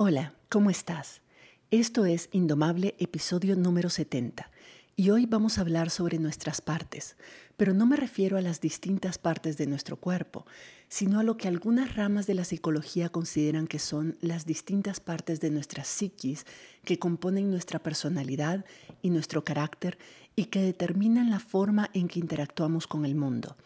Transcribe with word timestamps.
Hola, 0.00 0.32
¿cómo 0.48 0.70
estás? 0.70 1.22
Esto 1.72 2.04
es 2.04 2.28
Indomable, 2.30 2.94
episodio 3.00 3.56
número 3.56 3.90
70, 3.90 4.48
y 4.94 5.10
hoy 5.10 5.26
vamos 5.26 5.58
a 5.58 5.62
hablar 5.62 5.90
sobre 5.90 6.20
nuestras 6.20 6.60
partes, 6.60 7.16
pero 7.56 7.74
no 7.74 7.84
me 7.84 7.96
refiero 7.96 8.36
a 8.36 8.40
las 8.40 8.60
distintas 8.60 9.18
partes 9.18 9.56
de 9.56 9.66
nuestro 9.66 9.96
cuerpo, 9.96 10.46
sino 10.88 11.18
a 11.18 11.24
lo 11.24 11.36
que 11.36 11.48
algunas 11.48 11.96
ramas 11.96 12.28
de 12.28 12.34
la 12.34 12.44
psicología 12.44 13.08
consideran 13.08 13.66
que 13.66 13.80
son 13.80 14.16
las 14.20 14.46
distintas 14.46 15.00
partes 15.00 15.40
de 15.40 15.50
nuestra 15.50 15.82
psiquis 15.82 16.46
que 16.84 17.00
componen 17.00 17.50
nuestra 17.50 17.80
personalidad 17.80 18.64
y 19.02 19.10
nuestro 19.10 19.42
carácter 19.42 19.98
y 20.36 20.44
que 20.44 20.62
determinan 20.62 21.28
la 21.28 21.40
forma 21.40 21.90
en 21.92 22.06
que 22.06 22.20
interactuamos 22.20 22.86
con 22.86 23.04
el 23.04 23.16
mundo. 23.16 23.56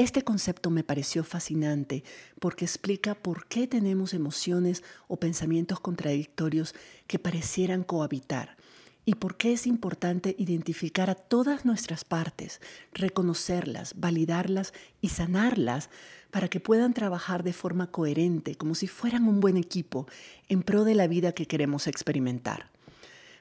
Este 0.00 0.22
concepto 0.22 0.70
me 0.70 0.82
pareció 0.82 1.24
fascinante 1.24 2.04
porque 2.38 2.64
explica 2.64 3.14
por 3.14 3.46
qué 3.48 3.66
tenemos 3.66 4.14
emociones 4.14 4.82
o 5.08 5.18
pensamientos 5.18 5.78
contradictorios 5.78 6.74
que 7.06 7.18
parecieran 7.18 7.84
cohabitar 7.84 8.56
y 9.04 9.16
por 9.16 9.36
qué 9.36 9.52
es 9.52 9.66
importante 9.66 10.34
identificar 10.38 11.10
a 11.10 11.14
todas 11.14 11.66
nuestras 11.66 12.06
partes, 12.06 12.62
reconocerlas, 12.94 13.92
validarlas 14.00 14.72
y 15.02 15.10
sanarlas 15.10 15.90
para 16.30 16.48
que 16.48 16.60
puedan 16.60 16.94
trabajar 16.94 17.42
de 17.42 17.52
forma 17.52 17.90
coherente, 17.90 18.54
como 18.54 18.74
si 18.74 18.86
fueran 18.86 19.28
un 19.28 19.40
buen 19.40 19.58
equipo, 19.58 20.06
en 20.48 20.62
pro 20.62 20.84
de 20.84 20.94
la 20.94 21.08
vida 21.08 21.32
que 21.32 21.44
queremos 21.44 21.86
experimentar. 21.86 22.70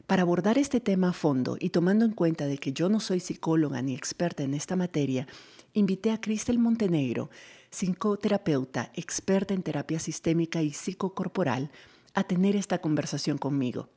Para 0.08 0.24
abordar 0.24 0.58
este 0.58 0.82
tema 0.82 1.12
a 1.12 1.14
fondo 1.14 1.56
y 1.58 1.70
tomando 1.70 2.04
en 2.04 2.12
cuenta 2.12 2.48
de 2.48 2.58
que 2.58 2.74
yo 2.74 2.90
no 2.90 3.00
soy 3.00 3.22
psicóloga 3.22 3.82
ni 3.82 3.96
experta 3.96 4.44
en 4.44 4.56
esta 4.56 4.76
materia, 4.76 5.26
invité 5.74 6.12
a 6.12 6.20
Cristel 6.20 6.60
Montenegro, 6.60 7.30
psicoterapeuta, 7.70 8.92
experta 8.96 9.54
en 9.54 9.64
terapia 9.64 10.00
sistémica 10.00 10.62
y 10.62 10.72
psicocorporal, 10.72 11.72
a 12.14 12.24
tener 12.24 12.56
esta 12.56 12.80
conversación 12.80 13.38
conmigo. 13.38 13.90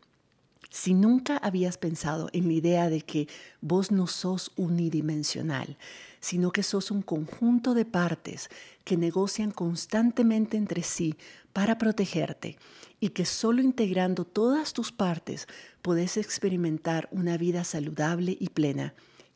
Si 0.71 0.95
nunca 0.95 1.37
habías 1.37 1.77
pensado 1.77 2.31
en 2.33 2.47
la 2.47 2.55
idea 2.55 2.89
de 2.89 3.03
que 3.03 3.29
vos 3.61 3.91
no 3.91 4.07
sos 4.07 4.53
unidimensional, 4.57 5.77
sino 6.21 6.51
que 6.51 6.63
sos 6.63 6.91
un 6.91 7.03
conjunto 7.03 7.75
de 7.75 7.85
partes 7.85 8.49
que 8.85 8.97
negocian 8.97 9.51
constantemente 9.51 10.57
entre 10.57 10.83
sí 10.83 11.17
para 11.53 11.77
protegerte 11.77 12.57
y 13.01 13.11
que 13.11 13.27
solo 13.27 13.61
integrando 13.61 14.25
todas 14.25 14.73
tus 14.73 14.93
partes 14.93 15.47
podés 15.83 16.17
experimentar 16.17 17.09
una 17.11 17.37
vida 17.37 17.65
saludable 17.65 18.37
y 18.39 18.49
plena, 18.49 18.95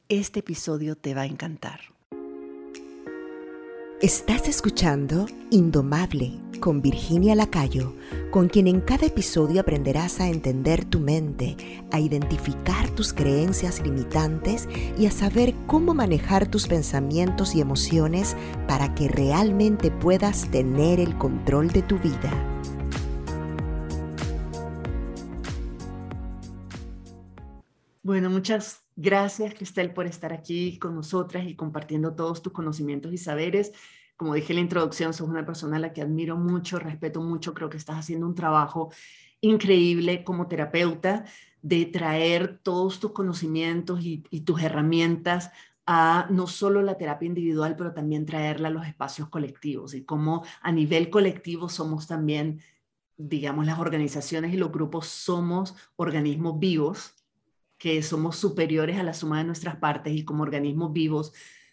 este 0.08 0.40
episodio 0.40 0.96
te 0.96 1.14
va 1.14 1.22
a 1.22 1.26
encantar. 1.26 1.95
Estás 4.02 4.46
escuchando 4.46 5.24
Indomable 5.50 6.38
con 6.60 6.82
Virginia 6.82 7.34
Lacayo, 7.34 7.94
con 8.30 8.50
quien 8.50 8.66
en 8.66 8.82
cada 8.82 9.06
episodio 9.06 9.62
aprenderás 9.62 10.20
a 10.20 10.28
entender 10.28 10.84
tu 10.84 11.00
mente, 11.00 11.56
a 11.90 11.98
identificar 11.98 12.90
tus 12.90 13.14
creencias 13.14 13.80
limitantes 13.80 14.68
y 14.98 15.06
a 15.06 15.10
saber 15.10 15.54
cómo 15.66 15.94
manejar 15.94 16.46
tus 16.46 16.66
pensamientos 16.66 17.54
y 17.54 17.62
emociones 17.62 18.36
para 18.68 18.94
que 18.94 19.08
realmente 19.08 19.90
puedas 19.90 20.50
tener 20.50 21.00
el 21.00 21.16
control 21.16 21.70
de 21.70 21.80
tu 21.80 21.98
vida. 21.98 22.30
Bueno, 28.02 28.28
muchas 28.28 28.85
Gracias, 28.98 29.52
Cristel, 29.52 29.92
por 29.92 30.06
estar 30.06 30.32
aquí 30.32 30.78
con 30.78 30.94
nosotras 30.94 31.46
y 31.46 31.54
compartiendo 31.54 32.14
todos 32.14 32.40
tus 32.40 32.54
conocimientos 32.54 33.12
y 33.12 33.18
saberes. 33.18 33.72
Como 34.16 34.32
dije 34.32 34.54
en 34.54 34.56
la 34.56 34.62
introducción, 34.62 35.12
sos 35.12 35.28
una 35.28 35.44
persona 35.44 35.76
a 35.76 35.80
la 35.80 35.92
que 35.92 36.00
admiro 36.00 36.38
mucho, 36.38 36.78
respeto 36.78 37.20
mucho, 37.20 37.52
creo 37.52 37.68
que 37.68 37.76
estás 37.76 37.98
haciendo 37.98 38.26
un 38.26 38.34
trabajo 38.34 38.90
increíble 39.42 40.24
como 40.24 40.48
terapeuta 40.48 41.26
de 41.60 41.84
traer 41.84 42.58
todos 42.62 42.98
tus 42.98 43.12
conocimientos 43.12 44.00
y, 44.02 44.22
tus 44.46 44.62
herramientas 44.62 45.50
a 45.84 46.26
no 46.30 46.46
solo 46.46 46.80
la 46.80 46.96
terapia 46.96 47.26
individual, 47.26 47.76
pero 47.76 47.92
también 47.92 48.24
traerla 48.24 48.68
a 48.68 48.70
los 48.70 48.86
espacios 48.86 49.28
colectivos 49.28 49.92
y 49.92 50.04
cómo 50.04 50.42
a 50.62 50.72
nivel 50.72 51.10
colectivo 51.10 51.68
somos 51.68 52.06
también, 52.06 52.62
digamos, 53.18 53.66
las 53.66 53.78
organizaciones 53.78 54.54
y 54.54 54.56
los 54.56 54.72
grupos 54.72 55.06
somos 55.06 55.74
organismos 55.96 56.58
vivos 56.58 57.14
que 57.78 58.02
somos 58.02 58.36
superiores 58.36 58.98
a 58.98 59.02
la 59.02 59.14
suma 59.14 59.38
de 59.38 59.44
nuestras 59.44 59.76
partes 59.76 60.14
y 60.14 60.24
como 60.24 60.42
organismos 60.42 60.92
vivos 60.92 61.32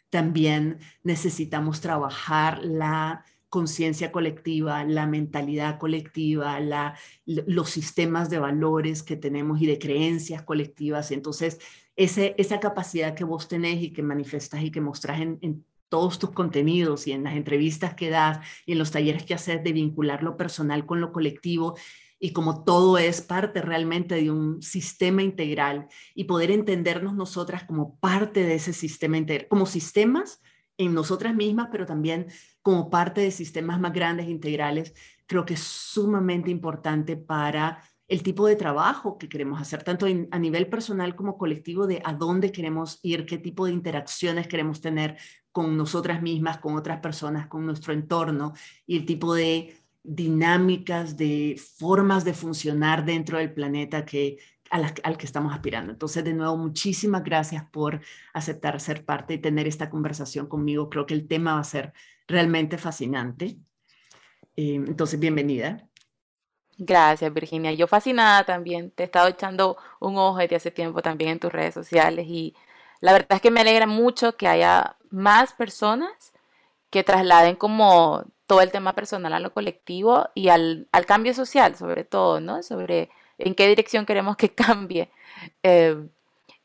también 0.10 0.78
necesitamos 1.02 1.82
trabajar 1.82 2.64
la 2.64 3.26
conciencia 3.50 4.12
colectiva, 4.12 4.84
la 4.84 5.08
mentalidad 5.08 5.80
colectiva, 5.80 6.60
la, 6.60 6.96
los 7.26 7.72
sistemas 7.72 8.30
de 8.30 8.38
valores 8.40 9.02
que 9.02 9.16
tenemos 9.16 9.60
y 9.62 9.66
de 9.66 9.80
creencias 9.80 10.44
colectivas. 10.44 11.12
Entonces, 11.12 11.60
ese, 11.96 12.36
esa 12.38 12.60
capacidad 12.60 13.16
que 13.16 13.24
vos 13.24 13.48
tenés 13.48 13.82
y 13.82 13.92
que 13.92 14.04
manifestas 14.04 14.64
y 14.64 14.72
que 14.72 14.82
mostrás 14.82 15.20
en, 15.20 15.40
en 15.42 15.66
todos 15.90 16.18
tus 16.18 16.32
contenidos 16.32 17.06
y 17.06 17.12
en 17.12 17.24
las 17.24 17.36
entrevistas 17.36 17.94
que 17.94 18.10
das 18.10 18.40
y 18.66 18.72
en 18.72 18.80
los 18.80 18.92
talleres 18.92 19.24
que 19.24 19.36
haces 19.36 19.64
de 19.64 19.74
vincular 19.74 20.24
lo 20.24 20.38
personal 20.38 20.86
con 20.86 21.02
lo 21.02 21.12
colectivo, 21.12 21.76
y 22.24 22.32
como 22.32 22.64
todo 22.64 22.98
es 22.98 23.22
parte 23.22 23.62
realmente 23.62 24.16
de 24.16 24.32
un 24.32 24.62
sistema 24.62 25.22
integral 25.22 25.90
y 26.16 26.24
poder 26.24 26.52
entendernos 26.52 27.14
nosotras 27.14 27.66
como 27.66 28.00
parte 28.00 28.44
de 28.46 28.56
ese 28.56 28.72
sistema 28.72 29.18
integral, 29.18 29.50
como 29.50 29.66
sistemas 29.66 30.42
en 30.78 30.94
nosotras 30.94 31.36
mismas, 31.36 31.68
pero 31.70 31.86
también 31.86 32.28
como 32.62 32.90
parte 32.90 33.20
de 33.20 33.30
sistemas 33.30 33.78
más 33.78 33.92
grandes 33.92 34.30
integrales, 34.30 34.94
creo 35.26 35.44
que 35.44 35.56
es 35.56 35.60
sumamente 35.60 36.50
importante 36.50 37.18
para 37.18 37.84
el 38.08 38.24
tipo 38.24 38.48
de 38.48 38.56
trabajo 38.56 39.18
que 39.18 39.28
queremos 39.28 39.60
hacer, 39.60 39.84
tanto 39.84 40.06
a 40.06 40.40
nivel 40.40 40.68
personal 40.68 41.18
como 41.18 41.38
colectivo, 41.38 41.88
de 41.88 42.02
a 42.06 42.14
dónde 42.14 42.54
queremos 42.54 43.00
ir, 43.04 43.26
qué 43.26 43.38
tipo 43.38 43.66
de 43.66 43.74
interacciones 43.74 44.48
queremos 44.48 44.80
tener 44.80 45.18
con 45.52 45.76
nosotras 45.76 46.22
mismas, 46.22 46.60
con 46.60 46.78
otras 46.78 47.02
personas, 47.02 47.48
con 47.48 47.66
nuestro 47.66 47.92
entorno 47.92 48.54
y 48.86 48.96
el 48.96 49.06
tipo 49.06 49.34
de 49.34 49.83
dinámicas, 50.04 51.18
de 51.18 51.60
formas 51.80 52.26
de 52.26 52.34
funcionar 52.34 53.06
dentro 53.06 53.38
del 53.38 53.54
planeta 53.54 54.06
que, 54.06 54.38
al 54.70 55.18
que 55.18 55.26
estamos 55.26 55.54
aspirando. 55.54 55.92
Entonces, 55.92 56.24
de 56.24 56.34
nuevo, 56.34 56.58
muchísimas 56.58 57.24
gracias 57.24 57.64
por 57.72 58.02
aceptar 58.34 58.80
ser 58.80 59.06
parte 59.06 59.36
y 59.36 59.38
tener 59.38 59.68
esta 59.68 59.90
conversación 59.90 60.48
conmigo. 60.48 60.90
Creo 60.90 61.06
que 61.06 61.14
el 61.14 61.28
tema 61.28 61.54
va 61.54 61.60
a 61.60 61.64
ser 61.64 61.94
realmente 62.28 62.78
fascinante. 62.78 63.58
Eh, 64.56 64.76
entonces, 64.76 65.20
bienvenida. 65.20 65.88
Gracias, 66.78 67.32
Virginia. 67.34 67.72
Yo 67.74 67.88
fascinada 67.88 68.44
también. 68.44 68.92
Te 68.92 69.04
he 69.04 69.06
estado 69.06 69.28
echando 69.28 69.78
un 70.00 70.18
ojo 70.18 70.38
desde 70.38 70.56
hace 70.56 70.72
tiempo 70.72 71.02
también 71.02 71.32
en 71.32 71.40
tus 71.40 71.52
redes 71.52 71.74
sociales 71.74 72.26
y 72.28 72.56
la 73.00 73.14
verdad 73.14 73.34
es 73.34 73.42
que 73.42 73.52
me 73.52 73.62
alegra 73.62 73.86
mucho 73.86 74.38
que 74.38 74.48
haya 74.48 74.98
más 75.10 75.54
personas 75.54 76.34
que 76.90 77.04
trasladen 77.04 77.56
como 77.56 78.24
todo 78.48 78.62
el 78.62 78.72
tema 78.72 78.94
personal 78.94 79.34
a 79.34 79.40
lo 79.40 79.54
colectivo 79.54 80.30
y 80.36 80.50
al, 80.50 80.88
cambio 81.08 81.34
social, 81.34 81.76
sobre 81.76 82.04
todo, 82.04 82.40
¿no? 82.40 82.64
Sobre 82.64 83.10
en 83.38 83.56
qué 83.56 83.68
dirección 83.68 84.06
queremos 84.06 84.38
que 84.38 84.50
cambie. 84.56 85.10
Eh, 85.64 85.98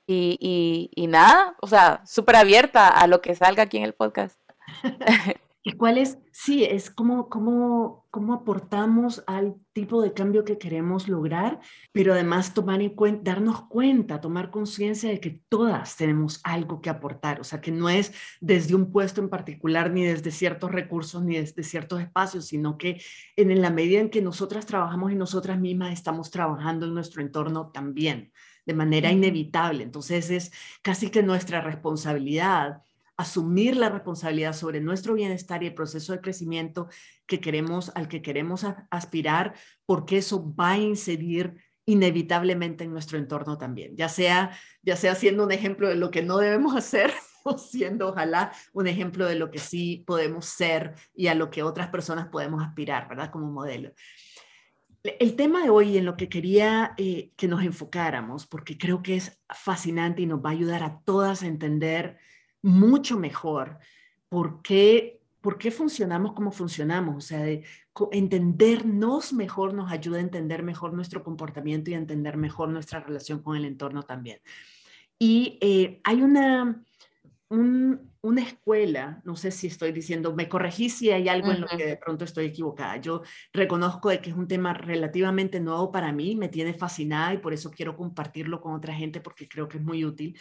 y, 0.07 0.91
y, 0.95 1.07
nada, 1.07 1.55
o 1.61 1.67
sea, 1.67 2.03
súper 2.07 2.37
abierta 2.37 2.89
a 2.89 3.07
lo 3.07 3.21
que 3.21 3.35
salga 3.35 3.65
aquí 3.65 3.77
en 3.77 3.85
el 3.85 3.93
podcast. 3.93 4.39
¿Y 5.69 5.73
cuál 5.73 5.99
es? 5.99 6.17
Sí, 6.33 6.65
es 6.65 6.91
como, 6.91 7.29
como, 7.29 8.07
cómo 8.11 8.33
aportamos 8.33 9.23
al 9.27 9.55
tipo 9.75 10.01
de 10.01 10.15
cambio 10.15 10.43
que 10.43 10.57
queremos 10.57 11.09
lograr, 11.09 11.61
pero 11.93 12.15
además 12.15 12.55
tomar 12.55 12.81
en 12.81 12.95
cuenta, 12.95 13.33
darnos 13.33 13.67
cuenta, 13.69 14.19
tomar 14.19 14.51
conciencia 14.51 15.11
de 15.11 15.21
que 15.21 15.43
todas 15.51 15.99
tenemos 15.99 16.41
algo 16.43 16.81
que 16.81 16.89
aportar, 16.89 17.39
o 17.39 17.45
sea, 17.45 17.61
que 17.61 17.71
no 17.71 17.91
es 17.91 18.15
desde 18.41 18.75
un 18.75 18.91
puesto 18.91 19.21
en 19.21 19.29
particular, 19.29 19.91
ni 19.91 20.05
desde 20.05 20.31
ciertos 20.31 20.73
recursos, 20.73 21.23
ni 21.23 21.37
desde 21.37 21.63
ciertos 21.63 22.01
espacios, 22.01 22.47
sino 22.47 22.79
que 22.79 23.03
en 23.37 23.61
la 23.61 23.69
medida 23.69 24.01
en 24.01 24.09
que 24.09 24.23
nosotras 24.23 24.65
trabajamos 24.65 25.13
y 25.13 25.17
nosotras 25.17 25.61
mismas 25.61 25.93
estamos 25.93 26.31
trabajando 26.31 26.87
en 26.87 26.95
nuestro 26.95 27.21
entorno 27.21 27.73
también, 27.73 28.33
de 28.65 28.73
manera 28.73 29.13
inevitable. 29.13 29.83
Entonces 29.85 30.31
es 30.31 30.51
casi 30.81 31.11
que 31.11 31.23
nuestra 31.23 31.61
responsabilidad 31.61 32.81
asumir 33.19 33.77
la 33.77 33.91
responsabilidad 33.91 34.55
sobre 34.55 34.81
nuestro 34.81 35.13
bienestar 35.13 35.63
y 35.63 35.67
el 35.67 35.75
proceso 35.75 36.13
de 36.13 36.21
crecimiento 36.21 36.89
que 37.27 37.41
queremos, 37.41 37.93
al 37.95 38.09
que 38.09 38.23
queremos 38.23 38.65
aspirar, 38.91 39.55
porque 39.85 40.19
eso 40.19 40.55
va 40.55 40.71
a 40.71 40.79
incidir 40.79 41.57
inevitablemente 41.85 42.85
en 42.85 42.93
nuestro 42.93 43.19
entorno 43.19 43.59
también, 43.59 43.97
ya 43.97 44.09
sea, 44.09 44.57
ya 44.83 44.95
sea 44.95 45.15
siendo 45.15 45.45
un 45.45 45.53
ejemplo 45.53 45.89
de 45.89 45.97
lo 45.97 46.11
que 46.11 46.23
no 46.23 46.39
debemos 46.39 46.77
hacer 46.77 47.13
o 47.45 47.59
siendo 47.59 48.11
ojalá 48.11 48.53
un 48.73 48.87
ejemplo 48.87 49.27
de 49.27 49.35
lo 49.35 49.51
que 49.51 49.59
sí 49.59 50.05
podemos 50.07 50.47
ser 50.47 50.95
y 51.15 51.27
a 51.27 51.35
lo 51.35 51.51
que 51.51 51.63
otras 51.63 51.89
personas 51.89 52.29
podemos 52.29 52.63
aspirar, 52.63 53.09
¿verdad? 53.09 53.31
Como 53.31 53.51
modelo. 53.51 53.93
El 55.03 55.35
tema 55.35 55.63
de 55.63 55.71
hoy 55.71 55.97
en 55.97 56.05
lo 56.05 56.17
que 56.17 56.29
quería 56.29 56.95
eh, 56.99 57.33
que 57.37 57.49
nos 57.49 57.63
enfocáramos, 57.63 58.47
porque 58.47 58.77
creo 58.77 59.03
que 59.03 59.17
es 59.17 59.41
fascinante 59.49 60.23
y 60.23 60.27
nos 60.27 60.41
va 60.41 60.51
a 60.51 60.53
ayudar 60.53 60.83
a 60.83 61.01
todas 61.05 61.43
a 61.43 61.47
entender 61.47 62.19
mucho 62.63 63.19
mejor 63.19 63.79
por 64.29 64.63
qué, 64.63 65.21
por 65.41 65.59
qué 65.59 65.71
funcionamos 65.71 66.33
como 66.33 66.53
funcionamos, 66.53 67.17
o 67.17 67.21
sea, 67.21 67.47
entendernos 68.13 69.33
mejor 69.33 69.75
nos 69.75 69.91
ayuda 69.91 70.19
a 70.19 70.23
entender 70.23 70.63
mejor 70.63 70.93
nuestro 70.93 71.23
comportamiento 71.23 71.91
y 71.91 71.95
a 71.95 71.99
entender 71.99 72.37
mejor 72.37 72.69
nuestra 72.69 73.01
relación 73.01 73.43
con 73.43 73.57
el 73.57 73.65
entorno 73.65 74.03
también. 74.03 74.41
Y 75.19 75.59
eh, 75.61 76.01
hay 76.05 76.23
una, 76.23 76.85
una 77.51 78.43
escuela, 78.43 79.21
no 79.25 79.35
sé 79.37 79.51
si 79.51 79.67
estoy 79.67 79.93
diciendo, 79.93 80.35
me 80.35 80.49
corregí 80.49 80.91
si 80.91 81.11
hay 81.11 81.29
algo 81.29 81.51
en 81.51 81.63
lo 81.63 81.67
que 81.67 81.87
de 81.87 81.97
pronto 81.97 82.25
estoy 82.25 82.47
equivocada. 82.47 82.99
Yo 82.99 83.23
reconozco 83.53 84.11
de 84.11 84.21
que 84.21 84.31
es 84.31 84.37
un 84.37 84.47
tema 84.47 84.75
relativamente 84.75 85.59
nuevo 85.59 85.91
para 85.91 86.13
mí, 86.13 86.37
me 86.37 86.49
tiene 86.49 86.75
fascinada 86.75 87.35
y 87.35 87.39
por 87.39 87.53
eso 87.53 87.71
quiero 87.71 87.97
compartirlo 87.97 88.61
con 88.61 88.75
otra 88.75 88.95
gente 88.95 89.21
porque 89.21 89.49
creo 89.49 89.67
que 89.67 89.79
es 89.79 89.83
muy 89.83 90.05
útil. 90.05 90.39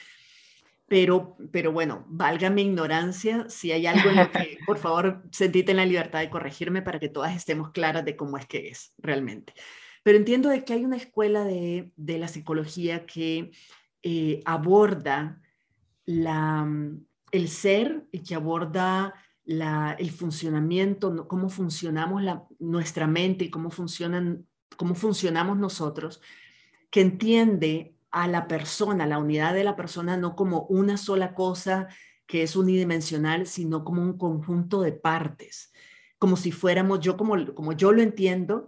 Pero, 0.88 1.36
pero 1.52 1.74
bueno, 1.74 2.06
valga 2.08 2.50
mi 2.50 2.62
ignorancia, 2.62 3.50
si 3.50 3.72
hay 3.74 3.88
algo 3.88 4.10
en 4.10 4.16
lo 4.16 4.32
que, 4.32 4.58
por 4.66 4.78
favor, 4.78 5.24
sentite 5.32 5.72
en 5.72 5.78
la 5.78 5.86
libertad 5.86 6.20
de 6.20 6.30
corregirme 6.30 6.82
para 6.82 7.00
que 7.00 7.10
todas 7.10 7.36
estemos 7.36 7.72
claras 7.72 8.06
de 8.06 8.16
cómo 8.16 8.38
es 8.38 8.46
que 8.46 8.70
es 8.70 8.94
realmente. 8.98 9.54
Pero 10.04 10.18
entiendo 10.18 10.48
de 10.48 10.64
que 10.64 10.74
hay 10.74 10.86
una 10.86 10.96
escuela 10.96 11.44
de, 11.44 11.92
de 11.98 12.18
la 12.18 12.30
psicología 12.30 13.06
que 13.06 13.52
eh, 14.02 14.42
aborda 14.46 15.42
la, 16.06 16.66
el 17.32 17.50
ser 17.50 18.08
y 18.14 18.20
que 18.20 18.36
aborda 18.36 19.14
la, 19.44 19.98
el 20.00 20.12
funcionamiento, 20.12 21.28
cómo 21.28 21.50
funcionamos 21.50 22.24
la, 22.24 22.46
nuestra 22.60 23.08
mente 23.08 23.46
y 23.46 23.50
cómo, 23.50 23.70
funcionan, 23.70 24.48
cómo 24.78 24.96
funcionamos 24.96 25.58
nosotros, 25.58 26.22
que 26.90 27.02
entiende 27.02 27.97
a 28.24 28.28
la 28.28 28.48
persona, 28.48 29.06
la 29.06 29.20
unidad 29.20 29.54
de 29.54 29.64
la 29.64 29.76
persona, 29.76 30.18
no 30.18 30.36
como 30.36 30.62
una 30.70 30.98
sola 30.98 31.36
cosa 31.36 31.88
que 32.26 32.42
es 32.42 32.56
unidimensional, 32.56 33.46
sino 33.46 33.84
como 33.84 34.02
un 34.02 34.18
conjunto 34.18 34.82
de 34.82 34.92
partes, 34.92 35.72
como 36.18 36.36
si 36.36 36.52
fuéramos 36.52 37.00
yo, 37.00 37.16
como, 37.16 37.54
como 37.54 37.74
yo 37.74 37.92
lo 37.92 38.02
entiendo, 38.02 38.68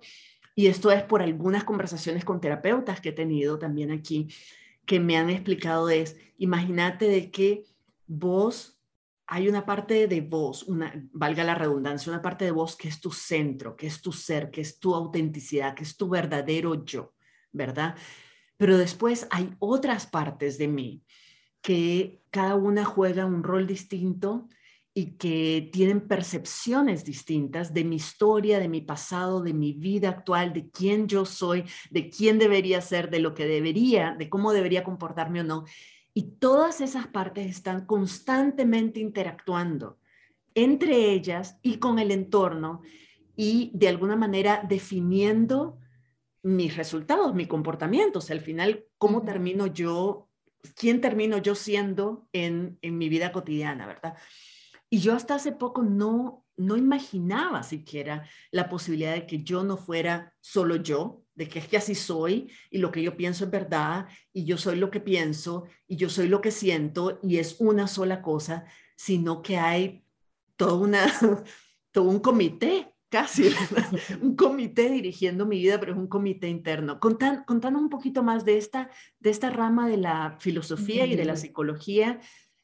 y 0.54 0.68
esto 0.68 0.92
es 0.92 1.02
por 1.02 1.24
algunas 1.24 1.64
conversaciones 1.64 2.26
con 2.26 2.40
terapeutas 2.40 3.02
que 3.02 3.10
he 3.10 3.12
tenido 3.12 3.58
también 3.58 3.92
aquí, 3.92 4.28
que 4.86 5.00
me 5.00 5.18
han 5.18 5.32
explicado 5.32 5.90
es, 5.90 6.16
imagínate 6.38 7.08
de 7.08 7.32
que 7.32 7.64
vos, 8.06 8.80
hay 9.26 9.50
una 9.50 9.66
parte 9.66 10.06
de 10.08 10.22
vos, 10.22 10.62
una, 10.64 10.94
valga 11.12 11.44
la 11.44 11.56
redundancia, 11.56 12.12
una 12.12 12.22
parte 12.22 12.46
de 12.46 12.52
vos 12.52 12.76
que 12.76 12.88
es 12.88 13.02
tu 13.02 13.12
centro, 13.12 13.76
que 13.76 13.88
es 13.88 14.00
tu 14.00 14.12
ser, 14.12 14.52
que 14.52 14.62
es 14.62 14.80
tu 14.80 14.94
autenticidad, 14.94 15.74
que 15.74 15.84
es 15.84 15.98
tu 15.98 16.08
verdadero 16.08 16.86
yo, 16.86 17.16
¿verdad? 17.52 17.96
Pero 18.60 18.78
después 18.78 19.26
hay 19.32 19.56
otras 19.60 20.06
partes 20.06 20.58
de 20.58 20.68
mí 20.68 21.02
que 21.62 22.22
cada 22.30 22.56
una 22.56 22.84
juega 22.84 23.26
un 23.26 23.42
rol 23.42 23.66
distinto 23.66 24.50
y 24.94 25.18
que 25.18 25.70
tienen 25.72 26.02
percepciones 26.10 27.06
distintas 27.06 27.74
de 27.74 27.86
mi 27.86 27.96
historia, 27.96 28.60
de 28.60 28.68
mi 28.68 28.82
pasado, 28.82 29.42
de 29.42 29.54
mi 29.54 29.72
vida 29.72 30.10
actual, 30.10 30.52
de 30.52 30.70
quién 30.72 31.08
yo 31.08 31.24
soy, 31.24 31.64
de 31.90 32.10
quién 32.10 32.38
debería 32.38 32.82
ser, 32.82 33.10
de 33.10 33.20
lo 33.20 33.34
que 33.34 33.46
debería, 33.46 34.14
de 34.20 34.30
cómo 34.30 34.52
debería 34.52 34.84
comportarme 34.84 35.40
o 35.40 35.46
no. 35.46 35.64
Y 36.14 36.24
todas 36.38 36.82
esas 36.82 37.08
partes 37.08 37.48
están 37.48 37.86
constantemente 37.86 39.00
interactuando 39.00 40.00
entre 40.54 41.14
ellas 41.14 41.58
y 41.62 41.78
con 41.78 41.98
el 41.98 42.12
entorno 42.12 42.82
y 43.38 43.72
de 43.74 43.88
alguna 43.88 44.18
manera 44.18 44.66
definiendo 44.68 45.79
mis 46.44 46.76
resultados, 46.76 47.34
mi 47.36 47.48
comportamiento, 47.48 48.20
al 48.30 48.42
final, 48.42 48.86
cómo 48.98 49.24
termino 49.24 49.68
yo, 49.68 50.30
quién 50.76 51.02
termino 51.02 51.38
yo 51.38 51.56
siendo 51.56 52.28
en, 52.34 52.78
en 52.82 52.98
mi 52.98 53.10
vida 53.10 53.32
cotidiana, 53.32 53.88
¿verdad? 53.88 54.16
Y 54.90 55.00
yo 55.00 55.16
hasta 55.16 55.36
hace 55.36 55.52
poco 55.52 55.84
no, 55.84 56.46
no 56.58 56.76
imaginaba 56.76 57.64
siquiera 57.64 58.28
la 58.52 58.70
posibilidad 58.70 59.14
de 59.14 59.28
que 59.28 59.44
yo 59.44 59.64
no 59.64 59.78
fuera 59.78 60.34
solo 60.42 60.78
yo, 60.78 61.24
de 61.36 61.48
que 61.48 61.60
es 61.60 61.68
que 61.68 61.78
así 61.78 61.96
soy 61.96 62.52
y 62.70 62.80
lo 62.80 62.92
que 62.92 63.02
yo 63.02 63.16
pienso 63.16 63.46
es 63.46 63.52
verdad 63.52 64.08
y 64.34 64.44
yo 64.44 64.58
soy 64.58 64.76
lo 64.76 64.92
que 64.92 65.00
pienso 65.00 65.66
y 65.88 65.96
yo 65.96 66.10
soy 66.10 66.28
lo 66.28 66.42
que 66.42 66.52
siento 66.52 67.20
y 67.24 67.38
es 67.38 67.58
una 67.60 67.88
sola 67.88 68.22
cosa, 68.22 68.66
sino 68.96 69.42
que 69.42 69.58
hay 69.58 70.04
todo, 70.58 70.82
una, 70.82 71.06
todo 71.92 72.10
un 72.10 72.20
comité 72.20 72.89
casi, 73.10 73.50
un 74.22 74.36
comité 74.36 74.90
dirigiendo 74.90 75.46
mi 75.46 75.60
vida, 75.60 75.80
pero 75.80 75.94
es 75.94 75.98
un 75.98 76.08
comité 76.08 76.48
interno. 76.48 77.00
Contan, 77.00 77.44
contanos 77.44 77.82
un 77.82 77.90
poquito 77.90 78.24
más 78.24 78.46
de 78.46 78.58
esta, 78.58 78.90
de 79.20 79.30
esta 79.30 79.50
rama 79.50 79.88
de 79.88 79.98
la 79.98 80.38
filosofía 80.40 81.06
y 81.06 81.16
de 81.16 81.26
la 81.26 81.36
psicología, 81.36 82.20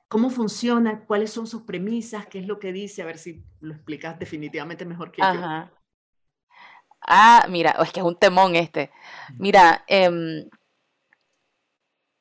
cómo 0.08 0.30
funciona, 0.30 1.06
cuáles 1.06 1.32
son 1.32 1.48
sus 1.48 1.64
premisas, 1.64 2.28
qué 2.28 2.40
es 2.40 2.48
lo 2.48 2.60
que 2.60 2.72
dice, 2.72 3.02
a 3.02 3.06
ver 3.06 3.18
si 3.18 3.44
lo 3.60 3.74
explicas 3.74 4.18
definitivamente 4.20 4.86
mejor 4.86 5.12
que 5.12 5.22
yo. 5.22 5.70
Ah, 7.08 7.46
mira, 7.50 7.76
es 7.84 7.92
que 7.92 8.00
es 8.00 8.06
un 8.06 8.18
temón 8.18 8.56
este. 8.56 8.92
Mira, 9.38 9.84
em, 9.88 10.50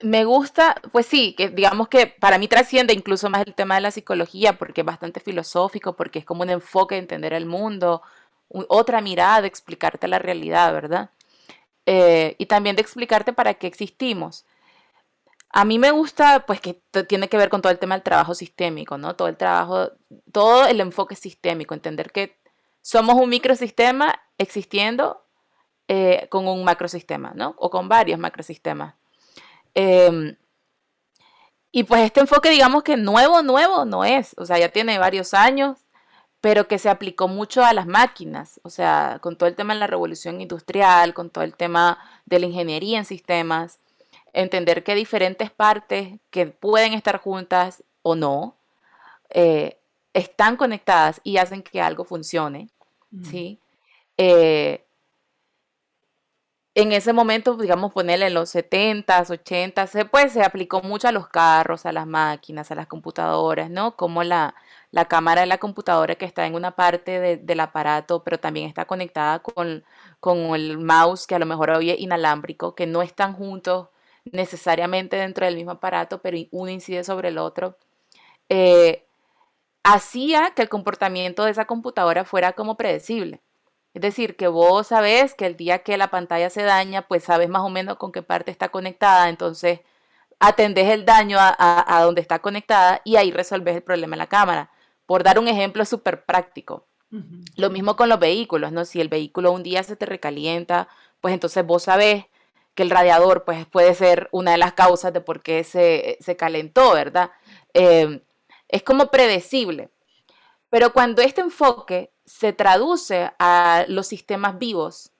me 0.04 0.24
gusta, 0.24 0.76
pues 0.92 1.06
sí, 1.06 1.34
que 1.34 1.48
digamos 1.48 1.88
que 1.88 2.06
para 2.06 2.38
mí 2.38 2.48
trasciende 2.48 2.92
incluso 2.92 3.30
más 3.30 3.46
el 3.46 3.54
tema 3.54 3.76
de 3.76 3.80
la 3.80 3.90
psicología 3.90 4.58
porque 4.58 4.82
es 4.82 4.86
bastante 4.86 5.20
filosófico, 5.20 5.94
porque 5.96 6.20
es 6.20 6.24
como 6.24 6.42
un 6.42 6.50
enfoque 6.50 6.94
de 6.96 7.00
entender 7.00 7.32
el 7.32 7.46
mundo, 7.46 8.02
otra 8.48 9.00
mirada 9.00 9.42
de 9.42 9.48
explicarte 9.48 10.08
la 10.08 10.18
realidad, 10.18 10.72
¿verdad? 10.72 11.10
Eh, 11.86 12.36
y 12.38 12.46
también 12.46 12.76
de 12.76 12.82
explicarte 12.82 13.32
para 13.32 13.54
qué 13.54 13.66
existimos. 13.66 14.44
A 15.50 15.64
mí 15.64 15.78
me 15.78 15.90
gusta, 15.92 16.46
pues 16.46 16.60
que 16.60 16.74
tiene 17.08 17.28
que 17.28 17.36
ver 17.36 17.48
con 17.48 17.62
todo 17.62 17.72
el 17.72 17.78
tema 17.78 17.94
del 17.94 18.02
trabajo 18.02 18.34
sistémico, 18.34 18.98
¿no? 18.98 19.16
Todo 19.16 19.28
el 19.28 19.36
trabajo, 19.36 19.92
todo 20.32 20.66
el 20.66 20.80
enfoque 20.80 21.14
sistémico, 21.16 21.74
entender 21.74 22.12
que 22.12 22.36
somos 22.82 23.14
un 23.16 23.28
microsistema 23.30 24.20
existiendo 24.38 25.24
eh, 25.88 26.26
con 26.30 26.48
un 26.48 26.64
macrosistema, 26.64 27.32
¿no? 27.34 27.54
O 27.58 27.70
con 27.70 27.88
varios 27.88 28.18
macrosistemas. 28.18 28.94
Em, 29.74 30.36
y 31.72 31.84
pues 31.84 32.02
este 32.02 32.20
enfoque, 32.20 32.50
digamos 32.50 32.82
que 32.84 32.96
nuevo, 32.96 33.42
nuevo 33.42 33.84
no 33.84 34.04
es, 34.04 34.34
o 34.38 34.46
sea, 34.46 34.58
ya 34.58 34.68
tiene 34.68 34.98
varios 34.98 35.34
años, 35.34 35.78
pero 36.40 36.68
que 36.68 36.78
se 36.78 36.90
aplicó 36.90 37.26
mucho 37.26 37.64
a 37.64 37.72
las 37.72 37.86
máquinas, 37.86 38.60
o 38.62 38.70
sea, 38.70 39.18
con 39.20 39.36
todo 39.36 39.48
el 39.48 39.56
tema 39.56 39.74
de 39.74 39.80
la 39.80 39.86
revolución 39.86 40.40
industrial, 40.40 41.14
con 41.14 41.30
todo 41.30 41.42
el 41.42 41.56
tema 41.56 41.98
de 42.26 42.38
la 42.38 42.46
ingeniería 42.46 42.98
en 42.98 43.04
sistemas, 43.04 43.80
entender 44.32 44.84
que 44.84 44.94
diferentes 44.94 45.50
partes 45.50 46.20
que 46.30 46.46
pueden 46.46 46.92
estar 46.92 47.18
juntas 47.18 47.82
o 48.02 48.14
no, 48.14 48.56
eh, 49.30 49.78
están 50.12 50.56
conectadas 50.56 51.20
y 51.24 51.38
hacen 51.38 51.62
que 51.62 51.80
algo 51.80 52.04
funcione, 52.04 52.68
¿sí? 53.22 53.58
Eh, 54.16 54.83
en 56.74 56.92
ese 56.92 57.12
momento, 57.12 57.56
digamos, 57.56 57.92
ponerle 57.92 58.26
en 58.26 58.34
los 58.34 58.54
70s, 58.54 59.30
80s, 59.30 60.08
pues 60.10 60.32
se 60.32 60.42
aplicó 60.42 60.82
mucho 60.82 61.06
a 61.08 61.12
los 61.12 61.28
carros, 61.28 61.86
a 61.86 61.92
las 61.92 62.06
máquinas, 62.06 62.70
a 62.70 62.74
las 62.74 62.88
computadoras, 62.88 63.70
¿no? 63.70 63.96
Como 63.96 64.24
la, 64.24 64.56
la 64.90 65.04
cámara 65.06 65.42
de 65.42 65.46
la 65.46 65.58
computadora 65.58 66.16
que 66.16 66.24
está 66.24 66.46
en 66.46 66.54
una 66.54 66.72
parte 66.72 67.38
del 67.38 67.60
aparato, 67.60 68.24
pero 68.24 68.38
también 68.40 68.68
está 68.68 68.86
conectada 68.86 69.40
con, 69.40 69.84
con 70.20 70.38
el 70.54 70.78
mouse, 70.78 71.26
que 71.26 71.36
a 71.36 71.38
lo 71.38 71.46
mejor 71.46 71.70
hoy 71.70 71.90
es 71.90 72.00
inalámbrico, 72.00 72.74
que 72.74 72.86
no 72.86 73.02
están 73.02 73.34
juntos 73.34 73.88
necesariamente 74.24 75.16
dentro 75.16 75.46
del 75.46 75.56
mismo 75.56 75.72
aparato, 75.72 76.20
pero 76.22 76.38
uno 76.50 76.70
incide 76.70 77.04
sobre 77.04 77.28
el 77.28 77.38
otro. 77.38 77.76
Eh, 78.48 79.04
hacía 79.84 80.52
que 80.56 80.62
el 80.62 80.68
comportamiento 80.68 81.44
de 81.44 81.52
esa 81.52 81.66
computadora 81.66 82.24
fuera 82.24 82.52
como 82.52 82.76
predecible. 82.76 83.40
Es 83.94 84.02
decir, 84.02 84.36
que 84.36 84.48
vos 84.48 84.88
sabés 84.88 85.34
que 85.34 85.46
el 85.46 85.56
día 85.56 85.78
que 85.84 85.96
la 85.96 86.10
pantalla 86.10 86.50
se 86.50 86.62
daña, 86.62 87.02
pues 87.02 87.24
sabes 87.24 87.48
más 87.48 87.62
o 87.62 87.70
menos 87.70 87.96
con 87.96 88.10
qué 88.10 88.22
parte 88.22 88.50
está 88.50 88.68
conectada, 88.68 89.28
entonces 89.28 89.80
atendés 90.40 90.88
el 90.90 91.04
daño 91.04 91.38
a, 91.40 92.00
donde 92.02 92.20
está 92.20 92.40
conectada 92.40 93.00
y 93.04 93.16
ahí 93.16 93.30
resolves 93.30 93.76
el 93.76 93.82
problema 93.82 94.16
en 94.16 94.18
la 94.18 94.26
cámara. 94.26 94.70
Por 95.06 95.22
dar 95.22 95.38
un 95.38 95.48
ejemplo 95.48 95.84
súper 95.84 96.24
práctico. 96.24 96.86
Lo 97.56 97.70
mismo 97.70 97.94
con 97.94 98.08
los 98.08 98.18
vehículos, 98.18 98.72
¿no? 98.72 98.84
Si 98.84 99.00
el 99.00 99.08
vehículo 99.08 99.52
un 99.52 99.62
día 99.62 99.84
se 99.84 99.94
te 99.94 100.04
recalienta, 100.04 100.88
pues 101.20 101.32
entonces 101.32 101.64
vos 101.64 101.84
sabés 101.84 102.24
que 102.74 102.82
el 102.82 102.90
radiador 102.90 103.44
pues 103.44 103.66
puede 103.66 103.94
ser 103.94 104.28
una 104.32 104.52
de 104.52 104.58
las 104.58 104.72
causas 104.72 105.12
de 105.12 105.20
por 105.20 105.40
qué 105.40 105.62
se, 105.62 106.18
calentó, 106.36 106.92
¿verdad? 106.94 107.30
Eh, 107.72 108.20
es 108.68 108.82
como 108.82 109.12
predecible. 109.12 109.90
Pero 110.70 110.92
cuando 110.92 111.22
este 111.22 111.40
enfoque 111.40 112.13
se 112.24 112.52
traduce 112.52 113.30
a 113.38 113.84
los 113.88 114.06
sistemas 114.06 114.58
vivos, 114.58 115.10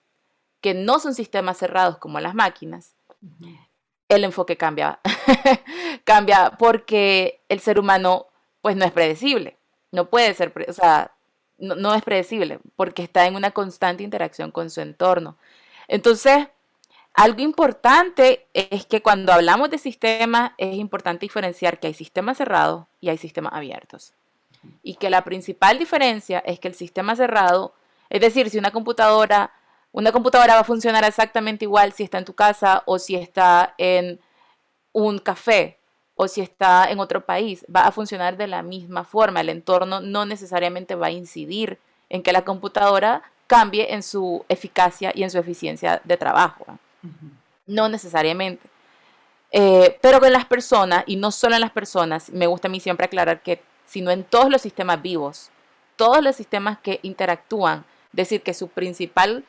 que 0.61 0.73
no 0.73 0.99
son 0.99 1.13
sistemas 1.13 1.57
cerrados 1.57 1.97
como 1.97 2.19
las 2.19 2.33
máquinas, 2.33 2.95
el 4.09 4.23
enfoque 4.23 4.57
cambia. 4.57 4.99
cambia 6.03 6.51
porque 6.57 7.41
el 7.49 7.59
ser 7.59 7.79
humano 7.79 8.27
pues 8.61 8.75
no 8.75 8.85
es 8.85 8.91
predecible. 8.91 9.57
No 9.91 10.09
puede 10.09 10.33
ser, 10.33 10.53
o 10.67 10.73
sea, 10.73 11.11
no, 11.57 11.75
no, 11.75 11.93
es 11.93 12.03
predecible 12.03 12.59
porque 12.75 13.03
está 13.03 13.27
en 13.27 13.35
una 13.35 13.51
constante 13.51 14.03
interacción 14.03 14.51
con 14.51 14.69
su 14.69 14.81
entorno. 14.81 15.37
Entonces, 15.87 16.47
algo 17.13 17.41
importante 17.41 18.47
es 18.53 18.85
que 18.85 19.01
cuando 19.01 19.31
hablamos 19.31 19.69
de 19.69 19.77
sistemas 19.77 20.51
es 20.57 20.75
importante 20.75 21.25
diferenciar 21.25 21.79
que 21.79 21.87
hay 21.87 21.93
sistemas 21.93 22.37
cerrados 22.37 22.87
y 22.99 23.09
hay 23.09 23.17
sistemas 23.17 23.53
abiertos 23.53 24.13
y 24.83 24.95
que 24.95 25.09
la 25.09 25.23
principal 25.23 25.79
diferencia 25.79 26.39
es 26.39 26.59
que 26.59 26.67
el 26.67 26.75
sistema 26.75 27.15
cerrado 27.15 27.73
Es 28.09 28.21
decir, 28.21 28.49
si 28.49 28.57
una 28.57 28.71
computadora, 28.71 29.51
una 29.91 30.11
computadora 30.11 30.55
va 30.55 30.61
a 30.61 30.65
funcionar 30.65 31.03
exactamente 31.03 31.65
igual 31.65 31.93
si 31.93 32.03
está 32.03 32.17
en 32.17 32.25
tu 32.25 32.33
casa 32.33 32.83
o 32.85 32.99
si 32.99 33.15
está 33.15 33.73
en 33.77 34.19
un 34.93 35.19
café 35.19 35.77
o 36.15 36.27
si 36.27 36.41
está 36.41 36.89
en 36.89 36.99
otro 36.99 37.25
país, 37.25 37.65
va 37.73 37.81
a 37.81 37.91
funcionar 37.91 38.37
de 38.37 38.47
la 38.47 38.63
misma 38.63 39.03
forma. 39.03 39.41
El 39.41 39.49
entorno 39.49 39.99
no 39.99 40.25
necesariamente 40.25 40.95
va 40.95 41.07
a 41.07 41.11
incidir 41.11 41.77
en 42.09 42.23
que 42.23 42.31
la 42.31 42.45
computadora 42.45 43.23
cambie 43.47 43.93
en 43.93 44.01
su 44.01 44.45
eficacia 44.47 45.11
y 45.13 45.23
en 45.23 45.29
su 45.29 45.37
eficiencia 45.37 46.01
de 46.03 46.17
trabajo. 46.17 46.65
No 47.67 47.89
necesariamente. 47.89 48.67
Eh, 49.51 49.97
pero 50.01 50.19
con 50.19 50.31
las 50.31 50.45
personas, 50.45 51.03
y 51.05 51.15
no 51.15 51.31
solo 51.31 51.55
en 51.55 51.61
las 51.61 51.71
personas, 51.71 52.29
me 52.31 52.47
gusta 52.47 52.67
a 52.67 52.71
mí 52.71 52.79
siempre 52.79 53.05
aclarar 53.05 53.41
que, 53.41 53.61
sino 53.85 54.11
en 54.11 54.23
todos 54.23 54.49
los 54.49 54.61
sistemas 54.61 55.01
vivos, 55.01 55.49
todos 55.95 56.23
los 56.23 56.35
sistemas 56.35 56.79
que 56.79 56.99
interactúan, 57.03 57.85
decir 58.11 58.41
que 58.41 58.53
su 58.53 58.67
principal 58.67 59.43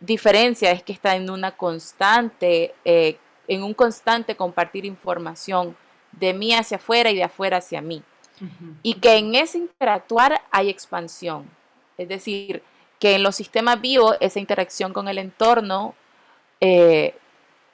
diferencia 0.00 0.70
es 0.72 0.82
que 0.82 0.92
está 0.92 1.14
en 1.16 1.30
una 1.30 1.52
constante, 1.52 2.74
eh, 2.84 3.18
en 3.48 3.62
un 3.62 3.74
constante 3.74 4.36
compartir 4.36 4.84
información 4.84 5.76
de 6.12 6.34
mí 6.34 6.52
hacia 6.54 6.76
afuera 6.76 7.10
y 7.10 7.16
de 7.16 7.24
afuera 7.24 7.58
hacia 7.58 7.80
mí. 7.80 8.02
Y 8.82 8.94
que 8.94 9.18
en 9.18 9.36
ese 9.36 9.58
interactuar 9.58 10.42
hay 10.50 10.68
expansión. 10.68 11.48
Es 11.96 12.08
decir, 12.08 12.64
que 12.98 13.14
en 13.14 13.22
los 13.22 13.36
sistemas 13.36 13.80
vivos 13.80 14.16
esa 14.20 14.40
interacción 14.40 14.92
con 14.92 15.06
el 15.06 15.18
entorno, 15.18 15.94
eh, 16.60 17.14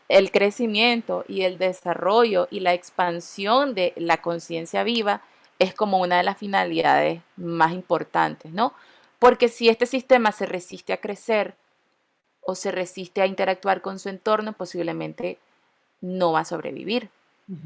el 0.08 0.30
crecimiento 0.30 1.24
y 1.26 1.42
el 1.42 1.56
desarrollo 1.56 2.48
y 2.50 2.60
la 2.60 2.74
expansión 2.74 3.74
de 3.74 3.94
la 3.96 4.18
conciencia 4.18 4.82
viva 4.82 5.22
es 5.58 5.74
como 5.74 5.98
una 5.98 6.18
de 6.18 6.22
las 6.22 6.38
finalidades 6.38 7.20
más 7.36 7.72
importantes, 7.72 8.52
¿no? 8.52 8.72
Porque 9.18 9.48
si 9.48 9.68
este 9.68 9.86
sistema 9.86 10.32
se 10.32 10.46
resiste 10.46 10.92
a 10.92 11.00
crecer 11.00 11.54
o 12.40 12.54
se 12.54 12.70
resiste 12.70 13.20
a 13.20 13.26
interactuar 13.26 13.82
con 13.82 13.98
su 13.98 14.08
entorno, 14.08 14.52
posiblemente 14.52 15.38
no 16.00 16.32
va 16.32 16.40
a 16.40 16.44
sobrevivir, 16.44 17.10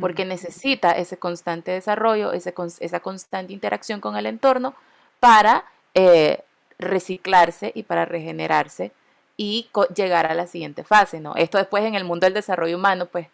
porque 0.00 0.24
necesita 0.24 0.92
ese 0.92 1.18
constante 1.18 1.72
desarrollo, 1.72 2.32
esa 2.32 3.00
constante 3.00 3.52
interacción 3.52 4.00
con 4.00 4.16
el 4.16 4.26
entorno 4.26 4.74
para 5.20 5.64
eh, 5.94 6.42
reciclarse 6.78 7.72
y 7.74 7.82
para 7.82 8.04
regenerarse 8.04 8.92
y 9.36 9.68
llegar 9.94 10.26
a 10.26 10.34
la 10.34 10.46
siguiente 10.46 10.84
fase, 10.84 11.20
¿no? 11.20 11.34
Esto 11.36 11.58
después 11.58 11.84
en 11.84 11.94
el 11.94 12.04
mundo 12.04 12.26
del 12.26 12.34
desarrollo 12.34 12.76
humano, 12.76 13.06
pues, 13.06 13.28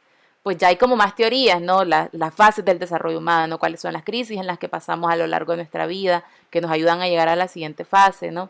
pues 0.48 0.56
ya 0.56 0.68
hay 0.68 0.76
como 0.76 0.96
más 0.96 1.14
teorías, 1.14 1.60
¿no? 1.60 1.84
las 1.84 2.34
fases 2.34 2.64
del 2.64 2.78
desarrollo 2.78 3.18
humano, 3.18 3.58
cuáles 3.58 3.82
son 3.82 3.92
las 3.92 4.02
crisis 4.02 4.38
en 4.38 4.46
las 4.46 4.58
que 4.58 4.66
pasamos 4.66 5.12
a 5.12 5.16
lo 5.16 5.26
largo 5.26 5.52
de 5.52 5.58
nuestra 5.58 5.86
vida, 5.86 6.24
que 6.48 6.62
nos 6.62 6.70
ayudan 6.70 7.02
a 7.02 7.06
llegar 7.06 7.28
a 7.28 7.36
la 7.36 7.48
siguiente 7.48 7.84
fase, 7.84 8.30
¿no? 8.30 8.48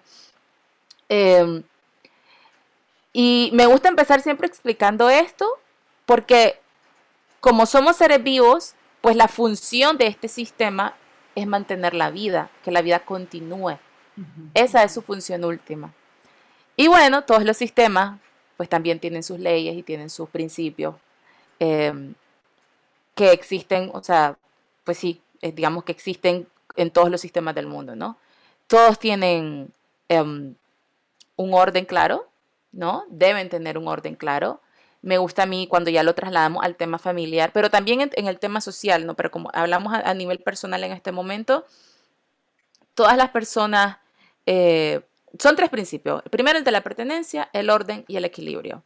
Em, 1.08 1.64
y 3.12 3.50
me 3.52 3.66
gusta 3.66 3.88
empezar 3.88 4.20
siempre 4.20 4.46
explicando 4.46 5.10
esto, 5.10 5.44
porque 6.06 6.60
como 7.40 7.66
somos 7.66 7.96
seres 7.96 8.22
vivos, 8.22 8.74
pues 9.00 9.16
la 9.16 9.26
función 9.26 9.98
de 9.98 10.06
este 10.06 10.28
sistema 10.28 10.94
es 11.34 11.48
mantener 11.48 11.94
la 11.94 12.12
vida, 12.12 12.48
que 12.62 12.70
la 12.70 12.80
vida 12.80 13.00
continúe. 13.00 13.76
Esa 14.54 14.84
es 14.84 14.94
su 14.94 15.02
función 15.02 15.44
última. 15.44 15.92
Y 16.76 16.86
bueno, 16.86 17.24
todos 17.24 17.42
los 17.42 17.56
sistemas 17.56 18.20
pues 18.56 18.68
también 18.68 19.00
tienen 19.00 19.24
sus 19.24 19.40
leyes 19.40 19.76
y 19.76 19.82
tienen 19.82 20.10
sus 20.10 20.28
principios 20.28 20.94
em, 21.58 22.14
que 23.14 23.32
existen, 23.32 23.90
o 23.94 24.02
sea, 24.02 24.38
pues 24.84 24.98
sí, 24.98 25.20
eh, 25.42 25.52
digamos 25.52 25.84
que 25.84 25.92
existen 25.92 26.46
en 26.76 26.90
todos 26.90 27.10
los 27.10 27.20
sistemas 27.20 27.54
del 27.54 27.66
mundo, 27.66 27.96
¿no? 27.96 28.16
Todos 28.66 28.98
tienen 28.98 29.72
em, 30.08 30.54
un 31.36 31.54
orden 31.54 31.84
claro, 31.84 32.28
¿no? 32.72 33.04
Deben 33.08 33.48
tener 33.48 33.78
un 33.78 33.88
orden 33.88 34.14
claro. 34.14 34.60
Me 35.02 35.18
gusta 35.18 35.44
a 35.44 35.46
mí 35.46 35.66
cuando 35.68 35.90
ya 35.90 36.02
lo 36.02 36.14
trasladamos 36.14 36.64
al 36.64 36.76
tema 36.76 36.98
familiar, 36.98 37.50
pero 37.52 37.70
también 37.70 38.00
en, 38.00 38.26
el 38.28 38.38
tema 38.38 38.60
social, 38.60 39.06
¿no? 39.06 39.14
Pero 39.14 39.30
como 39.30 39.50
hablamos 39.54 39.94
a, 39.94 40.14
nivel 40.14 40.40
personal 40.40 40.82
en 40.84 40.92
este 40.92 41.12
momento, 41.12 41.64
todas 42.94 43.16
las 43.16 43.30
personas 43.30 43.98
eh, 44.46 45.00
son 45.38 45.56
tres 45.56 45.70
principios. 45.70 46.22
El 46.24 46.30
primero, 46.30 46.58
el 46.58 46.64
de 46.64 46.70
la 46.70 46.82
pertenencia, 46.82 47.48
el 47.52 47.70
orden 47.70 48.04
y 48.08 48.16
el 48.16 48.24
equilibrio. 48.24 48.82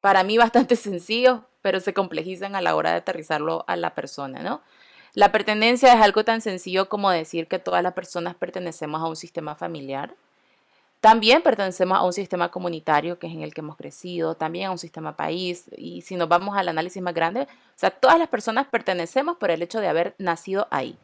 Para 0.00 0.24
mí 0.24 0.38
bastante 0.38 0.76
sencillo, 0.76 1.44
pero 1.66 1.80
se 1.80 1.92
complejizan 1.92 2.54
a 2.54 2.60
la 2.60 2.76
hora 2.76 2.92
de 2.92 2.98
aterrizarlo 2.98 3.64
a 3.66 3.74
la 3.74 3.92
persona, 3.92 4.40
¿no? 4.40 4.62
La 5.14 5.32
pertenencia 5.32 5.92
es 5.92 6.00
algo 6.00 6.24
tan 6.24 6.40
sencillo 6.40 6.88
como 6.88 7.10
decir 7.10 7.48
que 7.48 7.58
todas 7.58 7.82
las 7.82 7.92
personas 7.92 8.36
pertenecemos 8.36 9.02
a 9.02 9.08
un 9.08 9.16
sistema 9.16 9.56
familiar. 9.56 10.14
También 11.00 11.42
pertenecemos 11.42 11.98
a 11.98 12.04
un 12.04 12.12
sistema 12.12 12.52
comunitario 12.52 13.18
que 13.18 13.26
es 13.26 13.32
en 13.32 13.42
el 13.42 13.52
que 13.52 13.62
hemos 13.62 13.76
crecido, 13.76 14.36
también 14.36 14.66
a 14.66 14.70
un 14.70 14.78
sistema 14.78 15.16
país. 15.16 15.64
Y 15.76 16.02
si 16.02 16.14
nos 16.14 16.28
vamos 16.28 16.56
al 16.56 16.68
análisis 16.68 17.02
más 17.02 17.14
grande, 17.14 17.40
o 17.40 17.74
sea, 17.74 17.90
todas 17.90 18.16
las 18.16 18.28
personas 18.28 18.68
pertenecemos 18.68 19.36
por 19.36 19.50
el 19.50 19.60
hecho 19.60 19.80
de 19.80 19.88
haber 19.88 20.14
nacido 20.18 20.68
ahí. 20.70 20.96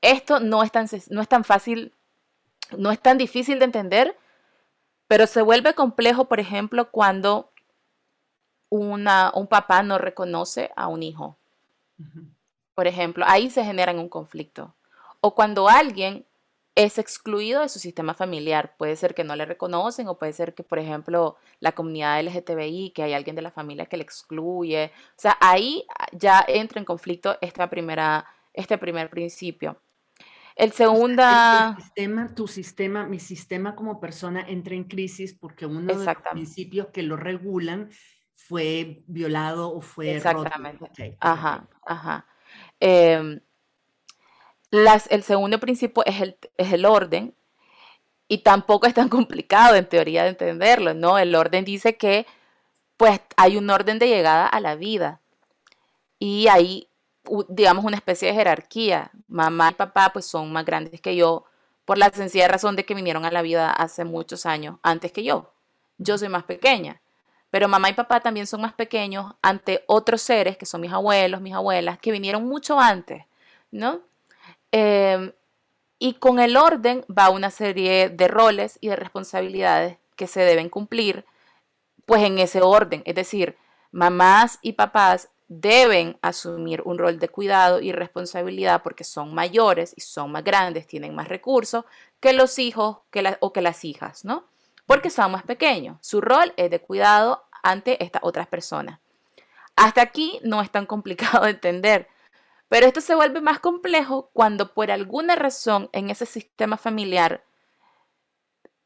Esto 0.00 0.40
no 0.40 0.62
es, 0.62 0.72
tan, 0.72 0.86
no 1.10 1.20
es 1.20 1.28
tan 1.28 1.44
fácil, 1.44 1.92
no 2.78 2.90
es 2.90 2.98
tan 2.98 3.18
difícil 3.18 3.58
de 3.58 3.66
entender, 3.66 4.16
pero 5.06 5.26
se 5.26 5.42
vuelve 5.42 5.74
complejo, 5.74 6.24
por 6.30 6.40
ejemplo, 6.40 6.90
cuando 6.90 7.50
una, 8.74 9.30
un 9.34 9.46
papá 9.46 9.82
no 9.82 9.98
reconoce 9.98 10.70
a 10.76 10.88
un 10.88 11.02
hijo. 11.02 11.36
Por 12.74 12.86
ejemplo, 12.86 13.24
ahí 13.28 13.50
se 13.50 13.64
genera 13.64 13.92
un 13.92 14.08
conflicto. 14.08 14.74
O 15.20 15.34
cuando 15.34 15.68
alguien 15.68 16.24
es 16.74 16.98
excluido 16.98 17.60
de 17.60 17.68
su 17.68 17.78
sistema 17.78 18.14
familiar. 18.14 18.74
Puede 18.76 18.96
ser 18.96 19.14
que 19.14 19.24
no 19.24 19.36
le 19.36 19.44
reconocen 19.44 20.08
o 20.08 20.18
puede 20.18 20.32
ser 20.32 20.54
que, 20.54 20.64
por 20.64 20.78
ejemplo, 20.78 21.36
la 21.60 21.72
comunidad 21.72 22.20
LGTBI, 22.22 22.90
que 22.90 23.04
hay 23.04 23.12
alguien 23.12 23.36
de 23.36 23.42
la 23.42 23.52
familia 23.52 23.86
que 23.86 23.96
le 23.96 24.02
excluye. 24.02 24.90
O 25.10 25.20
sea, 25.20 25.36
ahí 25.40 25.86
ya 26.12 26.44
entra 26.48 26.80
en 26.80 26.84
conflicto 26.84 27.38
esta 27.40 27.70
primera, 27.70 28.26
este 28.52 28.76
primer 28.76 29.08
principio. 29.08 29.78
El 30.56 30.72
segundo... 30.72 31.22
sistema, 31.76 32.34
tu 32.34 32.46
sistema, 32.46 33.06
mi 33.06 33.18
sistema 33.18 33.74
como 33.74 34.00
persona 34.00 34.44
entra 34.48 34.74
en 34.74 34.84
crisis 34.84 35.34
porque 35.34 35.66
uno 35.66 35.94
de 35.94 36.04
los 36.04 36.16
principios 36.32 36.88
que 36.88 37.02
lo 37.02 37.16
regulan 37.16 37.90
fue 38.34 39.02
violado 39.06 39.74
o 39.74 39.80
fue 39.80 40.16
Exactamente. 40.16 41.16
Ajá, 41.20 41.66
ajá. 41.84 42.26
Em, 42.80 43.40
las, 44.70 45.10
el 45.10 45.22
segundo 45.22 45.58
principio 45.60 46.04
es 46.04 46.20
el, 46.20 46.36
es 46.56 46.72
el 46.72 46.84
orden 46.84 47.34
y 48.28 48.38
tampoco 48.38 48.86
es 48.86 48.94
tan 48.94 49.08
complicado 49.10 49.76
en 49.76 49.88
teoría 49.88 50.24
de 50.24 50.30
entenderlo, 50.30 50.94
¿no? 50.94 51.18
El 51.18 51.34
orden 51.34 51.64
dice 51.64 51.96
que 51.96 52.26
pues 52.96 53.20
hay 53.36 53.56
un 53.56 53.68
orden 53.70 53.98
de 53.98 54.08
llegada 54.08 54.46
a 54.46 54.60
la 54.60 54.76
vida 54.76 55.20
y 56.18 56.46
hay 56.48 56.88
digamos, 57.48 57.84
una 57.84 57.96
especie 57.96 58.28
de 58.28 58.34
jerarquía. 58.34 59.10
Mamá 59.28 59.70
y 59.70 59.74
papá 59.74 60.10
pues 60.12 60.26
son 60.26 60.52
más 60.52 60.64
grandes 60.64 61.00
que 61.00 61.16
yo 61.16 61.44
por 61.84 61.98
la 61.98 62.10
sencilla 62.10 62.48
razón 62.48 62.76
de 62.76 62.84
que 62.84 62.94
vinieron 62.94 63.24
a 63.24 63.30
la 63.30 63.42
vida 63.42 63.70
hace 63.70 64.04
muchos 64.04 64.46
años 64.46 64.78
antes 64.82 65.12
que 65.12 65.24
yo. 65.24 65.52
Yo 65.98 66.18
soy 66.18 66.28
más 66.28 66.44
pequeña, 66.44 67.00
pero 67.54 67.68
mamá 67.68 67.88
y 67.88 67.92
papá 67.92 68.18
también 68.18 68.48
son 68.48 68.62
más 68.62 68.72
pequeños 68.72 69.32
ante 69.40 69.84
otros 69.86 70.22
seres 70.22 70.56
que 70.56 70.66
son 70.66 70.80
mis 70.80 70.92
abuelos, 70.92 71.40
mis 71.40 71.54
abuelas, 71.54 72.00
que 72.00 72.10
vinieron 72.10 72.44
mucho 72.44 72.80
antes, 72.80 73.26
¿no? 73.70 74.00
Em, 74.72 75.30
y 76.00 76.14
con 76.14 76.40
el 76.40 76.56
orden 76.56 77.04
va 77.08 77.30
una 77.30 77.52
serie 77.52 78.08
de 78.08 78.26
roles 78.26 78.76
y 78.80 78.88
de 78.88 78.96
responsabilidades 78.96 79.98
que 80.16 80.26
se 80.26 80.40
deben 80.40 80.68
cumplir, 80.68 81.26
pues 82.06 82.24
en 82.24 82.40
ese 82.40 82.60
orden. 82.60 83.04
Es 83.06 83.14
decir, 83.14 83.56
mamás 83.92 84.58
y 84.60 84.72
papás 84.72 85.28
deben 85.46 86.18
asumir 86.22 86.82
un 86.84 86.98
rol 86.98 87.20
de 87.20 87.28
cuidado 87.28 87.80
y 87.80 87.92
responsabilidad 87.92 88.82
porque 88.82 89.04
son 89.04 89.32
mayores 89.32 89.94
y 89.96 90.00
son 90.00 90.32
más 90.32 90.42
grandes, 90.42 90.88
tienen 90.88 91.14
más 91.14 91.28
recursos 91.28 91.84
que 92.18 92.32
los 92.32 92.58
hijos 92.58 92.96
que 93.12 93.36
o 93.38 93.52
que 93.52 93.62
las 93.62 93.84
hijas, 93.84 94.24
¿no? 94.24 94.42
Porque 94.86 95.08
son 95.08 95.32
más 95.32 95.44
pequeños. 95.44 95.96
Su 96.02 96.20
rol 96.20 96.52
es 96.56 96.70
de 96.70 96.80
cuidado 96.80 97.43
ante 97.64 98.04
estas 98.04 98.22
otras 98.22 98.46
personas. 98.46 99.00
Hasta 99.74 100.02
aquí 100.02 100.38
no 100.44 100.60
es 100.60 100.70
tan 100.70 100.86
complicado 100.86 101.44
de 101.44 101.50
entender, 101.50 102.08
pero 102.68 102.86
esto 102.86 103.00
se 103.00 103.14
vuelve 103.16 103.40
más 103.40 103.58
complejo 103.58 104.30
cuando 104.32 104.72
por 104.72 104.90
alguna 104.90 105.34
razón 105.34 105.90
en 105.92 106.10
ese 106.10 106.26
sistema 106.26 106.76
familiar 106.76 107.42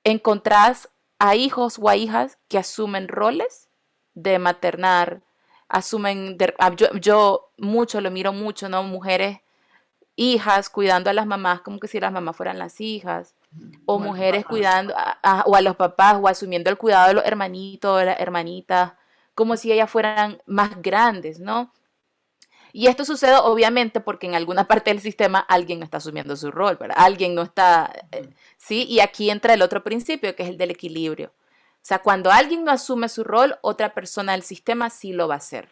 encontrás 0.04 0.88
a 1.18 1.34
hijos 1.34 1.78
o 1.78 1.88
a 1.88 1.96
hijas 1.96 2.38
que 2.48 2.58
asumen 2.58 3.08
roles 3.08 3.68
de 4.14 4.38
maternar, 4.38 5.22
asumen, 5.68 6.38
ah, 6.58 6.72
yo, 6.74 7.50
mucho, 7.58 8.00
lo 8.00 8.10
miro 8.10 8.32
mucho, 8.32 8.68
¿no? 8.68 8.82
Mujeres, 8.84 9.40
hijas 10.16 10.70
cuidando 10.70 11.10
a 11.10 11.12
las 11.12 11.26
mamás 11.26 11.60
como 11.60 11.78
que 11.78 11.88
si 11.88 12.00
las 12.00 12.12
mamás 12.12 12.36
fueran 12.36 12.58
las 12.58 12.80
hijas, 12.80 13.34
o 13.86 13.98
mujeres 13.98 14.44
cuidando, 14.44 14.94
a, 14.96 15.44
o 15.46 15.54
a 15.56 15.60
los 15.60 15.76
papás, 15.76 16.18
o 16.20 16.28
asumiendo 16.28 16.70
el 16.70 16.76
cuidado 16.76 17.08
de 17.08 17.14
los 17.14 17.24
hermanitos, 17.24 17.98
de 17.98 18.06
las 18.06 18.20
hermanitas, 18.20 18.92
como 19.34 19.56
si 19.56 19.72
ellas 19.72 19.90
fueran 19.90 20.42
más 20.46 20.80
grandes, 20.82 21.40
¿no? 21.40 21.72
Y 22.72 22.86
esto 22.86 23.04
sucede 23.04 23.36
obviamente 23.36 24.00
porque 24.00 24.26
en 24.26 24.34
alguna 24.34 24.68
parte 24.68 24.90
del 24.90 25.00
sistema 25.00 25.38
alguien 25.38 25.78
no 25.78 25.84
está 25.84 25.96
asumiendo 25.98 26.36
su 26.36 26.50
rol, 26.50 26.76
¿verdad? 26.76 26.96
Alguien 26.98 27.34
no 27.34 27.42
está, 27.42 27.90
eh, 28.12 28.28
¿sí? 28.56 28.84
Y 28.88 29.00
aquí 29.00 29.30
entra 29.30 29.54
el 29.54 29.62
otro 29.62 29.82
principio, 29.82 30.34
que 30.36 30.42
es 30.42 30.48
el 30.50 30.58
del 30.58 30.70
equilibrio. 30.70 31.32
O 31.36 31.88
sea, 31.88 32.00
cuando 32.00 32.30
alguien 32.30 32.64
no 32.64 32.70
asume 32.70 33.08
su 33.08 33.24
rol, 33.24 33.56
otra 33.62 33.94
persona 33.94 34.32
del 34.32 34.42
sistema 34.42 34.90
sí 34.90 35.12
lo 35.12 35.28
va 35.28 35.34
a 35.34 35.38
hacer. 35.38 35.70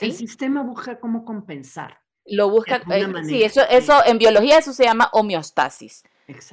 El 0.00 0.12
sistema 0.12 0.62
busca 0.62 0.98
cómo 0.98 1.24
compensar. 1.24 2.00
Lo 2.24 2.48
busca, 2.48 2.82
eh, 2.90 3.06
sí, 3.24 3.42
eso, 3.42 3.60
eso 3.68 4.02
en 4.06 4.16
biología 4.16 4.58
eso 4.58 4.72
se 4.72 4.84
llama 4.84 5.10
homeostasis. 5.12 6.04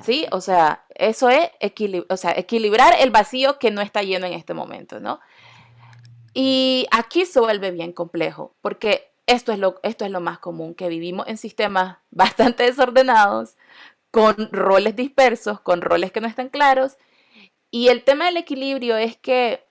¿Sí? 0.03 0.25
O 0.31 0.41
sea, 0.41 0.85
eso 0.95 1.29
es 1.29 1.49
o 2.09 2.17
sea, 2.17 2.33
equilibrar 2.35 2.95
el 2.99 3.09
vacío 3.09 3.57
que 3.57 3.71
no 3.71 3.81
está 3.81 4.01
lleno 4.01 4.25
en 4.25 4.33
este 4.33 4.53
momento, 4.53 4.99
¿no? 4.99 5.19
Y 6.33 6.87
aquí 6.91 7.25
se 7.25 7.39
vuelve 7.39 7.71
bien 7.71 7.93
complejo, 7.93 8.55
porque 8.61 9.11
esto 9.27 9.51
es 9.51 9.59
lo, 9.59 9.79
esto 9.83 10.05
es 10.05 10.11
lo 10.11 10.21
más 10.21 10.39
común, 10.39 10.75
que 10.75 10.89
vivimos 10.89 11.27
en 11.27 11.37
sistemas 11.37 11.97
bastante 12.11 12.63
desordenados, 12.63 13.57
con 14.11 14.49
roles 14.51 14.95
dispersos, 14.95 15.61
con 15.61 15.81
roles 15.81 16.11
que 16.11 16.21
no 16.21 16.27
están 16.27 16.49
claros. 16.49 16.97
Y 17.69 17.87
el 17.87 18.03
tema 18.03 18.25
del 18.25 18.37
equilibrio 18.37 18.97
es 18.97 19.15
que 19.15 19.65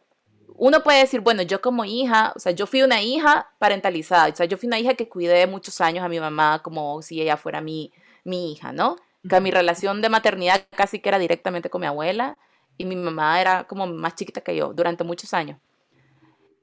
uno 0.57 0.83
puede 0.83 1.01
decir, 1.01 1.21
bueno, 1.21 1.43
yo 1.43 1.61
como 1.61 1.85
hija, 1.85 2.33
o 2.37 2.39
sea, 2.39 2.53
yo 2.53 2.67
fui 2.67 2.83
una 2.83 3.03
hija 3.03 3.51
parentalizada, 3.59 4.29
o 4.31 4.37
sea, 4.37 4.47
yo 4.47 4.57
fui 4.57 4.67
una 4.67 4.79
hija 4.79 4.95
que 4.95 5.09
cuidé 5.09 5.47
muchos 5.47 5.81
años 5.81 6.05
a 6.05 6.09
mi 6.09 6.21
mamá 6.21 6.63
como 6.63 7.03
si 7.03 7.21
ella 7.21 7.37
fuera 7.37 7.61
mi, 7.61 7.93
mi 8.25 8.53
hija, 8.53 8.73
¿no? 8.73 8.97
Que 9.29 9.41
mi 9.41 9.51
relación 9.51 10.01
de 10.01 10.09
maternidad 10.09 10.67
casi 10.71 10.99
que 11.01 11.09
era 11.09 11.19
directamente 11.19 11.71
con 11.71 11.81
mi 11.81 11.87
abuela 11.87 12.39
y 12.79 12.85
mi 12.85 12.97
mamá 12.97 13.41
era 13.41 13.65
como 13.65 13.87
más 13.87 14.15
chiquita 14.15 14.41
que 14.41 14.57
yo 14.57 14.73
durante 14.73 15.05
muchos 15.05 15.35
años. 15.35 15.59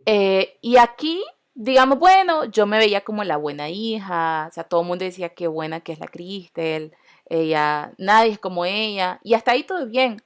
Eh, 0.05 0.57
y 0.61 0.77
aquí, 0.77 1.23
digamos, 1.53 1.99
bueno, 1.99 2.45
yo 2.45 2.65
me 2.65 2.77
veía 2.79 3.01
como 3.01 3.23
la 3.23 3.37
buena 3.37 3.69
hija, 3.69 4.47
o 4.49 4.51
sea, 4.51 4.63
todo 4.63 4.81
el 4.81 4.87
mundo 4.87 5.05
decía 5.05 5.29
qué 5.29 5.47
buena 5.47 5.81
que 5.81 5.91
es 5.91 5.99
la 5.99 6.07
Cristel, 6.07 6.95
ella, 7.29 7.93
nadie 7.97 8.31
es 8.31 8.39
como 8.39 8.65
ella, 8.65 9.19
y 9.23 9.33
hasta 9.33 9.51
ahí 9.51 9.63
todo 9.63 9.85
bien. 9.85 10.21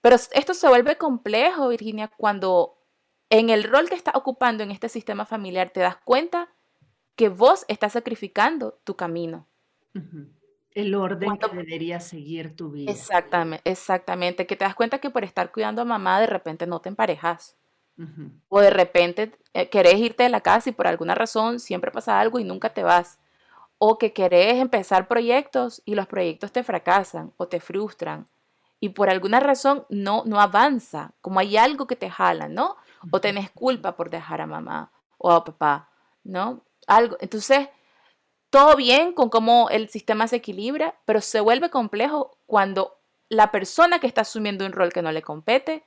Pero 0.00 0.16
esto 0.32 0.52
se 0.52 0.68
vuelve 0.68 0.98
complejo, 0.98 1.68
Virginia, 1.68 2.08
cuando 2.08 2.76
en 3.30 3.50
el 3.50 3.64
rol 3.64 3.88
que 3.88 3.94
estás 3.94 4.14
ocupando 4.16 4.62
en 4.62 4.70
este 4.70 4.88
sistema 4.88 5.24
familiar 5.24 5.70
te 5.70 5.80
das 5.80 5.96
cuenta 5.96 6.50
que 7.16 7.28
vos 7.28 7.64
estás 7.68 7.92
sacrificando 7.92 8.78
tu 8.84 8.96
camino. 8.96 9.46
El 10.74 10.94
orden 10.94 11.38
que 11.38 11.56
debería 11.56 12.00
seguir 12.00 12.56
tu 12.56 12.70
vida. 12.70 12.90
Exactamente, 12.90 13.70
exactamente. 13.70 14.46
Que 14.46 14.56
te 14.56 14.64
das 14.64 14.74
cuenta 14.74 14.98
que 14.98 15.10
por 15.10 15.24
estar 15.24 15.52
cuidando 15.52 15.82
a 15.82 15.84
mamá 15.84 16.20
de 16.20 16.26
repente 16.26 16.66
no 16.66 16.80
te 16.80 16.88
emparejas. 16.88 17.56
O 18.48 18.60
de 18.60 18.70
repente 18.70 19.38
eh, 19.52 19.68
querés 19.68 20.00
irte 20.00 20.24
de 20.24 20.28
la 20.28 20.40
casa 20.40 20.68
y 20.68 20.72
por 20.72 20.88
alguna 20.88 21.14
razón 21.14 21.60
siempre 21.60 21.92
pasa 21.92 22.18
algo 22.18 22.40
y 22.40 22.44
nunca 22.44 22.70
te 22.74 22.82
vas. 22.82 23.20
O 23.78 23.98
que 23.98 24.12
querés 24.12 24.56
empezar 24.56 25.06
proyectos 25.06 25.80
y 25.84 25.94
los 25.94 26.08
proyectos 26.08 26.50
te 26.50 26.64
fracasan 26.64 27.32
o 27.36 27.46
te 27.46 27.60
frustran 27.60 28.26
y 28.84 28.90
por 28.90 29.08
alguna 29.08 29.40
razón 29.40 29.86
no, 29.88 30.24
no 30.26 30.40
avanza, 30.40 31.12
como 31.22 31.40
hay 31.40 31.56
algo 31.56 31.86
que 31.86 31.96
te 31.96 32.10
jala, 32.10 32.48
¿no? 32.48 32.76
O 33.10 33.18
tenés 33.18 33.50
culpa 33.50 33.96
por 33.96 34.10
dejar 34.10 34.42
a 34.42 34.46
mamá 34.46 34.92
o 35.16 35.30
a 35.30 35.42
papá, 35.42 35.88
¿no? 36.22 36.60
Algo. 36.86 37.16
Entonces, 37.20 37.68
todo 38.54 38.76
bien 38.76 39.14
con 39.14 39.30
cómo 39.30 39.68
el 39.68 39.88
sistema 39.88 40.28
se 40.28 40.36
equilibra, 40.36 40.94
pero 41.06 41.20
se 41.20 41.40
vuelve 41.40 41.70
complejo 41.70 42.38
cuando 42.46 42.96
la 43.28 43.50
persona 43.50 43.98
que 43.98 44.06
está 44.06 44.20
asumiendo 44.20 44.64
un 44.64 44.70
rol 44.70 44.92
que 44.92 45.02
no 45.02 45.10
le 45.10 45.22
compete 45.22 45.82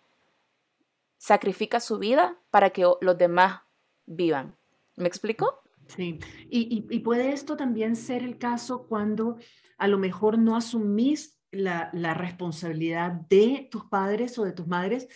sacrifica 1.17 1.79
su 1.79 1.97
vida 1.97 2.35
para 2.51 2.71
que 2.71 2.85
los 2.99 3.17
demás 3.17 3.61
vivan. 4.05 4.53
¿Me 4.97 5.07
explico? 5.07 5.61
Sí, 5.87 6.19
y, 6.49 6.99
puede 6.99 7.31
esto 7.31 7.55
también 7.55 7.95
ser 7.95 8.21
el 8.21 8.37
caso 8.37 8.85
cuando 8.89 9.37
a 9.77 9.87
lo 9.87 9.97
mejor 9.97 10.37
no 10.37 10.57
asumís 10.57 11.39
la, 11.51 11.89
responsabilidad 12.15 13.13
de 13.29 13.69
tus 13.71 13.85
padres 13.85 14.37
o 14.39 14.43
de 14.43 14.51
tus 14.51 14.67
madres, 14.67 15.07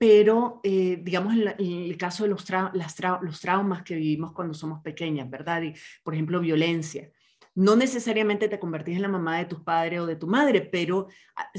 pero 0.00 0.60
eh, 0.62 0.98
digamos 1.02 1.34
en, 1.34 1.58
el 1.58 1.98
caso 1.98 2.22
de 2.22 2.30
los, 2.30 2.46
los 3.20 3.40
traumas 3.40 3.82
que 3.82 3.96
vivimos 3.96 4.32
cuando 4.32 4.54
somos 4.54 4.80
pequeñas, 4.80 5.28
¿verdad? 5.28 5.60
Y, 5.60 5.74
por 6.02 6.14
ejemplo, 6.14 6.40
violencia. 6.40 7.10
No 7.54 7.76
necesariamente 7.76 8.48
te 8.48 8.58
convertís 8.58 8.96
en 8.96 9.02
la 9.02 9.08
mamá 9.08 9.36
de 9.36 9.44
tus 9.44 9.60
padres 9.60 10.00
o 10.00 10.06
de 10.06 10.16
tu 10.16 10.26
madre, 10.26 10.62
pero 10.62 11.08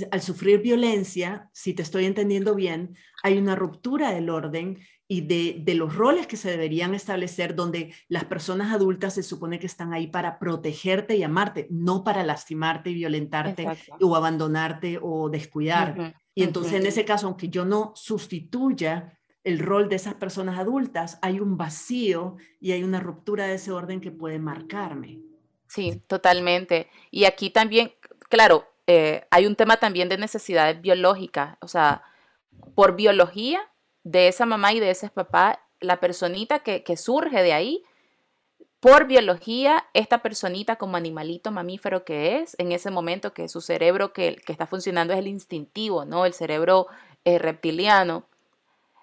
al 0.09 0.21
sufrir 0.21 0.59
violencia, 0.59 1.51
si 1.53 1.75
te 1.75 1.83
estoy 1.83 2.05
entendiendo 2.05 2.55
bien, 2.55 2.97
hay 3.21 3.37
una 3.37 3.55
ruptura 3.55 4.11
del 4.11 4.31
orden 4.31 4.79
y 5.07 5.21
de, 5.21 5.75
los 5.75 5.93
roles 5.93 6.25
que 6.25 6.37
se 6.37 6.49
deberían 6.49 6.95
establecer 6.95 7.53
donde 7.53 7.93
las 8.07 8.25
personas 8.25 8.73
adultas 8.73 9.13
se 9.13 9.21
supone 9.21 9.59
que 9.59 9.67
están 9.67 9.93
ahí 9.93 10.07
para 10.07 10.39
protegerte 10.39 11.15
y 11.15 11.21
amarte, 11.21 11.67
no 11.69 12.03
para 12.03 12.23
lastimarte 12.23 12.89
y 12.89 12.95
violentarte 12.95 13.67
o 13.99 14.15
abandonarte 14.15 14.97
o 14.99 15.29
descuidar. 15.29 16.15
Y 16.33 16.43
entonces 16.43 16.73
en 16.73 16.85
ese 16.85 17.05
caso, 17.05 17.27
aunque 17.27 17.49
yo 17.49 17.65
no 17.65 17.91
sustituya 17.95 19.17
el 19.43 19.59
rol 19.59 19.89
de 19.89 19.95
esas 19.95 20.13
personas 20.15 20.59
adultas, 20.59 21.17
hay 21.21 21.39
un 21.39 21.57
vacío 21.57 22.37
y 22.59 22.71
hay 22.71 22.83
una 22.83 22.99
ruptura 22.99 23.47
de 23.47 23.55
ese 23.55 23.71
orden 23.71 23.99
que 23.99 24.11
puede 24.11 24.39
marcarme. 24.39 25.19
Sí, 25.67 26.01
totalmente. 26.07 26.89
Y 27.09 27.25
aquí 27.25 27.49
también, 27.49 27.93
claro, 28.29 28.67
eh, 28.87 29.25
hay 29.31 29.45
un 29.45 29.55
tema 29.55 29.77
también 29.77 30.09
de 30.09 30.17
necesidades 30.17 30.79
biológicas, 30.81 31.57
o 31.61 31.67
sea, 31.67 32.03
por 32.75 32.95
biología 32.95 33.61
de 34.03 34.27
esa 34.27 34.45
mamá 34.45 34.73
y 34.73 34.79
de 34.79 34.91
ese 34.91 35.09
papá, 35.09 35.61
la 35.79 35.99
personita 35.99 36.59
que, 36.59 36.97
surge 36.97 37.41
de 37.41 37.53
ahí, 37.53 37.83
por 38.81 39.05
biología, 39.05 39.85
esta 39.93 40.23
personita 40.23 40.75
como 40.77 40.97
animalito 40.97 41.51
mamífero 41.51 42.03
que 42.03 42.39
es, 42.39 42.55
en 42.57 42.71
ese 42.71 42.89
momento 42.89 43.31
que 43.31 43.47
su 43.47 43.61
cerebro 43.61 44.11
que, 44.11 44.41
está 44.47 44.65
funcionando 44.65 45.13
es 45.13 45.19
el 45.19 45.27
instintivo, 45.27 46.03
¿no? 46.03 46.25
El 46.25 46.33
cerebro 46.33 46.87
eh, 47.23 47.37
reptiliano, 47.37 48.25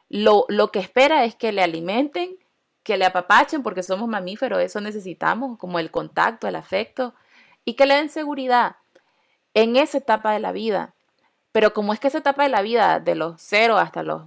lo, 0.09 0.47
lo, 0.49 0.73
que 0.73 0.81
espera 0.81 1.25
es 1.25 1.37
que 1.37 1.53
le 1.53 1.63
alimenten, 1.63 2.37
que 2.83 2.97
le 2.97 3.05
apapachen, 3.05 3.63
porque 3.63 3.85
somos 3.85 4.09
mamíferos, 4.09 4.61
eso 4.61 4.81
necesitamos, 4.81 5.57
como 5.59 5.79
el 5.79 5.93
contacto, 5.93 6.49
el 6.49 6.57
afecto, 6.57 7.15
y 7.65 7.75
que 7.75 7.87
le 7.87 7.95
den 7.95 8.11
seguridad 8.11 8.77
en 9.55 9.77
esa 9.77 9.99
etapa 9.99 10.33
de 10.33 10.41
la 10.41 10.51
vida. 10.51 10.93
Pero 11.53 11.73
como 11.73 11.93
es 11.93 12.01
que 12.01 12.09
esa 12.09 12.19
etapa 12.19 12.43
de 12.43 12.49
la 12.49 12.63
vida, 12.63 12.99
de 12.99 13.15
los 13.15 13.41
cero 13.41 13.79
hasta 13.79 14.03
los 14.03 14.25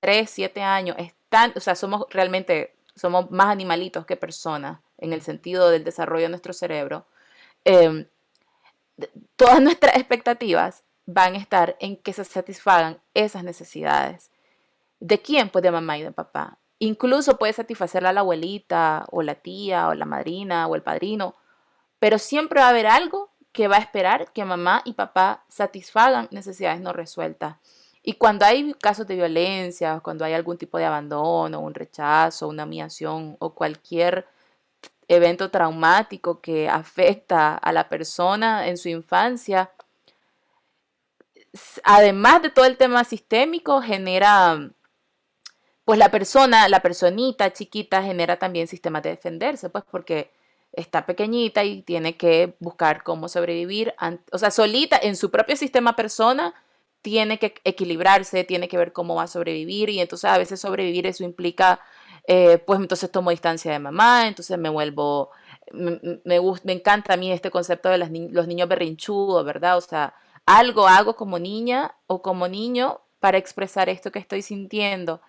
3, 0.00 0.28
7 0.28 0.60
años, 0.62 0.96
están, 0.98 1.52
o 1.54 1.60
sea, 1.60 1.76
somos 1.76 2.06
realmente, 2.10 2.74
somos 2.96 3.30
más 3.30 3.48
animalitos 3.48 4.04
que 4.04 4.16
personas 4.16 4.80
en 4.98 5.12
el 5.12 5.22
sentido 5.22 5.70
del 5.70 5.84
desarrollo 5.84 6.24
de 6.24 6.30
nuestro 6.30 6.52
cerebro, 6.52 7.06
em, 7.64 8.06
todas 9.36 9.60
nuestras 9.62 9.96
expectativas 9.96 10.84
van 11.06 11.34
a 11.34 11.38
estar 11.38 11.76
en 11.80 11.96
que 11.96 12.12
se 12.12 12.24
satisfagan 12.24 13.00
esas 13.14 13.42
necesidades. 13.44 14.30
¿De 15.00 15.20
quién? 15.20 15.48
Pues 15.48 15.62
de 15.62 15.70
mamá 15.70 15.96
y 15.98 16.02
de 16.02 16.12
papá. 16.12 16.58
Incluso 16.80 17.38
puede 17.38 17.52
satisfacerla 17.52 18.12
la 18.12 18.20
abuelita 18.20 19.06
o 19.10 19.22
la 19.22 19.34
tía 19.34 19.88
o 19.88 19.94
la 19.94 20.04
madrina 20.04 20.66
o 20.66 20.74
el 20.74 20.82
padrino, 20.82 21.34
pero 21.98 22.18
siempre 22.18 22.60
va 22.60 22.66
a 22.66 22.70
haber 22.70 22.86
algo 22.86 23.30
que 23.52 23.68
va 23.68 23.76
a 23.76 23.80
esperar 23.80 24.32
que 24.32 24.44
mamá 24.44 24.82
y 24.84 24.92
papá 24.92 25.44
satisfagan 25.48 26.28
necesidades 26.30 26.80
no 26.80 26.92
resueltas. 26.92 27.56
Y 28.02 28.14
cuando 28.14 28.44
hay 28.44 28.72
casos 28.74 29.06
de 29.06 29.16
violencia, 29.16 30.00
cuando 30.00 30.24
hay 30.24 30.32
algún 30.32 30.58
tipo 30.58 30.78
de 30.78 30.84
abandono, 30.84 31.60
un 31.60 31.74
rechazo, 31.74 32.48
una 32.48 32.64
humillación 32.64 33.36
o 33.40 33.54
cualquier 33.54 34.26
evento 35.08 35.50
traumático 35.50 36.40
que 36.40 36.68
afecta 36.68 37.54
a 37.54 37.72
la 37.72 37.88
persona 37.88 38.68
en 38.68 38.76
su 38.76 38.88
infancia, 38.88 39.70
además 41.82 42.42
de 42.42 42.50
todo 42.50 42.66
el 42.66 42.76
tema 42.76 43.04
sistémico, 43.04 43.80
genera, 43.80 44.70
pues 45.84 45.98
la 45.98 46.10
persona, 46.10 46.68
la 46.68 46.80
personita 46.80 47.52
chiquita 47.52 48.02
genera 48.02 48.38
también 48.38 48.68
sistemas 48.68 49.02
de 49.02 49.10
defenderse, 49.10 49.70
pues 49.70 49.84
porque 49.90 50.30
está 50.72 51.06
pequeñita 51.06 51.64
y 51.64 51.82
tiene 51.82 52.16
que 52.16 52.54
buscar 52.60 53.02
cómo 53.02 53.28
sobrevivir, 53.28 53.94
o 54.32 54.38
sea, 54.38 54.50
solita 54.50 54.98
en 55.00 55.16
su 55.16 55.30
propio 55.30 55.56
sistema 55.56 55.96
persona 55.96 56.54
tiene 57.02 57.38
que 57.38 57.54
equilibrarse, 57.64 58.44
tiene 58.44 58.68
que 58.68 58.76
ver 58.76 58.92
cómo 58.92 59.14
va 59.14 59.24
a 59.24 59.28
sobrevivir 59.28 59.88
y 59.88 60.00
entonces 60.00 60.30
a 60.30 60.38
veces 60.38 60.60
sobrevivir 60.60 61.06
eso 61.06 61.24
implica, 61.24 61.80
eh, 62.30 62.58
pues 62.58 62.78
entonces 62.78 63.10
tomo 63.10 63.30
distancia 63.30 63.72
de 63.72 63.78
mamá, 63.78 64.28
entonces 64.28 64.58
me 64.58 64.68
vuelvo, 64.68 65.30
me, 65.72 65.98
me, 66.24 66.40
me 66.62 66.72
encanta 66.74 67.14
a 67.14 67.16
mí 67.16 67.32
este 67.32 67.50
concepto 67.50 67.88
de 67.88 67.96
los 67.96 68.10
niños 68.10 68.68
berrinchudos, 68.68 69.46
¿verdad? 69.46 69.78
O 69.78 69.80
sea, 69.80 70.14
algo 70.44 70.86
hago 70.86 71.16
como 71.16 71.38
niña 71.38 71.96
o 72.06 72.20
como 72.20 72.46
niño 72.46 73.00
para 73.18 73.38
expresar 73.38 73.88
esto 73.88 74.12
que 74.12 74.18
estoy 74.18 74.42
sintiendo. 74.42 75.22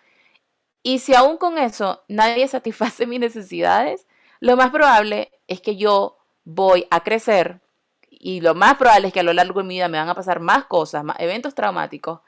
Y 0.84 1.00
si 1.00 1.16
aún 1.16 1.38
con 1.38 1.58
eso 1.58 2.04
nadie 2.10 2.46
satisface 2.50 3.08
mis 3.08 3.22
necesidades, 3.22 4.06
lo 4.42 4.58
más 4.58 4.70
probable 4.72 5.32
es 5.48 5.62
que 5.62 5.78
yo 5.78 6.18
voy 6.44 6.86
a 6.92 7.02
crecer 7.02 7.62
y 8.10 8.42
lo 8.42 8.56
más 8.56 8.76
probable 8.76 9.08
es 9.08 9.14
que 9.14 9.22
a 9.22 9.24
lo 9.24 9.32
largo 9.32 9.62
de 9.62 9.68
mi 9.68 9.76
vida 9.76 9.88
me 9.88 10.00
van 10.00 10.10
a 10.10 10.16
pasar 10.16 10.42
más 10.42 10.66
cosas, 10.66 11.06
más 11.06 11.18
eventos 11.20 11.56
traumáticos, 11.56 12.20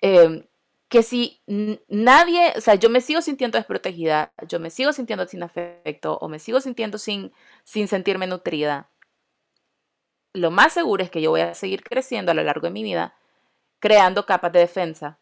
em, 0.00 0.44
que 0.88 1.02
si 1.02 1.42
nadie, 1.88 2.52
o 2.56 2.60
sea, 2.60 2.76
yo 2.76 2.90
me 2.90 3.00
sigo 3.00 3.20
sintiendo 3.20 3.58
desprotegida, 3.58 4.32
yo 4.48 4.60
me 4.60 4.70
sigo 4.70 4.92
sintiendo 4.92 5.26
sin 5.26 5.42
afecto 5.42 6.18
o 6.18 6.28
me 6.28 6.38
sigo 6.38 6.60
sintiendo 6.60 6.98
sin, 6.98 7.32
sin 7.64 7.88
sentirme 7.88 8.26
nutrida, 8.26 8.88
lo 10.32 10.50
más 10.50 10.72
seguro 10.72 11.02
es 11.02 11.10
que 11.10 11.22
yo 11.22 11.30
voy 11.30 11.40
a 11.40 11.54
seguir 11.54 11.82
creciendo 11.82 12.30
a 12.30 12.34
lo 12.34 12.44
largo 12.44 12.66
de 12.66 12.70
mi 12.70 12.82
vida 12.82 13.14
creando 13.80 14.26
capas 14.26 14.52
de 14.52 14.60
defensa 14.60 15.18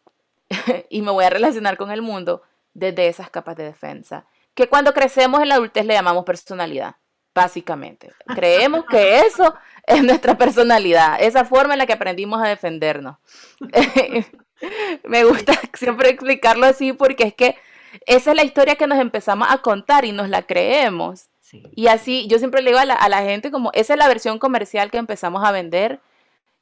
y 0.89 1.01
me 1.01 1.11
voy 1.11 1.25
a 1.25 1.29
relacionar 1.29 1.77
con 1.77 1.91
el 1.91 2.01
mundo 2.01 2.43
desde 2.73 3.07
esas 3.07 3.29
capas 3.29 3.55
de 3.55 3.63
defensa, 3.63 4.25
que 4.53 4.67
cuando 4.67 4.93
crecemos 4.93 5.41
en 5.41 5.49
la 5.49 5.55
adultez 5.55 5.85
le 5.85 5.93
llamamos 5.93 6.25
personalidad, 6.25 6.95
básicamente. 7.33 8.11
Creemos 8.35 8.85
que 8.85 9.19
eso 9.19 9.55
es 9.87 10.03
nuestra 10.03 10.37
personalidad, 10.37 11.17
esa 11.21 11.45
forma 11.45 11.73
en 11.73 11.79
la 11.79 11.85
que 11.85 11.93
aprendimos 11.93 12.41
a 12.43 12.49
defendernos. 12.49 13.17
me 15.03 15.23
gusta 15.23 15.53
siempre 15.73 16.09
explicarlo 16.09 16.65
así 16.65 16.93
porque 16.93 17.23
es 17.25 17.33
que 17.33 17.57
esa 18.05 18.31
es 18.31 18.35
la 18.35 18.43
historia 18.43 18.75
que 18.75 18.87
nos 18.87 18.99
empezamos 18.99 19.47
a 19.49 19.59
contar 19.59 20.05
y 20.05 20.11
nos 20.11 20.29
la 20.29 20.43
creemos. 20.43 21.29
Y 21.73 21.87
así, 21.87 22.27
yo 22.27 22.37
siempre 22.39 22.61
le 22.61 22.71
digo 22.71 22.79
a 22.79 22.85
la, 22.85 22.95
a 22.95 23.07
la 23.07 23.21
gente 23.21 23.51
como, 23.51 23.71
esa 23.73 23.93
es 23.93 23.99
la 23.99 24.07
versión 24.07 24.39
comercial 24.39 24.91
que 24.91 24.97
empezamos 24.97 25.43
a 25.45 25.51
vender 25.51 26.01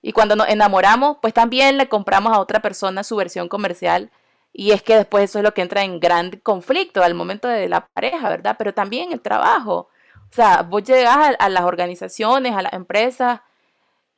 y 0.03 0.11
cuando 0.11 0.35
nos 0.35 0.49
enamoramos, 0.49 1.17
pues 1.21 1.33
también 1.33 1.77
le 1.77 1.87
compramos 1.87 2.33
a 2.33 2.39
otra 2.39 2.61
persona 2.61 3.03
su 3.05 3.15
versión 3.15 3.47
comercial. 3.47 4.11
Y 4.51 4.71
es 4.71 4.83
que 4.83 4.97
después 4.97 5.23
eso 5.23 5.39
es 5.39 5.43
lo 5.43 5.53
que 5.53 5.61
entra 5.61 5.83
en 5.83 5.99
gran 6.01 6.29
conflicto 6.43 7.01
al 7.01 7.15
momento 7.15 7.47
de 7.47 7.69
la 7.69 7.87
pareja, 7.87 8.29
¿verdad? 8.29 8.55
Pero 8.59 8.73
también 8.73 9.13
el 9.13 9.21
trabajo. 9.21 9.89
O 10.29 10.35
sea, 10.35 10.61
vos 10.63 10.83
llegas 10.83 11.35
a, 11.39 11.49
las 11.49 11.63
organizaciones, 11.63 12.53
a 12.53 12.61
las 12.61 12.73
empresas, 12.73 13.41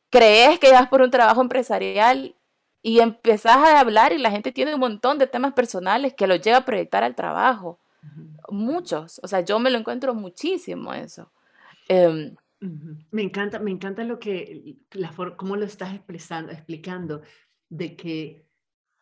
crees 0.10 0.60
que 0.60 0.72
vas 0.72 0.88
por 0.88 1.02
un 1.02 1.12
trabajo 1.12 1.42
empresarial 1.42 2.36
y 2.86 3.00
empezás 3.00 3.58
a 3.58 3.80
hablar 3.80 4.14
y 4.14 4.20
la 4.20 4.30
gente 4.30 4.52
tiene 4.52 4.76
un 4.76 4.80
montón 4.80 5.18
de 5.18 5.26
temas 5.26 5.54
personales 5.54 6.14
que 6.14 6.28
lo 6.28 6.36
llega 6.36 6.58
a 6.58 6.66
proyectar 6.66 7.04
al 7.04 7.16
trabajo. 7.16 7.80
Muchos. 8.48 9.20
O 9.24 9.28
sea, 9.28 9.42
yo 9.42 9.58
me 9.58 9.72
lo 9.72 9.80
encuentro 9.80 10.14
muchísimo 10.14 10.94
eso. 10.94 11.32
Em, 11.90 12.36
me 13.10 13.24
encanta, 13.24 13.58
me 13.58 13.72
encanta 13.72 14.04
lo 14.04 14.20
que, 14.20 14.78
la 14.92 15.12
cómo 15.36 15.56
lo 15.56 15.66
estás 15.66 15.96
expresando, 15.96 16.52
explicando, 16.52 17.24
de 17.70 17.96
que 17.96 18.46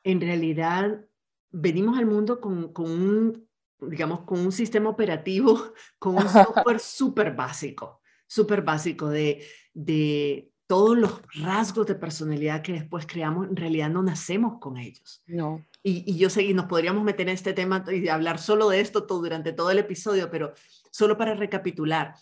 en 0.05 0.21
realidad 0.21 1.03
venimos 1.51 1.97
al 1.97 2.05
mundo 2.05 2.39
con, 2.39 2.71
con 2.71 2.89
un, 2.89 3.49
digamos, 3.81 4.21
con 4.21 4.39
un 4.39 4.53
sistema 4.53 4.91
operativo, 4.91 5.61
con 5.99 6.15
un 6.15 6.29
software 6.29 6.79
súper 6.79 7.35
básico, 7.35 7.99
súper 8.27 8.61
básico 8.61 9.09
de, 9.09 9.45
de 9.73 10.52
todos 10.67 10.97
los 10.97 11.21
rasgos 11.35 11.87
de 11.87 11.95
personalidad 11.95 12.61
que 12.61 12.73
después 12.73 13.05
creamos, 13.05 13.47
en 13.47 13.55
realidad 13.55 13.89
no 13.89 14.01
nacemos 14.01 14.59
con 14.59 14.77
ellos. 14.77 15.21
No. 15.27 15.65
Y, 15.83 16.09
y 16.09 16.17
yo 16.17 16.29
sé, 16.29 16.43
y 16.43 16.53
nos 16.53 16.65
podríamos 16.65 17.03
meter 17.03 17.27
en 17.27 17.33
este 17.35 17.53
tema 17.53 17.83
y 17.91 18.07
hablar 18.07 18.39
solo 18.39 18.69
de 18.69 18.79
esto 18.79 19.03
todo, 19.03 19.21
durante 19.21 19.51
todo 19.51 19.71
el 19.71 19.79
episodio, 19.79 20.31
pero 20.31 20.53
solo 20.91 21.17
para 21.17 21.35
recapitular, 21.35 22.15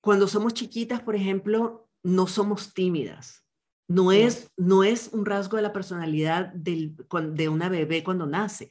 cuando 0.00 0.28
somos 0.28 0.54
chiquitas, 0.54 1.00
por 1.00 1.16
ejemplo, 1.16 1.88
no 2.02 2.26
somos 2.26 2.74
tímidas. 2.74 3.44
No 3.88 4.10
es, 4.10 4.50
no 4.56 4.84
es 4.84 5.10
un 5.12 5.26
rasgo 5.26 5.56
de 5.56 5.62
la 5.62 5.72
personalidad 5.72 6.52
del, 6.54 6.96
de 7.32 7.48
una 7.48 7.68
bebé 7.68 8.02
cuando 8.02 8.26
nace. 8.26 8.70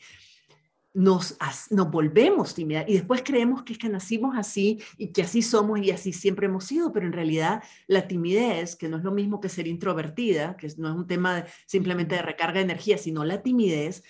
Nos, 0.93 1.37
nos 1.69 1.89
volvemos 1.89 2.53
tímidas 2.53 2.83
y 2.87 2.93
después 2.93 3.21
creemos 3.23 3.63
que 3.63 3.73
es 3.73 3.79
que 3.79 3.87
nacimos 3.87 4.37
así 4.37 4.81
y 4.97 5.07
que 5.13 5.21
así 5.21 5.41
somos 5.41 5.79
y 5.79 5.91
así 5.91 6.11
siempre 6.11 6.47
hemos 6.47 6.65
sido, 6.65 6.91
pero 6.91 7.05
en 7.05 7.13
realidad 7.13 7.63
la 7.87 8.07
timidez, 8.07 8.75
que 8.75 8.89
no 8.89 8.97
es 8.97 9.03
lo 9.03 9.11
mismo 9.11 9.39
que 9.39 9.47
ser 9.47 9.67
introvertida, 9.67 10.57
que 10.57 10.67
no 10.77 10.89
es 10.89 10.95
un 10.95 11.07
tema 11.07 11.45
simplemente 11.65 12.15
de 12.15 12.21
recarga 12.21 12.55
de 12.55 12.65
energía, 12.65 12.97
sino 12.97 13.23
la 13.23 13.41
timidez 13.41 14.03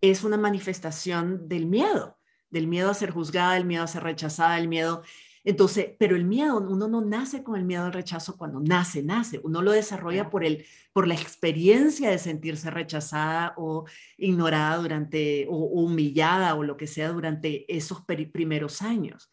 es 0.00 0.24
una 0.24 0.36
manifestación 0.36 1.48
del 1.48 1.66
miedo, 1.66 2.18
del 2.50 2.66
miedo 2.66 2.90
a 2.90 2.94
ser 2.94 3.10
juzgada, 3.10 3.54
del 3.54 3.64
miedo 3.64 3.84
a 3.84 3.88
ser 3.88 4.02
rechazada, 4.02 4.56
del 4.56 4.68
miedo 4.68 5.02
entonces, 5.44 5.90
pero 5.98 6.16
el 6.16 6.24
miedo, 6.24 6.58
uno 6.58 6.88
no 6.88 7.02
nace 7.02 7.42
con 7.42 7.56
el 7.56 7.64
miedo 7.64 7.84
al 7.84 7.92
rechazo 7.92 8.36
cuando 8.36 8.60
nace, 8.60 9.02
nace, 9.02 9.40
uno 9.44 9.60
lo 9.60 9.72
desarrolla 9.72 10.30
por, 10.30 10.42
el, 10.42 10.64
por 10.94 11.06
la 11.06 11.14
experiencia 11.14 12.10
de 12.10 12.18
sentirse 12.18 12.70
rechazada 12.70 13.52
o 13.58 13.84
ignorada 14.16 14.78
durante, 14.78 15.46
o, 15.50 15.56
humillada 15.56 16.54
o 16.54 16.62
lo 16.62 16.78
que 16.78 16.86
sea 16.86 17.10
durante 17.10 17.64
esos 17.74 18.02
primeros 18.32 18.80
años. 18.80 19.30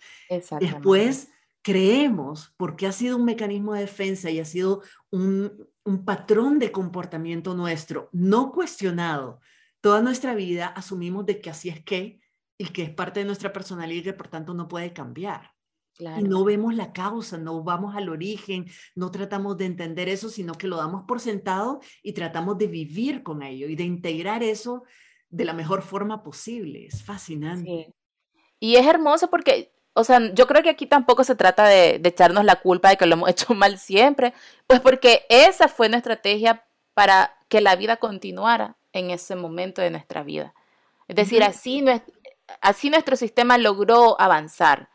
Después 0.60 1.30
creemos, 1.62 2.54
porque 2.58 2.88
ha 2.88 2.92
sido 2.92 3.16
un 3.16 3.24
mecanismo 3.24 3.74
de 3.74 3.82
defensa 3.82 4.30
y 4.30 4.40
ha 4.40 4.46
sido 4.46 4.82
un, 5.12 5.66
un 5.86 6.04
patrón 6.04 6.60
de 6.60 6.72
comportamiento 6.74 7.54
nuestro, 7.54 8.10
no 8.12 8.52
cuestionado, 8.52 9.40
toda 9.80 10.02
nuestra 10.02 10.36
vida 10.36 10.68
asumimos 10.68 11.26
de 11.26 11.40
que 11.40 11.50
así 11.50 11.70
es 11.70 11.82
que 11.84 12.20
y 12.58 12.66
que 12.66 12.84
es 12.84 12.90
parte 12.92 13.22
de 13.22 13.26
nuestra 13.26 13.52
personalidad 13.52 14.02
y 14.02 14.04
que 14.04 14.14
por 14.14 14.28
tanto 14.28 14.54
no 14.54 14.68
puede 14.68 14.94
cambiar. 14.94 15.51
Y 16.18 16.24
no 16.24 16.44
vemos 16.44 16.74
la 16.74 16.92
causa, 16.94 17.38
no 17.38 17.64
vamos 17.64 17.96
al 17.96 18.10
origen, 18.10 18.66
no 18.96 19.12
tratamos 19.12 19.58
de 19.58 19.66
entender 19.66 20.10
eso, 20.10 20.30
sino 20.30 20.54
que 20.54 20.68
lo 20.68 20.78
damos 20.78 21.04
por 21.08 21.20
sentado 21.20 21.80
y 22.02 22.14
tratamos 22.14 22.58
de 22.58 22.68
vivir 22.68 23.24
con 23.24 23.44
ello 23.44 23.68
y 23.68 23.76
de 23.76 23.84
integrar 23.84 24.44
eso 24.44 24.84
de 25.30 25.46
la 25.46 25.54
mejor 25.54 25.82
forma 25.82 26.24
posible. 26.24 26.86
Es 26.86 27.04
fascinante. 27.04 27.94
Y 28.60 28.76
es 28.76 28.86
hermoso 28.86 29.30
porque, 29.30 29.72
o 29.94 30.04
sea, 30.04 30.34
yo 30.34 30.48
creo 30.48 30.64
que 30.64 30.70
aquí 30.70 30.86
tampoco 30.86 31.24
se 31.24 31.36
trata 31.36 31.66
de, 31.66 32.00
de 32.00 32.10
echarnos 32.10 32.46
la 32.46 32.58
culpa 32.58 32.90
de 32.90 32.98
que 32.98 33.06
lo 33.06 33.14
hemos 33.14 33.30
hecho 33.32 33.54
mal 33.54 33.78
siempre, 33.78 34.34
pues 34.68 34.80
porque 34.80 35.26
esa 35.30 35.68
fue 35.68 35.90
nuestra 35.90 36.16
estrategia 36.16 36.66
para 36.94 37.36
que 37.48 37.62
la 37.62 37.76
vida 37.76 37.98
continuara 37.98 38.76
en 38.94 39.10
ese 39.10 39.36
momento 39.36 39.82
de 39.82 39.92
nuestra 39.92 40.24
vida. 40.24 40.54
Es 41.08 41.16
decir, 41.16 41.44
así, 41.44 41.84
así 42.62 42.90
nuestro 42.90 43.16
sistema 43.16 43.58
logró 43.58 44.20
avanzar. 44.20 44.90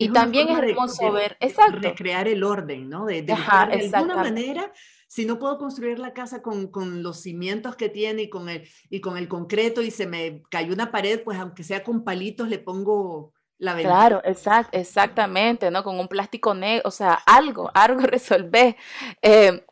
Y 0.00 0.08
también 0.08 0.48
es 0.48 0.58
hermoso 0.58 1.12
ver, 1.12 1.36
exacto. 1.40 1.78
Recrear 1.78 2.26
el 2.26 2.42
orden, 2.42 2.88
¿no? 2.88 3.04
De, 3.04 3.20
de, 3.20 3.34
alguna 3.34 4.16
manera, 4.16 4.72
si 5.06 5.26
no 5.26 5.38
puedo 5.38 5.58
construir 5.58 5.98
la 5.98 6.14
casa 6.14 6.40
con, 6.40 6.68
con, 6.68 7.02
los 7.02 7.20
cimientos 7.20 7.76
que 7.76 7.90
tiene 7.90 8.22
y 8.22 8.30
con, 8.30 8.48
el, 8.48 8.66
y 8.88 9.02
con 9.02 9.18
el 9.18 9.28
concreto 9.28 9.82
y 9.82 9.90
se 9.90 10.06
me 10.06 10.42
cayó 10.50 10.72
una 10.72 10.90
pared, 10.90 11.22
pues 11.22 11.38
aunque 11.38 11.64
sea 11.64 11.84
con 11.84 12.02
palitos 12.02 12.48
le 12.48 12.58
pongo 12.58 13.34
la 13.58 13.74
ventana. 13.74 13.94
Claro, 13.94 14.22
exact, 14.24 14.74
exactamente, 14.74 15.70
¿no? 15.70 15.84
Con 15.84 16.00
un 16.00 16.08
plástico 16.08 16.54
negro, 16.54 16.88
o 16.88 16.90
sea, 16.90 17.12
algo, 17.26 17.70
algo 17.74 18.00
resolver. 18.00 18.76
Eh, 19.20 19.62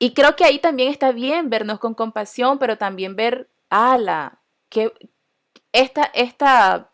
y 0.00 0.14
creo 0.14 0.34
que 0.34 0.44
ahí 0.44 0.58
también 0.58 0.90
está 0.90 1.12
bien 1.12 1.48
vernos 1.48 1.78
con 1.78 1.94
compasión, 1.94 2.58
pero 2.58 2.76
también 2.76 3.14
ver, 3.14 3.52
ala, 3.70 4.42
que 4.68 4.92
esta, 5.70 6.10
esta 6.12 6.91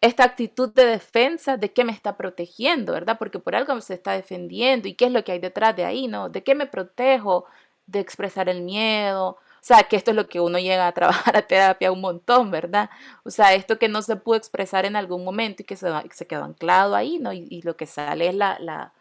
esta 0.00 0.24
actitud 0.24 0.72
de 0.72 0.86
defensa, 0.86 1.56
de 1.56 1.72
qué 1.72 1.84
me 1.84 1.92
está 1.92 2.16
protegiendo, 2.16 2.92
¿verdad? 2.94 3.18
Porque 3.18 3.38
por 3.38 3.54
algo 3.54 3.80
se 3.80 3.94
está 3.94 4.12
defendiendo 4.12 4.88
y 4.88 4.94
qué 4.94 5.06
es 5.06 5.12
lo 5.12 5.24
que 5.24 5.32
hay 5.32 5.38
detrás 5.38 5.76
de 5.76 5.84
ahí, 5.84 6.08
¿no? 6.08 6.30
¿De 6.30 6.42
qué 6.42 6.54
me 6.54 6.66
protejo? 6.66 7.44
De 7.86 8.00
expresar 8.00 8.48
el 8.48 8.62
miedo. 8.62 9.38
O 9.60 9.62
sea, 9.62 9.82
que 9.84 9.96
esto 9.96 10.10
es 10.12 10.16
lo 10.16 10.26
que 10.28 10.40
uno 10.40 10.58
llega 10.58 10.86
a 10.86 10.92
trabajar 10.92 11.36
a 11.36 11.46
terapia 11.46 11.92
un 11.92 12.00
montón, 12.00 12.50
¿verdad? 12.50 12.88
O 13.24 13.30
sea, 13.30 13.54
esto 13.54 13.78
que 13.78 13.88
no 13.88 14.00
se 14.02 14.16
pudo 14.16 14.36
expresar 14.36 14.86
en 14.86 14.96
algún 14.96 15.22
momento 15.24 15.62
y 15.62 15.66
que 15.66 15.76
se, 15.76 15.88
se 16.12 16.26
quedó 16.26 16.44
anclado 16.44 16.96
ahí, 16.96 17.18
¿no? 17.18 17.32
Y, 17.34 17.60
lo 17.62 17.76
que 17.76 17.86
sale 17.86 18.28
es 18.28 18.34
la, 18.34 18.92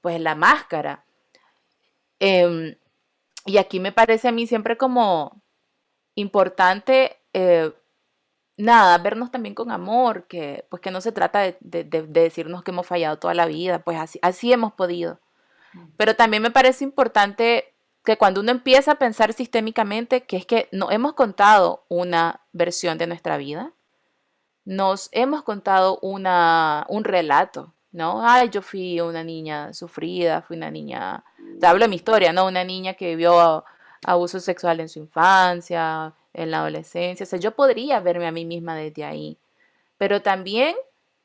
pues 0.00 0.20
la 0.20 0.34
máscara. 0.36 1.04
Em, 2.20 2.76
y 3.46 3.58
aquí 3.58 3.80
me 3.80 3.92
parece 3.92 4.28
a 4.28 4.32
mí 4.32 4.46
siempre 4.46 4.76
como 4.76 5.42
importante 6.14 7.18
eh, 7.32 7.72
nada, 8.58 8.98
vernos 8.98 9.30
también 9.30 9.54
con 9.54 9.70
amor, 9.70 10.26
que 10.26 10.66
pues 10.68 10.82
que 10.82 10.90
no 10.90 11.00
se 11.00 11.12
trata 11.12 11.40
de, 11.60 11.84
decirnos 11.84 12.62
que 12.62 12.72
hemos 12.72 12.86
fallado 12.86 13.18
toda 13.18 13.32
la 13.32 13.46
vida, 13.46 13.78
pues 13.78 13.98
así, 13.98 14.18
así 14.20 14.52
hemos 14.52 14.72
podido. 14.74 15.20
Mm. 15.72 15.86
Pero 15.96 16.16
también 16.16 16.42
me 16.42 16.50
parece 16.50 16.84
importante 16.84 17.72
que 18.04 18.18
cuando 18.18 18.40
uno 18.40 18.50
empieza 18.50 18.92
a 18.92 18.94
pensar 18.96 19.32
sistémicamente, 19.32 20.24
que 20.24 20.36
es 20.36 20.44
que 20.44 20.68
no 20.72 20.90
hemos 20.90 21.14
contado 21.14 21.84
una 21.88 22.40
versión 22.52 22.98
de 22.98 23.06
nuestra 23.06 23.36
vida, 23.36 23.72
nos 24.64 25.08
hemos 25.12 25.42
contado 25.44 25.98
una, 26.02 26.84
un 26.88 27.04
relato, 27.04 27.74
¿no? 27.92 28.26
Ay, 28.26 28.50
yo 28.50 28.60
fui 28.60 29.00
una 29.00 29.24
niña 29.24 29.72
sufrida, 29.72 30.42
fui 30.42 30.56
una 30.56 30.70
niña, 30.70 31.24
te 31.60 31.66
hablo 31.66 31.84
de 31.84 31.88
mi 31.88 31.96
historia, 31.96 32.32
¿no? 32.32 32.46
Una 32.46 32.64
niña 32.64 32.94
que 32.94 33.08
vivió 33.08 33.64
abuso 34.04 34.40
sexual 34.40 34.80
en 34.80 34.88
su 34.88 34.98
infancia, 34.98 36.12
en 36.38 36.50
la 36.50 36.60
adolescencia. 36.60 37.24
O 37.24 37.26
sea, 37.26 37.38
yo 37.38 37.54
podría 37.54 38.00
verme 38.00 38.26
a 38.26 38.32
mí 38.32 38.44
misma 38.44 38.76
desde 38.76 39.04
ahí, 39.04 39.38
pero 39.98 40.22
también 40.22 40.76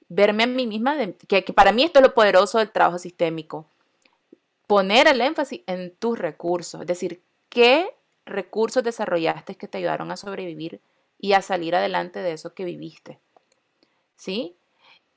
verme 0.10 0.44
a 0.44 0.48
mí 0.48 0.68
misma, 0.68 0.98
que, 1.28 1.42
para 1.54 1.72
mí 1.72 1.84
esto 1.84 2.00
es 2.00 2.04
lo 2.04 2.14
poderoso 2.14 2.60
del 2.60 2.72
trabajo 2.72 3.00
sistémico, 3.00 3.66
poner 4.68 5.08
el 5.08 5.22
énfasis 5.22 5.62
en 5.68 5.96
tus 5.96 6.18
recursos, 6.18 6.82
es 6.82 6.88
decir, 6.88 7.22
qué 7.50 7.90
recursos 8.26 8.84
desarrollaste 8.84 9.56
que 9.56 9.68
te 9.68 9.78
ayudaron 9.78 10.12
a 10.12 10.18
sobrevivir 10.18 10.82
y 11.20 11.34
a 11.34 11.42
salir 11.42 11.76
adelante 11.76 12.20
de 12.20 12.34
eso 12.34 12.54
que 12.54 12.66
viviste. 12.66 13.20
¿Sí? 14.16 14.56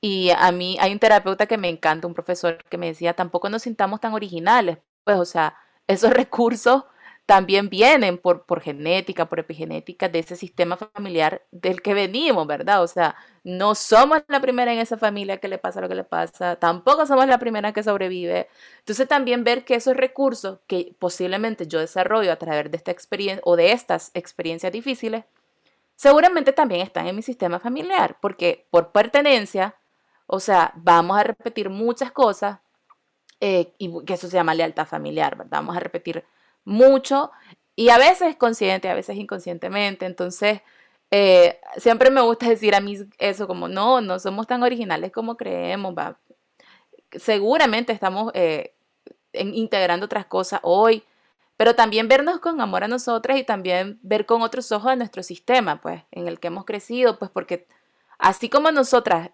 Y 0.01 0.31
a 0.31 0.53
mí 0.53 0.77
hay 0.81 0.93
un 0.93 0.99
terapeuta 0.99 1.47
que 1.47 1.59
me 1.59 1.69
encanta, 1.69 2.07
un 2.07 2.15
profesor 2.15 2.63
que 2.65 2.79
me 2.79 2.87
decía, 2.87 3.15
tampoco 3.15 3.49
nos 3.49 3.63
sintamos 3.63 4.01
tan 4.01 4.13
originales. 4.15 4.79
Pues, 5.05 5.19
o 5.19 5.25
sea, 5.25 5.57
esos 5.87 6.11
recursos 6.13 6.85
también 7.27 7.69
vienen 7.69 8.19
por, 8.19 8.45
por 8.47 8.61
genética, 8.61 9.29
por 9.29 9.41
epigenética 9.41 10.09
de 10.09 10.21
ese 10.21 10.37
sistema 10.37 10.77
familiar 10.77 11.43
del 11.51 11.83
que 11.83 11.93
venimos, 11.93 12.47
¿verdad? 12.47 12.83
O 12.83 12.87
sea, 12.87 13.17
no 13.43 13.75
somos 13.75 14.23
la 14.29 14.41
primera 14.41 14.73
en 14.73 14.79
esa 14.79 14.97
familia 14.97 15.39
que 15.39 15.49
le 15.49 15.59
pasa 15.59 15.81
lo 15.81 15.89
que 15.89 15.97
le 15.97 16.05
pasa, 16.05 16.57
tampoco 16.57 17.05
somos 17.05 17.27
la 17.27 17.39
primera 17.39 17.73
que 17.73 17.83
sobrevive. 17.83 18.49
Entonces 18.79 19.09
también 19.09 19.43
ver 19.43 19.65
que 19.65 19.75
esos 19.75 19.97
recursos 19.97 20.61
que 20.69 20.95
posiblemente 21.01 21.67
yo 21.67 21.81
desarrollo 21.81 22.33
a 22.33 22.37
través 22.37 22.71
de 22.71 22.77
esta 22.77 22.93
experiencia 22.93 23.43
o 23.45 23.57
de 23.57 23.73
estas 23.73 24.12
experiencias 24.15 24.73
difíciles, 24.73 25.25
seguramente 25.97 26.53
también 26.53 26.83
están 26.83 27.09
en 27.09 27.17
mi 27.17 27.23
sistema 27.23 27.59
familiar, 27.61 28.19
porque 28.21 28.67
por 28.71 28.93
pertenencia, 28.93 29.75
o 30.27 30.41
sea, 30.41 30.73
vamos 30.77 31.19
a 31.19 31.25
repetir 31.25 31.71
muchas 31.71 32.12
cosas 32.12 32.61
eh, 33.41 33.73
y 33.79 34.05
que 34.05 34.15
eso 34.15 34.29
se 34.29 34.37
llama 34.37 34.55
lealtad 34.55 34.87
familiar, 34.87 35.37
¿verdad? 35.37 35.59
Vamos 35.59 35.77
a 35.77 35.81
repetir 35.81 36.25
mucho 36.67 37.31
y 37.75 37.89
a 37.89 37.99
veces 37.99 38.37
consciente, 38.37 38.91
a 38.91 38.95
veces 38.95 39.17
inconscientemente. 39.17 40.05
Entonces, 40.05 40.61
eh, 41.11 41.59
siempre 41.79 42.11
me 42.11 42.21
gusta 42.21 42.49
decir 42.49 42.75
a 42.75 42.81
mí 42.81 42.99
eso 43.19 43.47
como, 43.47 43.69
no, 43.69 44.03
no 44.03 44.19
somos 44.19 44.47
tan 44.47 44.63
originales 44.63 45.13
como 45.13 45.37
creemos, 45.37 45.95
va. 45.97 46.19
Seguramente 47.13 47.93
estamos 47.93 48.33
eh, 48.35 48.75
integrando 49.33 50.07
otras 50.07 50.27
cosas 50.27 50.61
hoy, 50.63 51.05
pero 51.57 51.75
también 51.75 52.09
vernos 52.09 52.41
con 52.41 52.61
amor 52.61 52.85
a 52.85 52.89
nosotras 52.89 53.39
y 53.39 53.45
también 53.45 53.99
ver 54.03 54.27
con 54.27 54.43
otros 54.43 54.73
ojos 54.73 54.93
a 54.93 54.97
nuestro 54.97 55.23
sistema, 55.23 55.81
pues, 55.81 56.03
en 56.11 56.29
el 56.29 56.41
que 56.41 56.49
hemos 56.49 56.65
crecido, 56.65 57.19
pues 57.19 57.31
porque 57.31 57.67
así 58.19 58.49
como 58.51 58.71
nosotras 58.73 59.31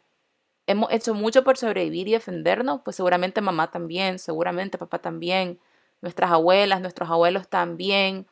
hemos 0.66 0.92
hecho 0.92 1.14
mucho 1.14 1.44
por 1.44 1.56
sobrevivir 1.56 2.08
y 2.08 2.12
defendernos, 2.12 2.82
pues 2.84 2.96
seguramente 2.96 3.40
mamá 3.40 3.70
también, 3.70 4.18
seguramente 4.18 4.78
papá 4.78 5.00
también, 5.00 5.58
nuestras 6.02 6.30
abuelas, 6.30 6.80
nuestros 6.82 7.08
abuelos 7.08 7.48
también. 7.48 8.26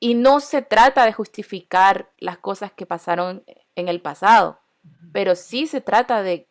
Y 0.00 0.14
no 0.14 0.40
se 0.40 0.62
trata 0.62 1.04
de 1.04 1.12
justificar 1.12 2.10
las 2.18 2.38
cosas 2.38 2.72
que 2.72 2.86
pasaron 2.86 3.44
en 3.76 3.88
el 3.88 4.00
pasado, 4.00 4.58
pero 5.12 5.36
sí 5.36 5.66
se 5.66 5.80
trata 5.80 6.22
de, 6.22 6.48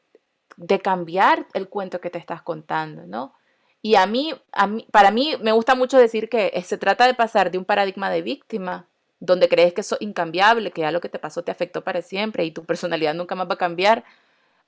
cambiar 0.82 1.48
el 1.54 1.68
cuento 1.68 2.00
que 2.00 2.10
te 2.10 2.20
estás 2.20 2.42
contando, 2.42 3.06
¿no? 3.08 3.34
Y 3.82 3.96
a 3.96 4.06
mí, 4.06 4.34
a 4.54 4.68
mí, 4.68 4.88
para 4.92 5.12
mí 5.12 5.36
me 5.42 5.52
gusta 5.52 5.76
mucho 5.76 5.98
decir 5.98 6.30
que 6.30 6.64
se 6.64 6.78
trata 6.78 7.06
de 7.06 7.16
pasar 7.16 7.52
de 7.52 7.58
un 7.58 7.66
paradigma 7.66 8.10
de 8.10 8.22
víctima, 8.22 8.88
donde 9.20 9.50
crees 9.50 9.74
que 9.74 9.82
eso 9.82 9.96
es 9.96 10.02
incambiable, 10.02 10.72
que 10.72 10.82
ya 10.82 10.92
lo 10.92 11.02
que 11.02 11.10
te 11.10 11.20
pasó 11.20 11.44
te 11.44 11.52
afectó 11.52 11.84
para 11.84 12.02
siempre 12.02 12.46
y 12.46 12.52
tu 12.52 12.66
personalidad 12.66 13.14
nunca 13.14 13.36
más 13.36 13.50
va 13.50 13.56
a 13.56 13.58
cambiar, 13.58 14.04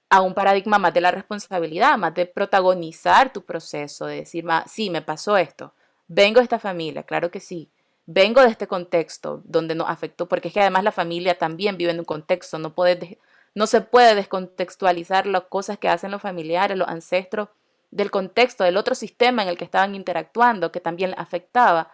a 0.09 0.21
un 0.21 0.33
paradigma 0.33 0.79
más 0.79 0.93
de 0.93 1.01
la 1.01 1.11
responsabilidad, 1.11 1.97
más 1.97 2.13
de 2.13 2.25
protagonizar 2.25 3.33
tu 3.33 3.43
proceso, 3.43 4.05
de 4.05 4.17
decir, 4.17 4.45
sí, 4.67 4.89
me 4.89 5.01
pasó 5.01 5.37
esto, 5.37 5.73
vengo 6.07 6.39
de 6.39 6.43
esta 6.43 6.59
familia, 6.59 7.03
claro 7.03 7.31
que 7.31 7.39
sí, 7.39 7.69
vengo 8.05 8.41
de 8.41 8.49
este 8.49 8.67
contexto 8.67 9.41
donde 9.45 9.75
nos 9.75 9.89
afectó, 9.89 10.27
porque 10.27 10.49
es 10.49 10.53
que 10.53 10.61
además 10.61 10.83
la 10.83 10.91
familia 10.91 11.37
también 11.37 11.77
vive 11.77 11.91
en 11.91 11.99
un 11.99 12.05
contexto, 12.05 12.59
no, 12.59 13.67
se 13.67 13.81
puede 13.81 14.15
descontextualizar 14.15 15.25
las 15.27 15.43
cosas 15.43 15.77
que 15.79 15.89
hacen 15.89 16.11
los 16.11 16.21
familiares, 16.21 16.77
los 16.77 16.87
ancestros, 16.87 17.49
del 17.91 18.11
contexto, 18.11 18.63
del 18.63 18.77
otro 18.77 18.93
sistema 18.93 19.41
en 19.41 19.47
el 19.47 19.57
que 19.57 19.63
estaban 19.63 19.95
interactuando, 19.95 20.71
que 20.71 20.81
también 20.81 21.15
afectaba. 21.17 21.91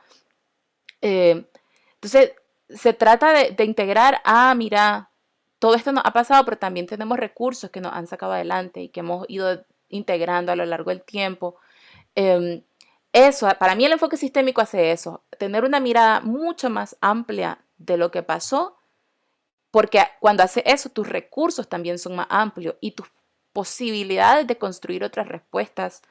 Eh, 1.02 1.46
entonces, 1.94 2.34
se 2.70 2.94
trata 2.94 3.34
de, 3.34 3.52
de 3.52 3.64
integrar, 3.66 4.20
ah, 4.24 4.56
mira, 4.56 5.11
todo 5.62 5.76
esto 5.76 5.92
nos 5.92 6.04
ha 6.04 6.12
pasado, 6.12 6.44
pero 6.44 6.58
también 6.58 6.88
tenemos 6.88 7.20
recursos 7.20 7.70
que 7.70 7.82
nos 7.82 7.94
han 7.94 8.08
sacado 8.08 8.34
adelante 8.34 8.82
y 8.82 8.90
que 8.90 9.02
hemos 9.02 9.28
ido 9.30 9.64
integrando 9.90 10.52
a 10.52 10.56
lo 10.56 10.66
largo 10.66 10.90
del 10.90 11.04
tiempo. 11.04 11.56
Em, 12.16 12.64
eso, 13.14 13.48
para 13.60 13.76
mí 13.76 13.86
el 13.86 13.92
enfoque 13.92 14.18
sistémico 14.18 14.60
hace 14.60 14.92
eso, 14.92 15.24
tener 15.38 15.64
una 15.64 15.80
mirada 15.80 16.22
mucho 16.22 16.72
más 16.72 16.98
amplia 17.00 17.64
de 17.78 17.98
lo 17.98 18.10
que 18.10 18.24
pasó, 18.24 18.76
porque 19.70 20.02
cuando 20.20 20.42
hace 20.42 20.64
eso, 20.66 20.90
tus 20.90 21.08
recursos 21.08 21.70
también 21.70 22.00
son 22.00 22.16
más 22.16 22.28
amplios 22.32 22.76
y 22.82 22.94
tus 22.94 23.08
posibilidades 23.54 24.48
de 24.48 24.58
construir 24.58 25.04
otras 25.04 25.28
respuestas 25.28 26.02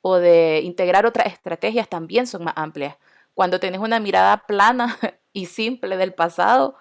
o 0.00 0.16
de 0.18 0.60
integrar 0.62 1.06
otras 1.06 1.26
estrategias 1.26 1.88
también 1.88 2.28
son 2.28 2.44
más 2.44 2.54
amplias. 2.56 2.96
Cuando 3.34 3.58
tienes 3.58 3.80
una 3.80 3.98
mirada 3.98 4.46
plana 4.46 4.96
y 5.32 5.46
simple 5.46 5.96
del 5.96 6.14
pasado, 6.14 6.76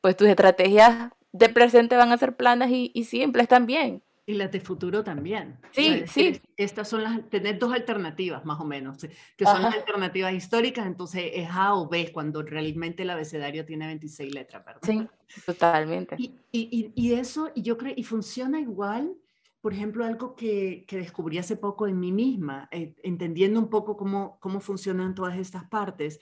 pues 0.00 0.16
tus 0.16 0.28
estrategias 0.28 1.10
de 1.34 1.48
presente 1.48 1.96
van 1.96 2.12
a 2.12 2.16
ser 2.16 2.36
planas 2.36 2.70
y, 2.70 3.04
simples 3.04 3.48
también. 3.48 4.02
Y 4.24 4.34
las 4.34 4.52
de 4.52 4.60
futuro 4.60 5.02
también. 5.02 5.58
Sí, 5.72 6.04
sí. 6.06 6.40
Estas 6.56 6.88
son 6.88 7.02
las, 7.02 7.28
tener 7.28 7.58
dos 7.58 7.74
alternativas 7.74 8.44
más 8.44 8.60
o 8.60 8.64
menos, 8.64 8.98
que 9.36 9.44
son 9.44 9.60
las 9.60 9.74
alternativas 9.74 10.32
históricas, 10.32 10.86
entonces 10.86 11.24
es 11.34 11.48
A 11.50 11.74
o 11.74 11.88
B, 11.88 12.12
cuando 12.12 12.42
realmente 12.42 13.02
el 13.02 13.10
abecedario 13.10 13.66
tiene 13.66 13.86
26 13.86 14.32
letras, 14.32 14.64
¿verdad? 14.64 14.80
Sí, 14.82 15.06
totalmente. 15.44 16.14
Y, 16.18 16.36
y, 16.52 16.92
y 16.94 17.12
eso, 17.14 17.50
y 17.52 17.62
yo 17.62 17.76
creo, 17.76 17.92
y 17.96 18.04
funciona 18.04 18.60
igual, 18.60 19.12
por 19.60 19.74
ejemplo, 19.74 20.04
algo 20.04 20.36
que, 20.36 20.84
que 20.86 20.98
descubrí 20.98 21.38
hace 21.38 21.56
poco 21.56 21.88
en 21.88 21.98
mí 21.98 22.12
misma, 22.12 22.68
eh, 22.70 22.94
entendiendo 23.02 23.58
un 23.58 23.68
poco 23.68 23.96
cómo, 23.96 24.38
cómo 24.38 24.60
funcionan 24.60 25.16
todas 25.16 25.36
estas 25.36 25.64
partes. 25.64 26.20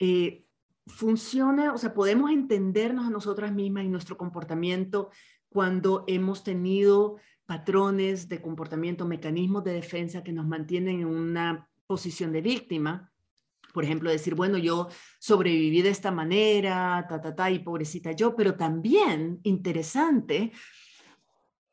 Eh, 0.00 0.45
funciona, 0.86 1.72
o 1.72 1.78
sea, 1.78 1.94
podemos 1.94 2.30
entendernos 2.30 3.06
a 3.06 3.10
nosotras 3.10 3.52
mismas 3.52 3.84
y 3.84 3.88
nuestro 3.88 4.16
comportamiento 4.16 5.10
cuando 5.48 6.04
hemos 6.06 6.44
tenido 6.44 7.16
patrones 7.46 8.28
de 8.28 8.40
comportamiento, 8.40 9.06
mecanismos 9.06 9.64
de 9.64 9.72
defensa 9.72 10.22
que 10.22 10.32
nos 10.32 10.46
mantienen 10.46 11.00
en 11.00 11.06
una 11.06 11.68
posición 11.86 12.32
de 12.32 12.42
víctima. 12.42 13.12
Por 13.72 13.84
ejemplo, 13.84 14.10
decir, 14.10 14.34
bueno, 14.34 14.58
yo 14.58 14.88
sobreviví 15.18 15.82
de 15.82 15.90
esta 15.90 16.10
manera, 16.10 17.04
ta, 17.08 17.20
ta, 17.20 17.34
ta, 17.34 17.50
y 17.50 17.58
pobrecita 17.58 18.12
yo, 18.12 18.34
pero 18.34 18.54
también 18.56 19.40
interesante 19.42 20.52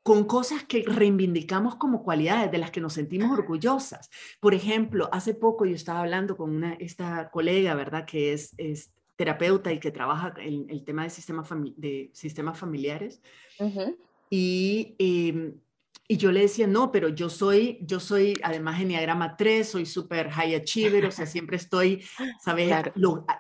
con 0.03 0.25
cosas 0.25 0.65
que 0.65 0.83
reivindicamos 0.85 1.77
como 1.77 2.03
cualidades 2.03 2.51
de 2.51 2.57
las 2.57 2.71
que 2.71 2.81
nos 2.81 2.93
sentimos 2.93 3.31
orgullosas. 3.31 4.09
Por 4.41 4.53
ejemplo, 4.53 5.07
hace 5.13 5.33
poco 5.33 5.65
yo 5.65 5.75
estaba 5.75 6.01
hablando 6.01 6.35
con 6.35 6.51
una, 6.53 6.73
esta 6.73 7.29
colega, 7.31 7.73
¿verdad? 7.73 8.05
Que 8.05 8.33
es, 8.33 8.53
es 8.57 8.91
terapeuta 9.15 9.71
y 9.71 9.79
que 9.79 9.91
trabaja 9.91 10.33
en 10.37 10.69
el 10.69 10.83
tema 10.83 11.03
de, 11.03 11.09
sistema 11.09 11.43
de 11.77 12.09
sistemas 12.13 12.57
familiares. 12.57 13.21
y, 14.29 14.95
em, 14.97 15.55
y, 16.07 16.17
yo 16.17 16.31
le 16.31 16.41
decía, 16.41 16.67
no, 16.67 16.91
pero 16.91 17.09
yo 17.09 17.29
soy, 17.29 17.79
yo 17.81 17.99
soy 17.99 18.39
además 18.43 18.81
Enneagrama 18.81 19.37
3, 19.37 19.67
soy 19.67 19.85
súper 19.85 20.29
high 20.29 20.55
achiever, 20.55 21.05
o 21.05 21.11
sea, 21.11 21.25
siempre 21.25 21.57
estoy, 21.57 22.03
¿sabes? 22.43 22.73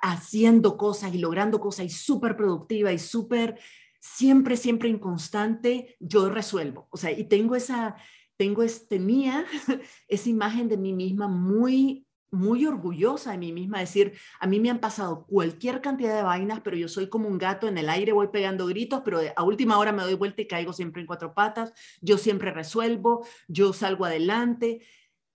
haciendo 0.01 0.77
cosas 0.77 1.13
y 1.13 1.17
logrando 1.17 1.59
cosas 1.59 1.85
y 1.85 1.89
súper 1.89 2.35
productiva 2.35 2.91
y 2.91 2.99
súper, 2.99 3.59
siempre, 3.99 4.57
siempre 4.57 4.89
inconstante, 4.89 5.95
yo 5.99 6.29
resuelvo. 6.29 6.87
O 6.91 6.97
sea, 6.97 7.11
y 7.11 7.23
tengo 7.23 7.55
esa, 7.55 7.95
tengo, 8.37 8.63
tenía 8.87 9.45
esa 10.07 10.29
imagen 10.29 10.69
de 10.69 10.77
mí 10.77 10.93
misma 10.93 11.27
muy 11.27 12.05
muy 12.33 12.65
orgullosa 12.65 13.31
de 13.31 13.37
mí 13.37 13.53
misma, 13.53 13.79
decir, 13.79 14.13
a 14.39 14.47
mí 14.47 14.59
me 14.59 14.69
han 14.69 14.79
pasado 14.79 15.25
cualquier 15.25 15.81
cantidad 15.81 16.15
de 16.15 16.23
vainas, 16.23 16.61
pero 16.61 16.75
yo 16.75 16.87
soy 16.87 17.07
como 17.07 17.27
un 17.27 17.37
gato 17.37 17.67
en 17.67 17.77
el 17.77 17.89
aire, 17.89 18.11
voy 18.11 18.27
pegando 18.27 18.65
gritos, 18.65 19.01
pero 19.05 19.19
a 19.35 19.43
última 19.43 19.77
hora 19.77 19.91
me 19.91 20.03
doy 20.03 20.15
vuelta 20.15 20.41
y 20.41 20.47
caigo 20.47 20.73
siempre 20.73 21.01
en 21.01 21.07
cuatro 21.07 21.33
patas, 21.33 21.73
yo 22.01 22.17
siempre 22.17 22.51
resuelvo, 22.51 23.25
yo 23.47 23.71
salgo 23.71 24.05
adelante. 24.05 24.81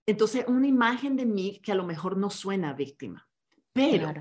Entonces, 0.05 0.43
una 0.47 0.67
imagen 0.67 1.15
de 1.15 1.25
mí 1.25 1.61
que 1.63 1.71
a 1.71 1.75
lo 1.75 1.85
mejor 1.85 2.17
no 2.17 2.29
suena 2.29 2.73
víctima, 2.73 3.27
pero 3.71 4.13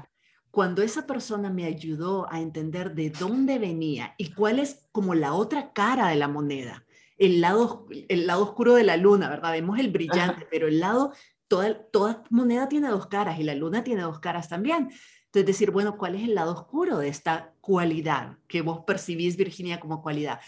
cuando 0.50 0.82
esa 0.82 1.06
persona 1.06 1.50
me 1.50 1.64
ayudó 1.64 2.30
a 2.30 2.40
entender 2.40 2.94
de 2.94 3.10
dónde 3.10 3.58
venía 3.58 4.14
y 4.18 4.32
cuál 4.32 4.60
es 4.60 4.88
como 4.92 5.14
la 5.14 5.32
otra 5.34 5.72
cara 5.72 6.08
de 6.08 6.16
la 6.16 6.28
moneda, 6.28 6.84
el 7.18 7.40
lado, 7.40 7.86
el 8.08 8.26
lado 8.28 8.44
oscuro 8.44 8.74
de 8.74 8.84
la 8.84 8.96
luna, 8.96 9.28
¿verdad? 9.28 9.52
Vemos 9.52 9.78
el 9.78 9.90
brillante, 9.90 10.46
pero 10.50 10.68
el 10.68 10.78
lado 10.78 11.12
toda, 11.48 12.24
moneda 12.30 12.68
tiene 12.68 12.88
dos 12.88 13.06
caras 13.06 13.40
y 13.40 13.42
la 13.42 13.54
luna 13.54 13.82
tiene 13.82 14.02
dos 14.02 14.20
caras 14.20 14.48
también. 14.48 14.90
Entonces, 15.26 15.46
decir, 15.46 15.70
bueno, 15.70 15.96
¿cuál 15.98 16.14
es 16.14 16.22
el 16.22 16.34
lado 16.34 16.52
oscuro 16.52 16.98
de 16.98 17.08
esta 17.08 17.54
cualidad 17.60 18.38
que 18.46 18.62
vos 18.62 18.84
percibís, 18.86 19.36
Virginia, 19.36 19.80
como 19.80 20.02
cualidad? 20.02 20.40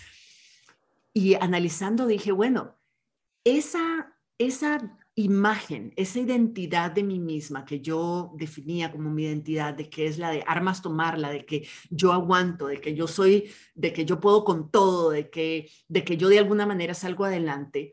Y 1.13 1.35
analizando 1.35 2.07
dije, 2.07 2.33
bueno, 2.33 2.77
esa, 3.45 4.15
esa 4.39 4.97
imagen, 5.15 5.93
esa 5.97 6.21
identidad 6.21 6.91
de 6.93 7.03
mí 7.03 7.19
misma 7.19 7.65
que 7.65 7.81
yo 7.81 8.33
definía 8.37 8.91
como 8.91 9.11
mi 9.11 9.25
identidad, 9.25 9.75
de 9.75 9.91
que 9.91 10.07
es 10.07 10.19
la 10.19 10.31
de 10.31 10.45
armas 10.47 10.83
tomarla, 10.83 11.31
de 11.31 11.45
que 11.45 11.67
yo 11.91 12.13
aguanto, 12.13 12.69
de 12.69 12.81
que 12.81 12.95
yo 12.95 13.07
soy, 13.07 13.51
de 13.75 13.93
que 13.93 14.05
yo 14.05 14.21
puedo 14.21 14.45
con 14.45 14.71
todo, 14.71 15.11
de 15.11 15.29
que, 15.29 15.71
de 15.89 16.05
que 16.05 16.17
yo 16.17 16.29
de 16.29 16.39
alguna 16.39 16.65
manera 16.65 16.95
salgo 16.95 17.25
adelante, 17.25 17.93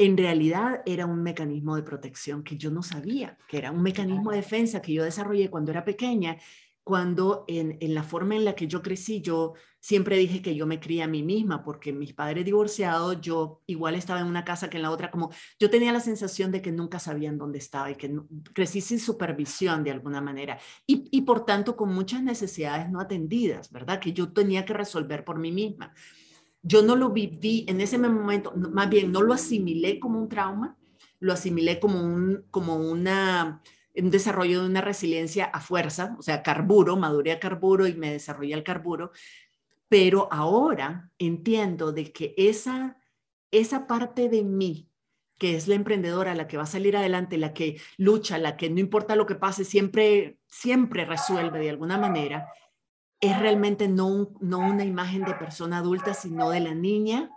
en 0.00 0.16
realidad 0.16 0.80
era 0.86 1.04
un 1.04 1.22
mecanismo 1.22 1.76
de 1.76 1.82
protección 1.82 2.42
que 2.42 2.56
yo 2.56 2.70
no 2.70 2.82
sabía, 2.82 3.36
que 3.46 3.58
era 3.58 3.70
un 3.70 3.82
mecanismo 3.82 4.30
de 4.30 4.38
defensa 4.38 4.80
que 4.80 4.94
yo 4.94 5.04
desarrollé 5.04 5.50
cuando 5.50 5.72
era 5.72 5.84
pequeña, 5.84 6.38
cuando 6.82 7.44
en, 7.48 7.76
la 7.92 8.02
forma 8.02 8.34
en 8.34 8.46
la 8.46 8.54
que 8.54 8.66
yo 8.66 8.80
crecí, 8.80 9.20
yo 9.20 9.52
siempre 9.78 10.16
dije 10.16 10.40
que 10.40 10.54
yo 10.54 10.66
me 10.66 10.80
crié 10.80 11.02
a 11.02 11.06
mí 11.06 11.22
misma, 11.22 11.62
porque 11.62 11.92
mis 11.92 12.14
padres 12.14 12.46
divorciados, 12.46 13.20
yo 13.20 13.60
igual 13.66 13.94
estaba 13.94 14.20
en 14.20 14.26
una 14.26 14.42
casa 14.42 14.70
que 14.70 14.78
en 14.78 14.84
la 14.84 14.90
otra, 14.90 15.10
como 15.10 15.32
yo 15.58 15.68
tenía 15.68 15.92
la 15.92 16.00
sensación 16.00 16.50
de 16.50 16.62
que 16.62 16.72
nunca 16.72 16.98
sabían 16.98 17.36
dónde 17.36 17.58
estaba 17.58 17.90
y 17.90 17.96
que 17.96 18.10
crecí 18.54 18.80
sin 18.80 19.00
supervisión 19.00 19.84
de 19.84 19.90
alguna 19.90 20.22
manera 20.22 20.58
y, 20.86 21.08
y 21.10 21.20
por 21.22 21.44
tanto 21.44 21.76
con 21.76 21.92
muchas 21.92 22.22
necesidades 22.22 22.88
no 22.88 23.00
atendidas, 23.00 23.70
¿verdad? 23.70 24.00
Que 24.00 24.14
yo 24.14 24.32
tenía 24.32 24.64
que 24.64 24.72
resolver 24.72 25.24
por 25.24 25.38
mí 25.38 25.52
misma. 25.52 25.92
Yo 26.62 26.82
no 26.82 26.96
lo 26.96 27.10
viví 27.10 27.64
en 27.68 27.80
ese 27.80 27.98
momento, 27.98 28.52
más 28.54 28.88
bien 28.90 29.12
no 29.12 29.22
lo 29.22 29.32
asimilé 29.32 29.98
como 29.98 30.20
un 30.20 30.28
trauma, 30.28 30.76
lo 31.18 31.32
asimilé 31.32 31.80
como, 31.80 32.02
un, 32.02 32.44
como 32.50 32.76
un 32.76 33.04
desarrollo 33.94 34.62
de 34.62 34.66
una 34.66 34.80
resiliencia 34.80 35.46
a 35.46 35.60
fuerza, 35.60 36.16
o 36.18 36.22
sea, 36.22 36.42
carburo, 36.42 36.96
maduré 36.96 37.32
a 37.32 37.40
carburo 37.40 37.86
y 37.86 37.94
me 37.94 38.12
desarrollé 38.12 38.54
el 38.54 38.64
carburo, 38.64 39.12
pero 39.88 40.28
ahora 40.30 41.10
entiendo 41.18 41.92
de 41.92 42.12
que 42.12 42.34
esa, 42.36 42.98
esa 43.50 43.86
parte 43.86 44.28
de 44.28 44.44
mí, 44.44 44.88
que 45.36 45.56
es 45.56 45.66
la 45.68 45.74
emprendedora, 45.74 46.34
la 46.34 46.46
que 46.46 46.58
va 46.58 46.64
a 46.64 46.66
salir 46.66 46.96
adelante, 46.96 47.38
la 47.38 47.54
que 47.54 47.80
lucha, 47.96 48.38
la 48.38 48.56
que 48.56 48.68
no 48.68 48.78
importa 48.78 49.16
lo 49.16 49.26
que 49.26 49.34
pase, 49.34 49.64
siempre, 49.64 50.38
siempre 50.46 51.06
resuelve 51.06 51.58
de 51.58 51.70
alguna 51.70 51.96
manera, 51.96 52.46
es 53.20 53.38
realmente 53.38 53.88
no, 53.88 54.30
no 54.40 54.58
una 54.58 54.84
imagen 54.84 55.24
de 55.24 55.34
persona 55.34 55.78
adulta, 55.78 56.14
sino 56.14 56.50
de 56.50 56.60
la 56.60 56.74
niña 56.74 57.30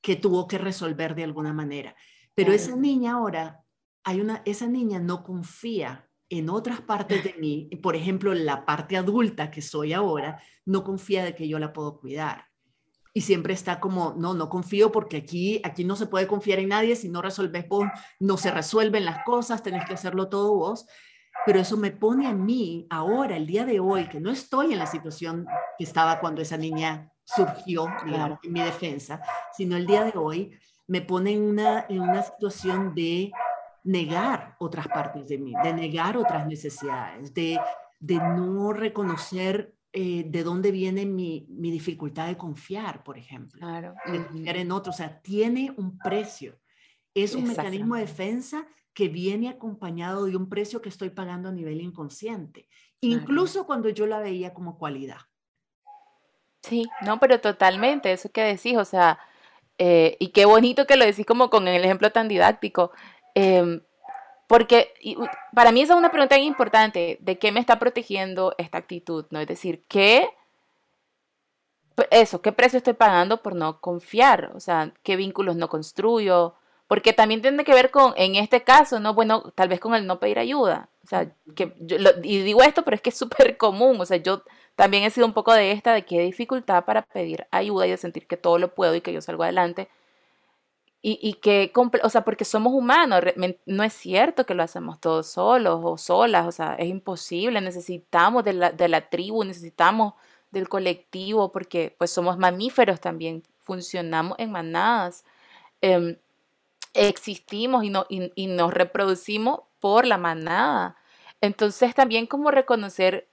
que 0.00 0.16
tuvo 0.16 0.48
que 0.48 0.58
resolver 0.58 1.14
de 1.14 1.24
alguna 1.24 1.52
manera. 1.52 1.94
Pero 2.34 2.52
esa 2.52 2.74
niña 2.74 3.12
ahora 3.12 3.64
hay 4.02 4.20
una, 4.20 4.42
esa 4.44 4.66
niña 4.66 4.98
no 4.98 5.22
confía 5.22 6.08
en 6.30 6.48
otras 6.48 6.80
partes 6.80 7.24
de 7.24 7.34
mí, 7.34 7.68
por 7.82 7.96
ejemplo, 7.96 8.32
la 8.34 8.64
parte 8.64 8.96
adulta 8.96 9.50
que 9.50 9.60
soy 9.60 9.92
ahora, 9.92 10.40
no 10.64 10.84
confía 10.84 11.24
de 11.24 11.34
que 11.34 11.48
yo 11.48 11.58
la 11.58 11.72
puedo 11.72 11.98
cuidar. 11.98 12.46
Y 13.12 13.22
siempre 13.22 13.52
está 13.52 13.80
como, 13.80 14.14
no, 14.16 14.34
no 14.34 14.48
confío 14.48 14.92
porque 14.92 15.16
aquí, 15.16 15.60
aquí 15.64 15.82
no 15.84 15.96
se 15.96 16.06
puede 16.06 16.28
confiar 16.28 16.60
en 16.60 16.68
nadie, 16.68 16.94
si 16.94 17.08
no 17.08 17.20
resuelves 17.20 17.68
vos, 17.68 17.88
no 18.20 18.36
se 18.36 18.52
resuelven 18.52 19.04
las 19.04 19.24
cosas, 19.24 19.64
tenés 19.64 19.84
que 19.84 19.94
hacerlo 19.94 20.28
todo 20.28 20.54
vos. 20.54 20.86
Pero 21.46 21.60
eso 21.60 21.76
me 21.76 21.90
pone 21.90 22.26
a 22.26 22.34
mí 22.34 22.86
ahora, 22.90 23.36
el 23.36 23.46
día 23.46 23.64
de 23.64 23.80
hoy, 23.80 24.08
que 24.08 24.20
no 24.20 24.30
estoy 24.30 24.72
en 24.72 24.78
la 24.78 24.86
situación 24.86 25.46
que 25.78 25.84
estaba 25.84 26.20
cuando 26.20 26.42
esa 26.42 26.56
niña 26.56 27.10
surgió, 27.24 27.86
digamos, 28.04 28.38
en 28.42 28.52
mi 28.52 28.60
defensa, 28.60 29.22
sino 29.56 29.76
el 29.76 29.86
día 29.86 30.04
de 30.04 30.18
hoy 30.18 30.52
me 30.86 31.00
pone 31.00 31.32
en 31.32 31.42
una, 31.42 31.86
en 31.88 32.00
una 32.00 32.22
situación 32.22 32.94
de 32.94 33.30
negar 33.84 34.56
otras 34.58 34.88
partes 34.88 35.28
de 35.28 35.38
mí, 35.38 35.54
de 35.62 35.72
negar 35.72 36.16
otras 36.16 36.46
necesidades, 36.46 37.32
de, 37.32 37.58
de 37.98 38.16
no 38.16 38.72
reconocer 38.72 39.74
eh, 39.92 40.24
de 40.26 40.42
dónde 40.44 40.70
viene 40.70 41.06
mi, 41.06 41.46
mi, 41.48 41.70
dificultad 41.70 42.28
de 42.28 42.36
confiar, 42.36 43.02
por 43.02 43.18
ejemplo. 43.18 43.58
Claro. 43.58 43.94
De 44.06 44.24
confiar 44.24 44.56
en 44.56 44.72
otros. 44.72 44.96
O 44.96 44.98
sea, 44.98 45.20
tiene 45.20 45.72
un 45.76 45.98
precio. 45.98 46.58
Es 47.14 47.34
un 47.34 47.48
mecanismo 47.48 47.96
de 47.96 48.02
defensa 48.02 48.66
que 48.94 49.08
viene 49.08 49.48
acompañado 49.48 50.24
de 50.24 50.36
un 50.36 50.48
precio 50.48 50.82
que 50.82 50.88
estoy 50.88 51.10
pagando 51.10 51.48
a 51.48 51.52
nivel 51.52 51.80
inconsciente, 51.80 52.68
incluso 53.00 53.66
cuando 53.66 53.88
yo 53.88 54.06
la 54.06 54.20
veía 54.20 54.52
como 54.52 54.78
cualidad. 54.78 55.18
Sí, 56.62 56.88
no, 57.02 57.18
pero 57.18 57.40
totalmente, 57.40 58.12
eso 58.12 58.30
que 58.30 58.42
decís, 58.42 58.76
o 58.76 58.84
sea, 58.84 59.18
eh, 59.78 60.16
y 60.20 60.28
qué 60.28 60.44
bonito 60.44 60.86
que 60.86 60.96
lo 60.96 61.06
decís 61.06 61.24
como 61.24 61.48
con 61.48 61.66
el 61.66 61.82
ejemplo 61.82 62.12
tan 62.12 62.28
didáctico. 62.28 62.92
Em, 63.34 63.80
porque 64.46 64.92
para 65.54 65.72
mí 65.72 65.80
esa 65.80 65.94
es 65.94 65.98
una 65.98 66.10
pregunta 66.10 66.36
importante, 66.38 67.18
¿de 67.20 67.38
qué 67.38 67.52
me 67.52 67.60
está 67.60 67.78
protegiendo 67.78 68.54
esta 68.58 68.78
actitud? 68.78 69.26
¿no? 69.30 69.40
Es 69.40 69.46
decir, 69.46 69.84
¿qué, 69.88 70.28
eso, 72.10 72.42
qué 72.42 72.52
precio 72.52 72.76
estoy 72.78 72.94
pagando 72.94 73.42
por 73.42 73.54
no 73.54 73.80
confiar? 73.80 74.52
O 74.54 74.60
sea, 74.60 74.92
¿qué 75.02 75.16
vínculos 75.16 75.56
no 75.56 75.68
construyo? 75.68 76.56
Porque 76.90 77.12
también 77.12 77.40
tiene 77.40 77.62
que 77.62 77.72
ver 77.72 77.92
con, 77.92 78.14
en 78.16 78.34
este 78.34 78.64
caso, 78.64 78.98
¿no? 78.98 79.14
Bueno, 79.14 79.52
tal 79.54 79.68
vez 79.68 79.78
con 79.78 79.94
el 79.94 80.08
no 80.08 80.18
pedir 80.18 80.40
ayuda. 80.40 80.88
O 81.04 81.06
sea, 81.06 81.30
que 81.54 81.72
yo, 81.78 81.96
y 82.24 82.42
digo 82.42 82.62
esto, 82.64 82.82
pero 82.82 82.96
es 82.96 83.00
que 83.00 83.10
es 83.10 83.16
súper 83.16 83.56
común. 83.64 84.00
O 84.00 84.06
sea, 84.06 84.16
yo 84.16 84.42
también 84.74 85.04
he 85.04 85.10
sido 85.10 85.26
un 85.26 85.32
poco 85.32 85.54
de 85.54 85.70
esta, 85.70 85.94
de 85.94 86.04
qué 86.04 86.20
dificultad 86.20 86.84
para 86.84 87.02
pedir 87.02 87.46
ayuda 87.52 87.86
y 87.86 87.90
de 87.90 87.96
sentir 87.96 88.26
que 88.26 88.36
todo 88.36 88.58
lo 88.58 88.74
puedo 88.74 88.96
y 88.96 89.02
que 89.02 89.12
yo 89.12 89.20
salgo 89.20 89.44
adelante 89.44 89.88
y, 91.02 91.18
y 91.22 91.34
que, 91.34 91.72
o 92.02 92.10
sea, 92.10 92.24
porque 92.24 92.44
somos 92.44 92.72
humanos, 92.74 93.22
no 93.66 93.82
es 93.82 93.92
cierto 93.94 94.44
que 94.44 94.54
lo 94.54 94.62
hacemos 94.62 95.00
todos 95.00 95.28
solos 95.28 95.80
o 95.82 95.96
solas, 95.96 96.46
o 96.46 96.52
sea, 96.52 96.74
es 96.74 96.88
imposible, 96.88 97.60
necesitamos 97.60 98.44
de 98.44 98.52
la, 98.52 98.70
de 98.70 98.88
la 98.88 99.08
tribu, 99.08 99.42
necesitamos 99.44 100.14
del 100.50 100.68
colectivo, 100.68 101.52
porque 101.52 101.94
pues 101.98 102.10
somos 102.10 102.36
mamíferos 102.38 103.00
también, 103.00 103.42
funcionamos 103.60 104.38
en 104.38 104.52
manadas, 104.52 105.24
em, 105.80 106.16
existimos 106.94 107.84
y, 107.84 107.90
no, 107.90 108.06
y, 108.08 108.46
nos 108.46 108.74
reproducimos 108.74 109.60
por 109.80 110.06
la 110.06 110.18
manada. 110.18 110.96
Entonces 111.40 111.94
también 111.94 112.26
como 112.26 112.50
reconocer 112.50 113.28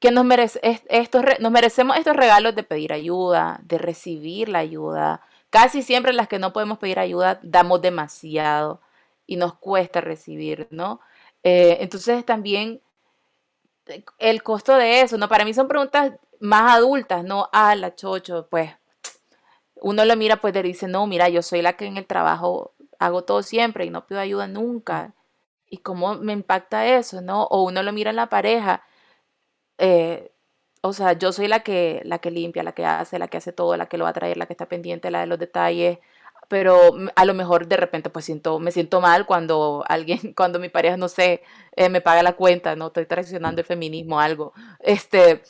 que 0.00 0.10
nos, 0.10 0.24
merece, 0.24 0.60
estos, 0.88 1.24
nos 1.40 1.52
merecemos 1.52 1.96
estos 1.96 2.16
regalos 2.16 2.54
de 2.54 2.62
pedir 2.62 2.92
ayuda, 2.92 3.60
de 3.64 3.78
recibir 3.78 4.48
la 4.48 4.60
ayuda, 4.60 5.22
Casi 5.50 5.82
siempre 5.82 6.12
las 6.12 6.28
que 6.28 6.38
no 6.38 6.52
podemos 6.52 6.78
pedir 6.78 6.98
ayuda 6.98 7.40
damos 7.42 7.80
demasiado 7.80 8.82
y 9.26 9.36
nos 9.36 9.54
cuesta 9.54 10.00
recibir, 10.00 10.68
¿no? 10.70 11.00
Eh, 11.42 11.78
entonces 11.80 12.24
también 12.24 12.82
eh, 13.86 14.04
el 14.18 14.42
costo 14.42 14.76
de 14.76 15.00
eso, 15.00 15.16
¿no? 15.16 15.28
Para 15.28 15.44
mí 15.44 15.54
son 15.54 15.68
preguntas 15.68 16.12
más 16.40 16.76
adultas, 16.76 17.24
¿no? 17.24 17.48
Ah, 17.52 17.74
la 17.76 17.94
chocho, 17.94 18.46
pues 18.50 18.70
uno 19.82 20.04
lo 20.04 20.16
mira, 20.16 20.36
pues 20.36 20.54
le 20.54 20.62
dice, 20.62 20.88
no, 20.88 21.06
mira, 21.06 21.28
yo 21.28 21.42
soy 21.42 21.62
la 21.62 21.74
que 21.74 21.86
en 21.86 21.96
el 21.96 22.06
trabajo 22.06 22.74
hago 22.98 23.24
todo 23.24 23.42
siempre 23.42 23.84
y 23.86 23.90
no 23.90 24.06
pido 24.06 24.20
ayuda 24.20 24.46
nunca. 24.48 25.14
¿Y 25.70 25.78
cómo 25.78 26.16
me 26.16 26.32
impacta 26.32 26.86
eso, 26.86 27.20
no? 27.20 27.44
O 27.44 27.64
uno 27.64 27.82
lo 27.82 27.92
mira 27.92 28.10
en 28.10 28.16
la 28.16 28.28
pareja, 28.28 28.82
eh, 29.78 30.32
o 30.82 30.92
sea, 30.92 31.12
yo 31.14 31.32
soy 31.32 31.48
la 31.48 31.60
que, 31.60 32.02
la 32.04 32.18
que 32.20 32.30
limpia, 32.30 32.62
la 32.62 32.72
que 32.72 32.84
hace, 32.86 33.18
la 33.18 33.28
que 33.28 33.38
hace 33.38 33.52
todo, 33.52 33.76
la 33.76 33.86
que 33.86 33.98
lo 33.98 34.04
va 34.04 34.10
a 34.10 34.12
traer, 34.12 34.36
la 34.36 34.46
que 34.46 34.52
está 34.52 34.66
pendiente, 34.68 35.10
la 35.10 35.20
de 35.20 35.26
los 35.26 35.38
detalles, 35.38 35.98
pero 36.48 36.92
a 37.14 37.24
lo 37.24 37.34
mejor 37.34 37.68
de 37.68 37.76
repente 37.76 38.10
pues 38.10 38.24
siento, 38.24 38.58
me 38.58 38.72
siento 38.72 39.00
mal 39.00 39.26
cuando 39.26 39.84
alguien, 39.88 40.32
cuando 40.36 40.58
mi 40.58 40.68
pareja, 40.68 40.96
no 40.96 41.08
sé, 41.08 41.42
eh, 41.76 41.88
me 41.88 42.00
paga 42.00 42.22
la 42.22 42.34
cuenta, 42.34 42.76
no 42.76 42.88
estoy 42.88 43.06
traicionando 43.06 43.60
el 43.60 43.66
feminismo, 43.66 44.20
algo. 44.20 44.52
Este, 44.80 45.42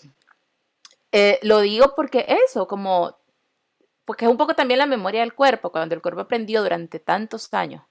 eh, 1.12 1.38
lo 1.42 1.60
digo 1.60 1.94
porque 1.96 2.26
eso, 2.46 2.66
como, 2.66 3.17
porque 4.08 4.24
es 4.24 4.30
un 4.30 4.38
poco 4.38 4.54
también 4.54 4.78
la 4.78 4.86
memoria 4.86 5.20
del 5.20 5.34
cuerpo, 5.34 5.70
cuando 5.70 5.94
el 5.94 6.00
cuerpo 6.00 6.22
aprendió 6.22 6.62
durante 6.62 6.98
tantos 6.98 7.52
años 7.52 7.82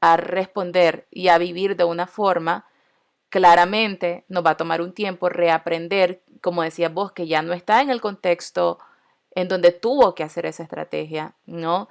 a 0.00 0.16
responder 0.16 1.08
y 1.10 1.26
a 1.26 1.38
vivir 1.38 1.74
de 1.74 1.82
una 1.82 2.06
forma, 2.06 2.66
claramente 3.30 4.24
nos 4.28 4.46
va 4.46 4.50
a 4.50 4.56
tomar 4.56 4.80
un 4.80 4.94
tiempo 4.94 5.28
reaprender, 5.28 6.22
como 6.40 6.62
decías 6.62 6.94
vos, 6.94 7.10
que 7.10 7.26
ya 7.26 7.42
no 7.42 7.52
está 7.52 7.80
en 7.80 7.90
el 7.90 8.00
contexto 8.00 8.78
en 9.34 9.48
donde 9.48 9.72
tuvo 9.72 10.14
que 10.14 10.22
hacer 10.22 10.46
esa 10.46 10.62
estrategia, 10.62 11.34
¿no? 11.46 11.88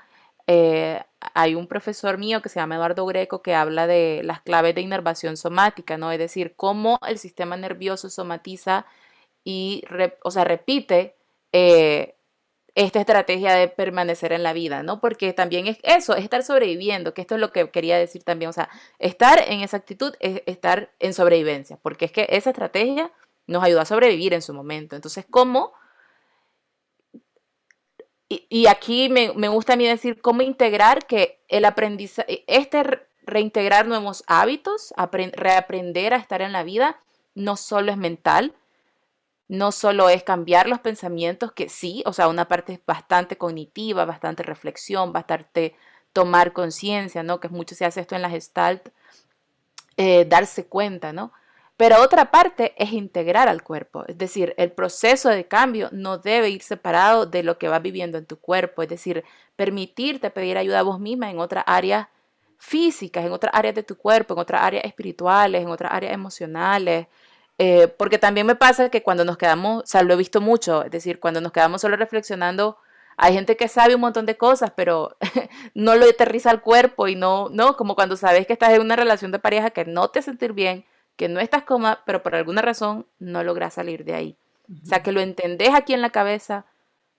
Eh, 0.48 1.04
hay 1.34 1.54
un 1.54 1.68
profesor 1.68 2.18
mío 2.18 2.42
que 2.42 2.48
se 2.48 2.62
llama 2.62 2.76
Eduardo 2.76 3.06
Greco 3.08 3.42
que 3.42 3.56
habla 3.56 3.88
de 3.88 4.22
las 4.24 4.40
claves 4.40 4.74
de 4.74 4.80
inervación 4.80 5.36
somática, 5.36 5.98
¿no? 5.98 6.14
Es 6.14 6.20
decir, 6.20 6.54
cómo 6.56 6.98
el 7.06 7.18
sistema 7.18 7.58
nervioso 7.58 8.10
somatiza 8.10 8.86
y, 9.44 9.84
o 10.24 10.32
sea, 10.32 10.46
repite 10.46 11.18
eh, 11.52 12.16
esta 12.76 13.00
estrategia 13.00 13.54
de 13.54 13.68
permanecer 13.68 14.32
en 14.32 14.44
la 14.44 14.54
vida, 14.54 14.84
¿no? 14.84 15.00
Porque 15.02 15.34
también 15.34 15.68
es 15.68 15.78
eso, 15.84 16.16
es 16.16 16.24
estar 16.24 16.44
sobreviviendo, 16.44 17.14
que 17.14 17.22
esto 17.22 17.36
es 17.36 17.42
lo 17.42 17.52
que 17.52 17.70
quería 17.72 17.98
decir 17.98 18.24
también, 18.24 18.50
o 18.50 18.54
sea, 18.54 18.70
estar 19.00 19.44
en 19.48 19.62
esa 19.62 19.78
actitud 19.78 20.14
es 20.20 20.42
estar 20.46 20.92
en 21.00 21.14
sobrevivencia, 21.14 21.78
porque 21.82 22.06
es 22.06 22.12
que 22.12 22.28
esa 22.30 22.52
estrategia 22.52 23.12
nos 23.48 23.64
ayudó 23.64 23.82
a 23.82 23.86
sobrevivir 23.86 24.34
en 24.34 24.42
su 24.42 24.54
momento. 24.54 24.96
Entonces, 24.96 25.26
¿cómo? 25.30 25.74
Y, 28.30 28.68
aquí 28.68 29.10
me, 29.10 29.48
gusta 29.48 29.74
a 29.74 29.76
mí 29.76 29.88
decir 29.88 30.22
cómo 30.22 30.44
integrar 30.44 31.08
que 31.08 31.44
el 31.48 31.66
aprendizaje, 31.66 32.44
este 32.46 32.84
reintegrar 33.24 33.88
nuevos 33.88 34.24
hábitos, 34.28 34.94
reaprender 35.34 36.14
a 36.14 36.18
estar 36.18 36.44
en 36.44 36.52
la 36.52 36.62
vida, 36.62 37.02
no 37.34 37.58
solo 37.58 37.92
es 37.92 37.98
mental, 37.98 38.54
no 39.50 39.72
solo 39.72 40.10
es 40.10 40.24
cambiar 40.24 40.70
los 40.70 40.80
pensamientos, 40.80 41.52
que 41.52 41.70
sí, 41.70 42.04
o 42.06 42.14
sea, 42.14 42.28
una 42.30 42.48
parte 42.48 42.74
es 42.74 42.80
bastante 42.86 43.38
cognitiva, 43.38 44.06
bastante 44.06 44.44
reflexión, 44.44 45.12
bastante 45.12 45.76
tomar 46.14 46.54
conciencia, 46.54 47.24
¿no? 47.24 47.40
Que 47.40 47.50
mucho 47.50 47.76
se 47.76 47.84
hace 47.84 48.00
esto 48.02 48.16
en 48.16 48.22
la 48.22 48.30
gestalt, 48.30 48.90
eh, 49.98 50.26
darse 50.26 50.68
cuenta, 50.68 51.14
¿no? 51.14 51.34
Pero 51.78 52.02
otra 52.02 52.30
parte 52.30 52.74
es 52.78 52.92
integrar 52.94 53.48
al 53.50 53.64
cuerpo, 53.64 54.06
es 54.08 54.18
decir, 54.18 54.54
el 54.58 54.72
proceso 54.72 55.30
de 55.30 55.48
cambio 55.48 55.90
no 55.94 56.18
debe 56.20 56.50
ir 56.50 56.62
separado 56.62 57.26
de 57.26 57.42
lo 57.42 57.58
que 57.58 57.70
vas 57.70 57.82
viviendo 57.82 58.18
en 58.18 58.26
tu 58.26 58.38
cuerpo, 58.40 58.84
es 58.84 58.90
decir, 58.90 59.24
permitirte 59.56 60.30
pedir 60.30 60.58
ayuda 60.58 60.80
a 60.80 60.84
vos 60.84 61.00
misma 61.00 61.32
en 61.32 61.40
otras 61.40 61.64
áreas 61.68 62.08
físicas, 62.58 63.26
en 63.26 63.32
otras 63.32 63.54
áreas 63.56 63.76
de 63.76 63.84
tu 63.84 63.96
cuerpo, 63.98 64.34
en 64.34 64.42
otras 64.42 64.62
áreas 64.62 64.86
espirituales, 64.86 65.62
en 65.62 65.70
otras 65.70 65.92
áreas 65.94 66.14
emocionales, 66.14 67.08
Eh, 67.62 67.90
porque 67.90 68.18
también 68.18 68.48
me 68.48 68.56
pasa 68.56 68.90
que 68.90 69.04
cuando 69.04 69.26
nos 69.26 69.38
quedamos, 69.38 69.84
o 69.84 69.86
sea, 69.86 70.02
lo 70.02 70.14
he 70.14 70.18
visto 70.18 70.40
mucho, 70.40 70.86
es 70.86 70.92
decir, 70.92 71.20
cuando 71.20 71.42
nos 71.42 71.52
quedamos 71.52 71.82
solo 71.82 71.98
reflexionando, 71.98 72.78
hay 73.18 73.34
gente 73.34 73.58
que 73.58 73.68
sabe 73.68 73.96
un 73.96 74.02
montón 74.02 74.26
de 74.26 74.38
cosas, 74.38 74.72
pero 74.78 75.18
no 75.74 75.96
lo 75.98 76.06
aterriza 76.06 76.52
al 76.52 76.62
cuerpo 76.62 77.10
y 77.10 77.16
no, 77.16 77.50
no, 77.50 77.76
como 77.76 77.96
cuando 77.96 78.16
sabes 78.16 78.48
que 78.48 78.54
estás 78.54 78.72
en 78.72 78.82
una 78.82 78.96
relación 78.96 79.34
de 79.34 79.40
pareja 79.40 79.72
que 79.72 79.84
no 79.84 80.08
te 80.08 80.22
sentir 80.22 80.54
bien, 80.54 80.86
que 81.18 81.28
no 81.28 81.42
estás 81.42 81.64
cómoda, 81.64 82.02
pero 82.06 82.24
por 82.24 82.34
alguna 82.34 82.62
razón 82.62 83.06
no 83.20 83.44
logras 83.44 83.74
salir 83.74 84.06
de 84.06 84.14
ahí. 84.16 84.38
O 84.84 84.86
sea, 84.86 85.04
que 85.04 85.12
lo 85.12 85.20
entendés 85.20 85.74
aquí 85.74 85.94
en 85.94 86.02
la 86.02 86.12
cabeza, 86.12 86.66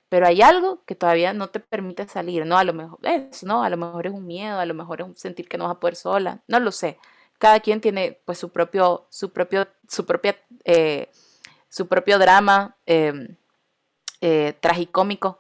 pero 0.08 0.26
hay 0.26 0.40
algo 0.40 0.82
que 0.86 0.94
todavía 0.94 1.34
no 1.34 1.48
te 1.48 1.60
permite 1.60 2.08
salir, 2.08 2.46
¿no? 2.46 2.56
A 2.56 2.64
lo 2.64 2.72
mejor 2.72 2.98
es, 3.02 3.42
¿no? 3.42 3.62
A 3.62 3.68
lo 3.68 3.76
mejor 3.76 4.06
es 4.06 4.14
un 4.14 4.26
miedo, 4.26 4.58
a 4.58 4.64
lo 4.64 4.72
mejor 4.72 5.02
es 5.02 5.06
un 5.06 5.16
sentir 5.16 5.48
que 5.50 5.58
no 5.58 5.64
vas 5.64 5.76
a 5.76 5.80
poder 5.80 5.96
sola, 5.96 6.40
no 6.48 6.60
lo 6.60 6.72
sé. 6.72 6.98
Cada 7.40 7.58
quien 7.60 7.80
tiene 7.80 8.20
pues 8.26 8.36
su 8.36 8.50
propio, 8.50 9.06
su 9.08 9.32
propio, 9.32 9.66
su 9.88 10.04
propia, 10.04 10.36
eh, 10.62 11.08
su 11.70 11.88
propio 11.88 12.18
drama 12.18 12.76
em, 12.84 13.34
eh, 14.20 14.52
tragicómico, 14.60 15.38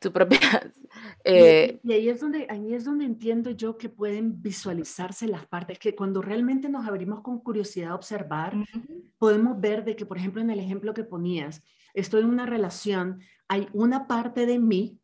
su 0.00 0.12
propia 0.12 0.38
eh, 1.24 1.80
y, 1.82 1.92
ahí, 1.92 2.08
es 2.08 2.20
donde, 2.20 2.46
ahí 2.48 2.72
es 2.74 2.84
donde 2.84 3.06
entiendo 3.06 3.50
yo 3.50 3.76
que 3.76 3.88
pueden 3.88 4.40
visualizarse 4.40 5.26
las 5.26 5.44
partes, 5.44 5.80
que 5.80 5.96
cuando 5.96 6.22
realmente 6.22 6.68
nos 6.68 6.86
abrimos 6.86 7.22
con 7.22 7.40
curiosidad 7.40 7.90
a 7.90 7.96
observar, 7.96 8.54
podemos 9.18 9.60
ver 9.60 9.82
de 9.82 9.96
que, 9.96 10.06
por 10.06 10.18
ejemplo, 10.18 10.40
en 10.40 10.50
el 10.50 10.60
ejemplo 10.60 10.94
que 10.94 11.02
ponías, 11.02 11.60
estoy 11.92 12.22
en 12.22 12.28
una 12.28 12.46
relación, 12.46 13.20
hay 13.48 13.68
una 13.72 14.06
parte 14.06 14.46
de 14.46 14.60
mí 14.60 15.01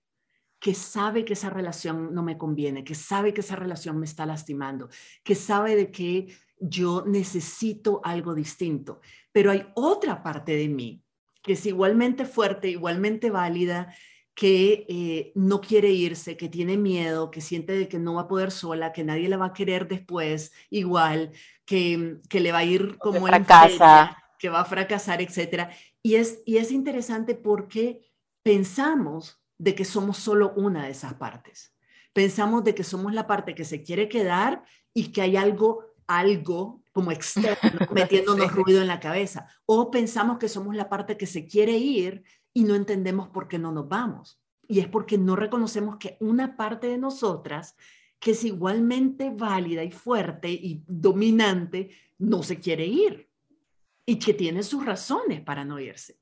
que 0.61 0.75
sabe 0.75 1.25
que 1.25 1.35
esa 1.35 1.51
relación 1.51 2.15
no 2.15 2.23
me 2.23 2.37
conviene, 2.37 2.85
que 2.85 2.95
sabe 2.95 3.33
que 3.33 3.41
esa 3.41 3.57
relación 3.57 3.99
me 3.99 4.07
está 4.07 4.27
lastimando, 4.27 4.89
que 5.23 5.35
sabe 5.35 5.77
de 5.77 5.91
que 5.91 6.35
yo 6.61 7.05
necesito 7.07 8.01
algo 8.05 8.35
distinto, 8.35 9.01
pero 9.31 9.51
hay 9.51 9.67
otra 9.75 10.23
parte 10.23 10.57
de 10.57 10.69
mí 10.69 11.03
que 11.43 11.53
es 11.55 11.65
igualmente 11.67 12.27
fuerte, 12.27 12.69
igualmente 12.69 13.31
válida, 13.31 13.95
que 14.35 14.87
eh, 14.89 15.33
no 15.35 15.61
quiere 15.61 15.91
irse, 15.91 16.37
que 16.37 16.49
tiene 16.49 16.77
miedo, 16.77 17.31
que 17.31 17.41
siente 17.41 17.73
de 17.73 17.89
que 17.89 17.99
no 17.99 18.15
va 18.15 18.23
a 18.23 18.29
poder 18.29 18.51
sola, 18.51 18.93
que 18.93 19.03
nadie 19.03 19.29
la 19.29 19.37
va 19.37 19.47
a 19.47 19.53
querer 19.53 19.89
después 19.89 20.53
igual, 20.71 21.33
que, 21.65 22.19
que 22.29 22.41
le 22.41 22.53
va 22.53 22.59
a 22.59 22.65
ir 22.65 22.99
como 22.99 23.27
en 23.27 23.35
fracasa. 23.35 24.17
que 24.39 24.49
va 24.49 24.61
a 24.61 24.65
fracasar, 24.65 25.21
etc. 25.23 25.71
Y 26.03 26.15
es, 26.15 26.43
y 26.47 26.59
es 26.59 26.71
interesante 26.71 27.35
porque 27.35 28.09
pensamos 28.43 29.38
de 29.59 29.75
que 29.75 29.85
somos 29.85 30.17
solo 30.19 30.53
una 30.57 30.85
de 30.85 30.91
esas 30.91 31.15
partes. 31.15 31.75
Pensamos 32.13 32.65
de 32.65 32.75
que 32.75 32.85
somos 32.85 33.13
la 33.13 33.27
parte 33.27 33.55
que 33.55 33.65
se 33.65 33.83
quiere 33.83 34.09
quedar 34.09 34.65
y 34.95 35.13
que 35.13 35.23
hay 35.23 35.37
algo, 35.37 35.85
algo 36.07 36.83
como 36.93 37.13
externo 37.13 37.87
metiéndonos 37.93 38.53
ruido 38.53 38.81
en 38.81 38.89
la 38.89 39.01
cabeza. 39.01 39.47
O 39.67 39.91
pensamos 39.91 40.39
que 40.39 40.49
somos 40.49 40.75
la 40.75 40.89
parte 40.89 41.17
que 41.17 41.27
se 41.27 41.47
quiere 41.47 41.77
ir 41.77 42.25
y 42.55 42.65
no 42.65 42.75
entendemos 42.75 43.29
por 43.29 43.49
qué 43.49 43.59
no 43.59 43.73
nos 43.73 43.89
vamos. 43.89 44.41
Y 44.67 44.81
es 44.81 44.89
porque 44.89 45.19
no 45.19 45.37
reconocemos 45.37 45.97
que 45.97 46.17
una 46.21 46.57
parte 46.57 46.89
de 46.89 46.99
nosotras, 46.99 47.77
que 48.19 48.33
es 48.33 48.45
igualmente 48.45 49.31
válida 49.31 49.85
y 49.85 49.91
fuerte 49.91 50.51
y 50.51 50.83
dominante, 50.87 51.91
no 52.19 52.43
se 52.43 52.59
quiere 52.59 52.87
ir 52.87 53.29
y 54.05 54.19
que 54.19 54.35
tiene 54.35 54.63
sus 54.63 54.85
razones 54.85 55.43
para 55.43 55.65
no 55.65 55.79
irse. 55.79 56.19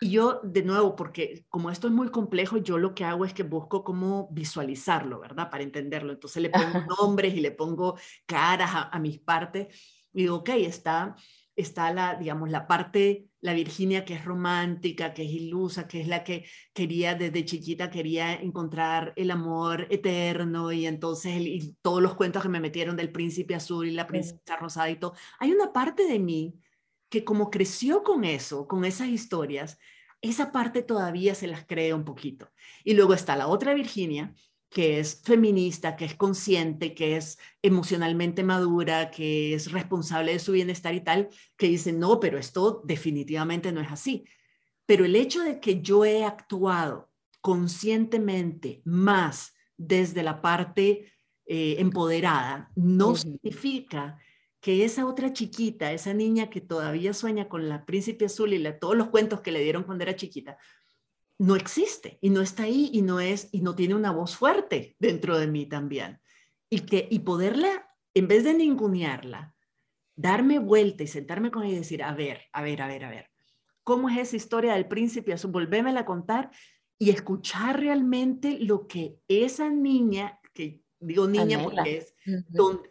Y 0.00 0.10
yo, 0.12 0.40
de 0.42 0.62
nuevo, 0.62 0.96
porque 0.96 1.44
como 1.48 1.70
esto 1.70 1.86
es 1.86 1.92
muy 1.92 2.10
complejo, 2.10 2.56
yo 2.56 2.78
lo 2.78 2.94
que 2.94 3.04
hago 3.04 3.24
es 3.24 3.34
que 3.34 3.42
busco 3.42 3.84
cómo 3.84 4.28
visualizarlo, 4.32 5.20
¿verdad? 5.20 5.50
Para 5.50 5.62
entenderlo. 5.62 6.12
Entonces 6.12 6.42
le 6.42 6.50
pongo 6.50 6.62
nombres 7.00 7.34
y 7.34 7.40
le 7.40 7.50
pongo 7.50 7.98
caras 8.26 8.70
a, 8.72 8.82
a 8.88 8.98
mis 8.98 9.18
partes 9.18 9.68
y 10.12 10.22
digo, 10.22 10.36
ok, 10.36 10.48
está 10.50 11.14
está 11.60 11.92
la, 11.92 12.14
digamos, 12.14 12.50
la 12.50 12.66
parte, 12.66 13.28
la 13.40 13.54
Virginia 13.54 14.04
que 14.04 14.14
es 14.14 14.24
romántica, 14.24 15.14
que 15.14 15.22
es 15.24 15.30
ilusa, 15.30 15.86
que 15.86 16.00
es 16.00 16.08
la 16.08 16.24
que 16.24 16.44
quería 16.72 17.14
desde 17.14 17.44
chiquita, 17.44 17.90
quería 17.90 18.34
encontrar 18.34 19.12
el 19.16 19.30
amor 19.30 19.86
eterno 19.90 20.72
y 20.72 20.86
entonces 20.86 21.40
y 21.40 21.76
todos 21.82 22.02
los 22.02 22.14
cuentos 22.14 22.42
que 22.42 22.48
me 22.48 22.60
metieron 22.60 22.96
del 22.96 23.12
príncipe 23.12 23.54
azul 23.54 23.88
y 23.88 23.92
la 23.92 24.06
princesa 24.06 24.56
rosada 24.58 24.90
y 24.90 24.96
todo. 24.96 25.14
Hay 25.38 25.52
una 25.52 25.72
parte 25.72 26.06
de 26.06 26.18
mí 26.18 26.54
que 27.10 27.24
como 27.24 27.50
creció 27.50 28.02
con 28.02 28.24
eso, 28.24 28.66
con 28.66 28.84
esas 28.86 29.08
historias, 29.08 29.78
esa 30.22 30.52
parte 30.52 30.82
todavía 30.82 31.34
se 31.34 31.46
las 31.46 31.66
cree 31.66 31.92
un 31.92 32.04
poquito. 32.04 32.50
Y 32.84 32.94
luego 32.94 33.14
está 33.14 33.36
la 33.36 33.48
otra 33.48 33.74
Virginia, 33.74 34.34
que 34.70 35.00
es 35.00 35.20
feminista, 35.24 35.96
que 35.96 36.04
es 36.04 36.14
consciente, 36.14 36.94
que 36.94 37.16
es 37.16 37.38
emocionalmente 37.60 38.44
madura, 38.44 39.10
que 39.10 39.54
es 39.54 39.72
responsable 39.72 40.32
de 40.32 40.38
su 40.38 40.52
bienestar 40.52 40.94
y 40.94 41.00
tal, 41.00 41.28
que 41.56 41.66
dice, 41.66 41.92
no, 41.92 42.20
pero 42.20 42.38
esto 42.38 42.80
definitivamente 42.84 43.72
no 43.72 43.80
es 43.80 43.90
así. 43.90 44.24
Pero 44.86 45.04
el 45.04 45.16
hecho 45.16 45.42
de 45.42 45.58
que 45.58 45.82
yo 45.82 46.04
he 46.04 46.24
actuado 46.24 47.10
conscientemente 47.40 48.82
más 48.84 49.54
desde 49.76 50.22
la 50.22 50.40
parte 50.40 51.12
eh, 51.46 51.76
empoderada, 51.80 52.70
no 52.76 53.16
significa 53.16 54.18
que 54.60 54.84
esa 54.84 55.06
otra 55.06 55.32
chiquita, 55.32 55.92
esa 55.92 56.12
niña 56.12 56.50
que 56.50 56.60
todavía 56.60 57.14
sueña 57.14 57.48
con 57.48 57.68
la 57.68 57.86
príncipe 57.86 58.26
azul 58.26 58.52
y 58.52 58.78
todos 58.78 58.96
los 58.96 59.08
cuentos 59.08 59.40
que 59.40 59.52
le 59.52 59.62
dieron 59.62 59.84
cuando 59.84 60.04
era 60.04 60.16
chiquita, 60.16 60.58
no 61.38 61.56
existe 61.56 62.18
y 62.20 62.28
no 62.28 62.42
está 62.42 62.64
ahí 62.64 62.90
y 62.92 63.00
no 63.00 63.18
es 63.18 63.48
y 63.52 63.62
no 63.62 63.74
tiene 63.74 63.94
una 63.94 64.12
voz 64.12 64.36
fuerte 64.36 64.94
dentro 64.98 65.38
de 65.38 65.46
mí 65.46 65.66
también. 65.66 66.20
Y 66.68 66.80
que 66.80 67.08
y 67.10 67.20
poderla 67.20 67.88
en 68.12 68.28
vez 68.28 68.44
de 68.44 68.52
ningunearla, 68.52 69.54
darme 70.14 70.58
vuelta 70.58 71.02
y 71.02 71.06
sentarme 71.06 71.50
con 71.50 71.62
ella 71.62 71.76
y 71.76 71.78
decir, 71.78 72.02
a 72.02 72.12
ver, 72.12 72.42
a 72.52 72.60
ver, 72.60 72.82
a 72.82 72.88
ver, 72.88 73.04
a 73.04 73.10
ver, 73.10 73.30
¿cómo 73.82 74.10
es 74.10 74.18
esa 74.18 74.36
historia 74.36 74.74
del 74.74 74.86
príncipe 74.86 75.32
azul? 75.32 75.50
Volvémela 75.50 76.00
a 76.00 76.04
contar 76.04 76.50
y 76.98 77.08
escuchar 77.08 77.80
realmente 77.80 78.58
lo 78.60 78.86
que 78.86 79.16
esa 79.26 79.70
niña, 79.70 80.38
que 80.52 80.82
digo 81.00 81.26
niña 81.26 81.62
porque 81.62 81.96
es 81.96 82.14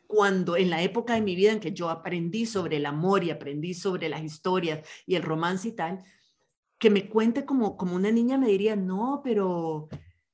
cuando 0.07 0.57
en 0.57 0.69
la 0.69 0.81
época 0.81 1.13
de 1.13 1.21
mi 1.21 1.35
vida 1.35 1.51
en 1.51 1.59
que 1.59 1.71
yo 1.71 1.89
aprendí 1.89 2.45
sobre 2.45 2.77
el 2.77 2.85
amor 2.85 3.23
y 3.23 3.29
aprendí 3.29 3.73
sobre 3.73 4.09
las 4.09 4.23
historias 4.23 4.87
y 5.05 5.15
el 5.15 5.23
romance 5.23 5.69
y 5.69 5.71
tal, 5.73 6.03
que 6.79 6.89
me 6.89 7.07
cuente 7.07 7.45
como, 7.45 7.77
como 7.77 7.95
una 7.95 8.11
niña 8.11 8.37
me 8.37 8.47
diría, 8.47 8.75
no, 8.75 9.21
pero 9.23 9.89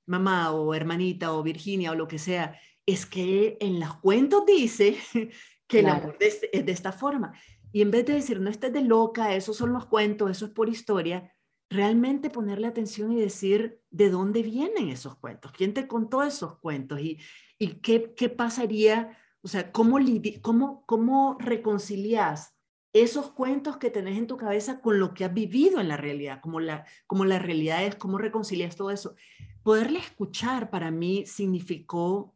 mamá 0.06 0.52
o 0.54 0.74
hermanita 0.74 1.34
o 1.34 1.44
Virginia 1.44 1.92
o 1.92 1.96
lo 1.96 2.08
que 2.08 2.20
sea, 2.20 2.58
es 2.86 3.06
que 3.06 3.58
en 3.60 3.80
los 3.80 3.98
cuentos 3.98 4.46
dice 4.46 4.96
que 5.68 5.80
el 5.80 5.88
amor 5.88 6.18
es, 6.20 6.42
de 6.42 6.72
esta 6.72 6.92
forma. 6.92 7.34
Y 7.72 7.82
en 7.82 7.92
vez 7.92 8.06
de 8.06 8.14
decir, 8.14 8.40
no 8.40 8.50
estés 8.50 8.72
de 8.72 8.82
loca, 8.82 9.36
esos 9.36 9.58
son 9.58 9.74
los 9.74 9.88
cuentos, 9.88 10.32
eso 10.32 10.46
es 10.46 10.52
por 10.52 10.70
historia, 10.70 11.35
realmente 11.70 12.30
ponerle 12.30 12.68
atención 12.68 13.11
y 13.11 13.20
decir 13.20 13.82
de 13.89 14.09
dónde 14.09 14.43
vienen 14.43 14.89
esos 14.89 15.16
cuentos, 15.18 15.51
quién 15.51 15.74
te 15.74 15.88
contó 15.88 16.24
esos 16.24 16.57
cuentos 16.59 16.99
y, 16.99 17.20
y 17.57 17.80
qué, 17.82 18.13
qué 18.16 18.30
pasaría, 18.30 19.18
o 19.41 19.47
sea, 19.47 19.72
cómo, 19.72 19.97
cómo, 20.41 20.86
cómo 20.86 21.38
reconcilias 21.39 22.55
esos 22.93 23.32
cuentos 23.32 23.76
que 23.78 23.89
tenés 23.89 24.18
en 24.18 24.28
tu 24.28 24.38
cabeza 24.38 24.80
con 24.80 24.99
lo 24.99 25.13
que 25.13 25.26
has 25.26 25.34
vivido 25.34 25.82
en 25.82 25.89
la 25.89 25.97
realidad, 25.97 26.39
como 26.41 26.61
la, 26.61 26.86
como 27.07 27.26
la 27.26 27.39
realidad 27.39 27.84
es, 27.84 27.95
cómo 27.95 28.18
reconcilias 28.18 28.78
todo 28.78 28.89
eso. 28.89 29.16
Poderle 29.63 29.99
escuchar 29.99 30.70
para 30.70 30.91
mí 30.91 31.26
significó 31.26 32.36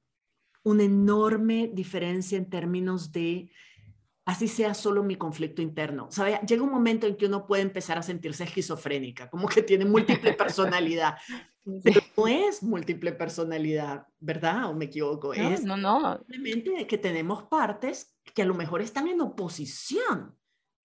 una 0.64 0.84
enorme 0.84 1.70
diferencia 1.74 2.38
en 2.38 2.50
términos 2.50 3.14
de, 3.14 3.50
así 4.30 4.48
sea 4.48 4.76
solo 4.76 5.04
mi 5.04 5.16
conflicto 5.16 5.62
interno. 5.62 6.08
¿Sabe? 6.12 6.40
Llega 6.48 6.62
un 6.62 6.72
momento 6.72 7.08
en 7.08 7.18
que 7.18 7.26
uno 7.26 7.48
puede 7.48 7.64
empezar 7.64 7.98
a 7.98 8.04
sentirse 8.04 8.44
esquizofrénica, 8.44 9.28
como 9.30 9.48
que 9.48 9.64
tiene 9.64 9.86
múltiple 9.86 10.34
personalidad. 10.34 11.16
Pero 11.84 12.02
no 12.16 12.28
es 12.28 12.62
múltiple 12.62 13.12
personalidad, 13.12 14.06
¿verdad? 14.20 14.70
¿O 14.70 14.76
me 14.76 14.86
equivoco? 14.86 15.34
No, 15.34 15.50
es 15.50 15.64
no, 15.64 15.78
no. 15.78 16.20
Simplemente 16.30 16.86
que 16.86 16.98
tenemos 16.98 17.44
partes 17.44 18.16
que 18.36 18.44
a 18.44 18.46
lo 18.46 18.54
mejor 18.54 18.82
están 18.82 19.08
en 19.08 19.22
oposición 19.22 20.36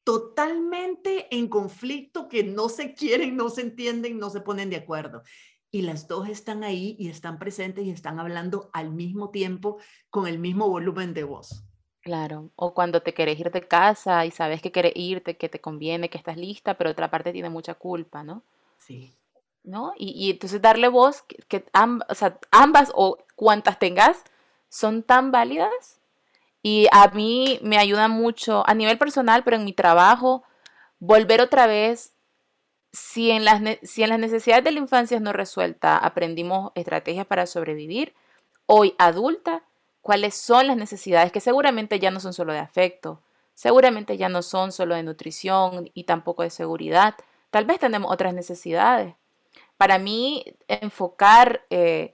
totalmente 0.04 1.34
en 1.34 1.48
conflicto, 1.48 2.28
que 2.28 2.44
no 2.44 2.68
se 2.68 2.94
quieren, 2.94 3.36
no 3.36 3.48
se 3.50 3.62
entienden, 3.62 4.18
no 4.18 4.30
se 4.30 4.40
ponen 4.40 4.70
de 4.70 4.76
acuerdo. 4.76 5.22
Y 5.70 5.82
las 5.82 6.08
dos 6.08 6.28
están 6.28 6.64
ahí 6.64 6.96
y 6.98 7.08
están 7.08 7.38
presentes 7.38 7.84
y 7.84 7.90
están 7.90 8.20
hablando 8.20 8.70
al 8.72 8.90
mismo 8.90 9.30
tiempo 9.30 9.78
con 10.10 10.26
el 10.26 10.38
mismo 10.38 10.68
volumen 10.68 11.14
de 11.14 11.24
voz. 11.24 11.66
Claro, 12.04 12.50
o 12.56 12.74
cuando 12.74 13.00
te 13.00 13.14
querés 13.14 13.40
ir 13.40 13.50
de 13.50 13.66
casa 13.66 14.26
y 14.26 14.30
sabes 14.30 14.60
que 14.60 14.70
quieres 14.70 14.92
irte, 14.94 15.38
que 15.38 15.48
te 15.48 15.58
conviene, 15.58 16.10
que 16.10 16.18
estás 16.18 16.36
lista, 16.36 16.74
pero 16.74 16.90
otra 16.90 17.10
parte 17.10 17.32
tiene 17.32 17.48
mucha 17.48 17.72
culpa, 17.72 18.22
¿no? 18.22 18.42
Sí. 18.76 19.14
¿No? 19.62 19.94
Y, 19.96 20.30
entonces 20.30 20.60
darle 20.60 20.88
voz, 20.88 21.22
que, 21.22 21.64
ambas 22.50 22.92
o 22.94 23.16
cuantas 23.36 23.78
tengas 23.78 24.22
son 24.68 25.02
tan 25.02 25.32
válidas 25.32 25.98
y 26.62 26.88
a 26.92 27.08
mí 27.08 27.58
me 27.62 27.78
ayuda 27.78 28.08
mucho 28.08 28.68
a 28.68 28.74
nivel 28.74 28.98
personal, 28.98 29.42
pero 29.42 29.56
en 29.56 29.64
mi 29.64 29.72
trabajo, 29.72 30.44
volver 30.98 31.40
otra 31.40 31.66
vez, 31.66 32.12
si 32.92 33.30
en 33.30 33.46
las, 33.46 33.62
si 33.82 34.02
en 34.02 34.10
las 34.10 34.18
necesidades 34.18 34.62
de 34.62 34.72
la 34.72 34.80
infancia 34.80 35.20
no 35.20 35.32
resuelta, 35.32 35.96
aprendimos 35.96 36.70
estrategias 36.74 37.24
para 37.24 37.46
sobrevivir, 37.46 38.14
hoy 38.66 38.94
adulta, 38.98 39.62
cuáles 40.04 40.34
son 40.34 40.66
las 40.66 40.76
necesidades 40.76 41.32
que 41.32 41.40
seguramente 41.40 41.98
ya 41.98 42.10
no 42.10 42.20
son 42.20 42.34
solo 42.34 42.52
de 42.52 42.58
afecto, 42.58 43.22
seguramente 43.54 44.18
ya 44.18 44.28
no 44.28 44.42
son 44.42 44.70
solo 44.70 44.94
de 44.94 45.02
nutrición 45.02 45.90
y 45.94 46.04
tampoco 46.04 46.42
de 46.42 46.50
seguridad. 46.50 47.14
Tal 47.48 47.64
vez 47.64 47.78
tenemos 47.78 48.12
otras 48.12 48.34
necesidades. 48.34 49.14
Para 49.78 49.98
mí, 49.98 50.44
enfocar 50.68 51.64
eh, 51.70 52.12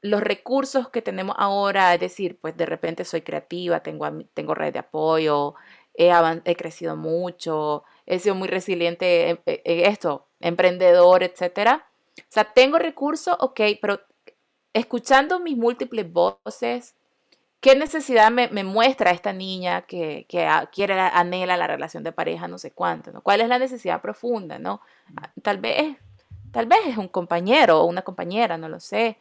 los 0.00 0.22
recursos 0.22 0.88
que 0.88 1.02
tenemos 1.02 1.36
ahora, 1.38 1.92
es 1.92 2.00
decir, 2.00 2.38
pues 2.40 2.56
de 2.56 2.64
repente 2.64 3.04
soy 3.04 3.20
creativa, 3.20 3.80
tengo, 3.80 4.10
tengo 4.32 4.54
red 4.54 4.72
de 4.72 4.78
apoyo, 4.78 5.56
he, 5.92 6.56
crecido 6.56 6.96
mucho, 6.96 7.84
he 8.06 8.18
sido 8.18 8.34
muy 8.34 8.48
resiliente 8.48 9.28
en, 9.28 9.40
esto, 9.64 10.26
emprendedor, 10.40 11.22
etcétera. 11.22 11.86
O 12.18 12.22
sea, 12.30 12.44
tengo 12.44 12.78
recursos, 12.78 13.36
ok, 13.40 13.60
pero 13.82 14.00
escuchando 14.74 15.40
mis 15.40 15.56
múltiples 15.56 16.12
voces, 16.12 16.94
¿qué 17.60 17.76
necesidad 17.76 18.30
me, 18.30 18.48
muestra 18.64 19.12
esta 19.12 19.32
niña 19.32 19.82
que, 19.82 20.26
quiere, 20.28 21.00
anhela 21.00 21.56
la 21.56 21.66
relación 21.66 22.02
de 22.04 22.12
pareja, 22.12 22.48
no 22.48 22.58
sé 22.58 22.72
cuánto, 22.72 23.10
¿no? 23.12 23.22
¿Cuál 23.22 23.40
es 23.40 23.48
la 23.48 23.58
necesidad 23.58 24.02
profunda, 24.02 24.58
no? 24.58 24.82
Tal 25.42 25.58
vez, 25.58 25.96
tal 26.52 26.66
vez 26.66 26.80
es 26.86 26.98
un 26.98 27.08
compañero 27.08 27.80
o 27.80 27.86
una 27.86 28.02
compañera, 28.02 28.58
no 28.58 28.68
lo 28.68 28.80
sé. 28.80 29.16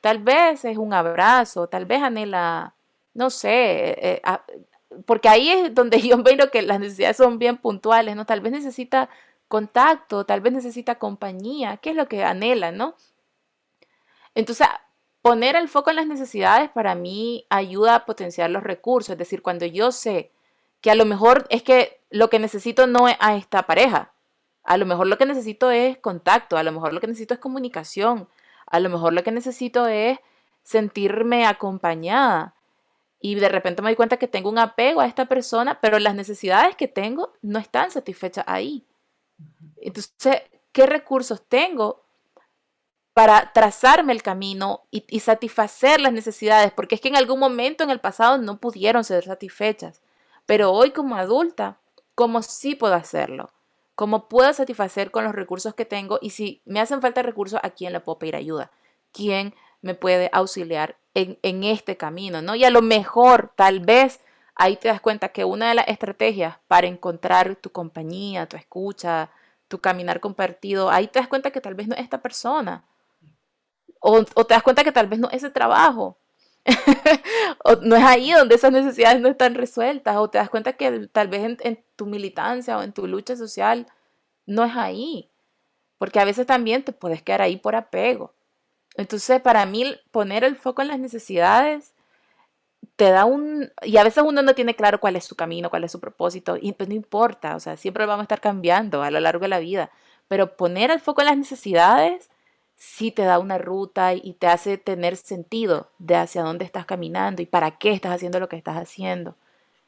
Tal 0.00 0.18
vez 0.18 0.64
es 0.64 0.76
un 0.76 0.92
abrazo, 0.92 1.68
tal 1.68 1.86
vez 1.86 2.02
anhela, 2.02 2.74
no 3.14 3.30
sé, 3.30 3.96
eh, 4.16 4.22
porque 5.06 5.28
ahí 5.28 5.50
es 5.50 5.74
donde 5.74 6.00
yo 6.00 6.16
veo 6.22 6.50
que 6.50 6.62
las 6.62 6.80
necesidades 6.80 7.16
son 7.16 7.38
bien 7.38 7.58
puntuales, 7.58 8.16
¿no? 8.16 8.26
Tal 8.26 8.40
vez 8.40 8.52
necesita 8.52 9.08
contacto, 9.48 10.24
tal 10.26 10.40
vez 10.40 10.52
necesita 10.52 10.96
compañía, 10.96 11.76
¿qué 11.76 11.90
es 11.90 11.96
lo 11.96 12.08
que 12.08 12.24
anhela, 12.24 12.72
no? 12.72 12.96
Entonces, 14.34 14.66
poner 15.24 15.56
el 15.56 15.70
foco 15.70 15.88
en 15.88 15.96
las 15.96 16.06
necesidades 16.06 16.68
para 16.68 16.94
mí 16.94 17.46
ayuda 17.48 17.94
a 17.94 18.04
potenciar 18.04 18.50
los 18.50 18.62
recursos, 18.62 19.12
es 19.12 19.18
decir, 19.18 19.40
cuando 19.40 19.64
yo 19.64 19.90
sé 19.90 20.30
que 20.82 20.90
a 20.90 20.94
lo 20.94 21.06
mejor 21.06 21.46
es 21.48 21.62
que 21.62 21.98
lo 22.10 22.28
que 22.28 22.38
necesito 22.38 22.86
no 22.86 23.08
es 23.08 23.16
a 23.20 23.34
esta 23.34 23.62
pareja, 23.62 24.12
a 24.64 24.76
lo 24.76 24.84
mejor 24.84 25.06
lo 25.06 25.16
que 25.16 25.24
necesito 25.24 25.70
es 25.70 25.96
contacto, 25.96 26.58
a 26.58 26.62
lo 26.62 26.72
mejor 26.72 26.92
lo 26.92 27.00
que 27.00 27.06
necesito 27.06 27.32
es 27.32 27.40
comunicación, 27.40 28.28
a 28.66 28.80
lo 28.80 28.90
mejor 28.90 29.14
lo 29.14 29.24
que 29.24 29.32
necesito 29.32 29.86
es 29.86 30.18
sentirme 30.62 31.46
acompañada, 31.46 32.54
y 33.18 33.34
de 33.36 33.48
repente 33.48 33.80
me 33.80 33.88
doy 33.88 33.96
cuenta 33.96 34.18
que 34.18 34.28
tengo 34.28 34.50
un 34.50 34.58
apego 34.58 35.00
a 35.00 35.06
esta 35.06 35.24
persona, 35.24 35.80
pero 35.80 35.98
las 36.00 36.14
necesidades 36.14 36.76
que 36.76 36.86
tengo 36.86 37.32
no 37.40 37.58
están 37.58 37.90
satisfechas 37.90 38.44
ahí. 38.46 38.84
Entonces, 39.78 40.42
¿qué 40.70 40.84
recursos 40.84 41.40
tengo 41.48 42.03
para 43.14 43.52
trazarme 43.52 44.12
el 44.12 44.22
camino 44.22 44.82
y, 44.90 45.20
satisfacer 45.20 46.00
las 46.00 46.12
necesidades? 46.12 46.72
Porque 46.72 46.96
es 46.96 47.00
que 47.00 47.08
en 47.08 47.16
algún 47.16 47.38
momento 47.38 47.84
en 47.84 47.90
el 47.90 48.00
pasado 48.00 48.38
no 48.38 48.58
pudieron 48.58 49.04
ser 49.04 49.24
satisfechas, 49.24 50.02
pero 50.46 50.72
hoy 50.72 50.90
como 50.90 51.16
adulta, 51.16 51.78
¿cómo 52.14 52.42
sí 52.42 52.74
puedo 52.74 52.94
hacerlo? 52.94 53.50
¿Cómo 53.94 54.28
puedo 54.28 54.52
satisfacer 54.52 55.12
con 55.12 55.22
los 55.22 55.34
recursos 55.34 55.74
que 55.74 55.84
tengo? 55.84 56.18
Y 56.20 56.30
si 56.30 56.60
me 56.64 56.80
hacen 56.80 57.00
falta 57.00 57.22
recursos, 57.22 57.60
¿a 57.62 57.70
quién 57.70 57.92
le 57.92 58.00
puedo 58.00 58.18
pedir 58.18 58.34
ayuda? 58.34 58.72
¿Quién 59.12 59.54
me 59.80 59.94
puede 59.94 60.28
auxiliar 60.32 60.96
en, 61.14 61.62
este 61.62 61.96
camino, 61.96 62.42
¿no? 62.42 62.56
Y 62.56 62.64
a 62.64 62.70
lo 62.70 62.82
mejor, 62.82 63.52
tal 63.54 63.78
vez, 63.78 64.20
ahí 64.56 64.76
te 64.76 64.88
das 64.88 65.00
cuenta 65.00 65.28
que 65.28 65.44
una 65.44 65.68
de 65.68 65.76
las 65.76 65.86
estrategias 65.86 66.56
para 66.66 66.88
encontrar 66.88 67.54
tu 67.54 67.70
compañía, 67.70 68.48
tu 68.48 68.56
escucha, 68.56 69.30
tu 69.68 69.80
caminar 69.80 70.18
compartido, 70.18 70.90
ahí 70.90 71.06
te 71.06 71.20
das 71.20 71.28
cuenta 71.28 71.52
que 71.52 71.60
tal 71.60 71.74
vez 71.74 71.86
no 71.86 71.94
es 71.94 72.00
esta 72.00 72.20
persona. 72.20 72.84
O, 74.06 74.22
te 74.22 74.52
das 74.52 74.62
cuenta 74.62 74.84
que 74.84 74.92
tal 74.92 75.06
vez 75.06 75.18
no 75.18 75.28
es 75.30 75.36
ese 75.36 75.48
trabajo. 75.48 76.18
o 77.64 77.76
no 77.76 77.96
es 77.96 78.04
ahí 78.04 78.32
donde 78.32 78.54
esas 78.54 78.70
necesidades 78.70 79.18
no 79.22 79.28
están 79.28 79.54
resueltas. 79.54 80.16
O 80.18 80.28
te 80.28 80.36
das 80.36 80.50
cuenta 80.50 80.74
que 80.74 81.08
tal 81.08 81.28
vez 81.28 81.42
en, 81.42 81.56
en 81.60 81.82
tu 81.96 82.04
militancia 82.04 82.76
o 82.76 82.82
en 82.82 82.92
tu 82.92 83.06
lucha 83.06 83.34
social 83.34 83.86
no 84.44 84.64
es 84.64 84.76
ahí. 84.76 85.30
Porque 85.96 86.20
a 86.20 86.26
veces 86.26 86.46
también 86.46 86.82
te 86.82 86.92
puedes 86.92 87.22
quedar 87.22 87.40
ahí 87.40 87.56
por 87.56 87.76
apego. 87.76 88.34
Entonces, 88.96 89.40
para 89.40 89.64
mí, 89.64 89.96
poner 90.10 90.44
el 90.44 90.56
foco 90.56 90.82
en 90.82 90.88
las 90.88 90.98
necesidades 90.98 91.94
te 92.96 93.10
da 93.10 93.24
un... 93.24 93.72
Y 93.82 93.96
a 93.96 94.04
veces 94.04 94.22
uno 94.26 94.42
no 94.42 94.54
tiene 94.54 94.76
claro 94.76 95.00
cuál 95.00 95.16
es 95.16 95.24
su 95.24 95.34
camino, 95.34 95.70
cuál 95.70 95.84
es 95.84 95.92
su 95.92 96.00
propósito, 96.00 96.58
y 96.60 96.72
pues 96.72 96.90
no 96.90 96.94
importa, 96.94 97.56
o 97.56 97.60
sea, 97.60 97.76
siempre 97.78 98.04
vamos 98.06 98.20
a 98.20 98.24
estar 98.24 98.40
cambiando 98.42 99.02
a 99.02 99.10
lo 99.10 99.18
largo 99.20 99.42
de 99.42 99.48
la 99.48 99.58
vida, 99.60 99.90
pero 100.28 100.56
poner 100.56 100.90
el 100.90 101.00
foco 101.00 101.22
en 101.22 101.28
las 101.28 101.38
necesidades 101.38 102.30
sí 102.76 103.10
te 103.10 103.22
da 103.22 103.38
una 103.38 103.58
ruta 103.58 104.14
y 104.14 104.34
te 104.34 104.46
hace 104.46 104.78
tener 104.78 105.16
sentido 105.16 105.90
de 105.98 106.16
hacia 106.16 106.42
dónde 106.42 106.64
estás 106.64 106.86
caminando 106.86 107.42
y 107.42 107.46
para 107.46 107.78
qué 107.78 107.92
estás 107.92 108.12
haciendo 108.12 108.40
lo 108.40 108.48
que 108.48 108.56
estás 108.56 108.76
haciendo. 108.76 109.36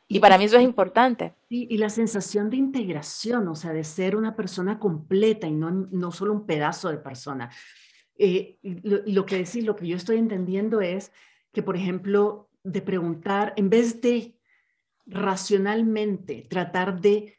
Y 0.08 0.20
para 0.20 0.38
mí 0.38 0.44
eso 0.44 0.56
es 0.56 0.62
importante. 0.62 1.34
Y, 1.48 1.74
y 1.74 1.78
la 1.78 1.88
sensación 1.88 2.48
de 2.48 2.56
integración, 2.56 3.48
o 3.48 3.56
sea, 3.56 3.72
de 3.72 3.82
ser 3.82 4.14
una 4.14 4.36
persona 4.36 4.78
completa 4.78 5.48
y 5.48 5.52
no, 5.52 5.70
no 5.70 6.12
solo 6.12 6.32
un 6.32 6.46
pedazo 6.46 6.90
de 6.90 6.98
persona. 6.98 7.50
Eh, 8.18 8.58
lo, 8.62 9.26
que 9.26 9.36
decís, 9.36 9.64
lo 9.64 9.76
que 9.76 9.86
yo 9.86 9.96
estoy 9.96 10.16
entendiendo 10.16 10.80
es 10.80 11.12
que, 11.52 11.62
por 11.62 11.76
ejemplo, 11.76 12.48
de 12.62 12.82
preguntar, 12.82 13.52
en 13.56 13.68
vez 13.68 14.00
de 14.00 14.38
racionalmente 15.06 16.46
tratar 16.48 17.00
de 17.00 17.38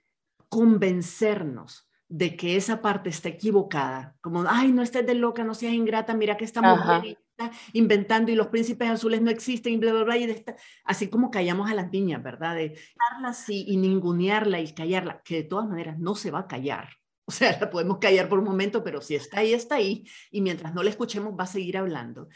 convencernos 0.49 1.86
de 2.09 2.35
que 2.35 2.55
esa 2.55 2.81
parte 2.81 3.09
está 3.09 3.29
equivocada, 3.29 4.15
como, 4.21 4.45
ay, 4.47 4.71
no 4.71 4.81
estés 4.81 5.05
de 5.05 5.15
loca, 5.15 5.43
no 5.43 5.53
seas 5.53 5.73
ingrata, 5.73 6.13
mira 6.13 6.37
que 6.37 6.45
esta 6.45 6.61
mujer 6.61 7.17
está 7.31 7.51
inventando 7.73 8.31
y 8.31 8.35
los 8.35 8.47
príncipes 8.47 8.89
azules 8.89 9.21
no 9.21 9.29
existen 9.29 9.73
y 9.73 9.77
bla, 9.77 9.91
bla, 9.91 10.03
bla, 10.03 10.17
y 10.17 10.25
de 10.25 10.55
así 10.85 11.09
como 11.09 11.29
callamos 11.29 11.69
a 11.69 11.75
las 11.75 11.91
niñas, 11.91 12.23
¿verdad? 12.23 12.55
De 12.55 12.79
darla 13.13 13.29
así 13.29 13.65
y 13.67 13.77
ningunearla 13.77 14.61
y 14.61 14.73
callarla, 14.73 15.21
que 15.23 15.35
de 15.35 15.43
todas 15.43 15.67
maneras 15.67 15.99
no 15.99 16.15
se 16.15 16.31
va 16.31 16.39
a 16.39 16.47
callar, 16.47 16.89
o 17.27 17.31
sea, 17.31 17.57
la 17.59 17.69
podemos 17.69 17.97
callar 17.97 18.29
por 18.29 18.39
un 18.39 18.45
momento, 18.45 18.83
pero 18.85 19.01
si 19.01 19.15
está 19.15 19.41
ahí, 19.41 19.53
está 19.53 19.75
ahí. 19.75 20.05
Y 20.31 20.39
mientras 20.39 20.73
no 20.73 20.81
la 20.81 20.89
escuchemos, 20.89 21.33
va 21.37 21.43
a 21.43 21.47
seguir 21.47 21.77
hablando. 21.77 22.29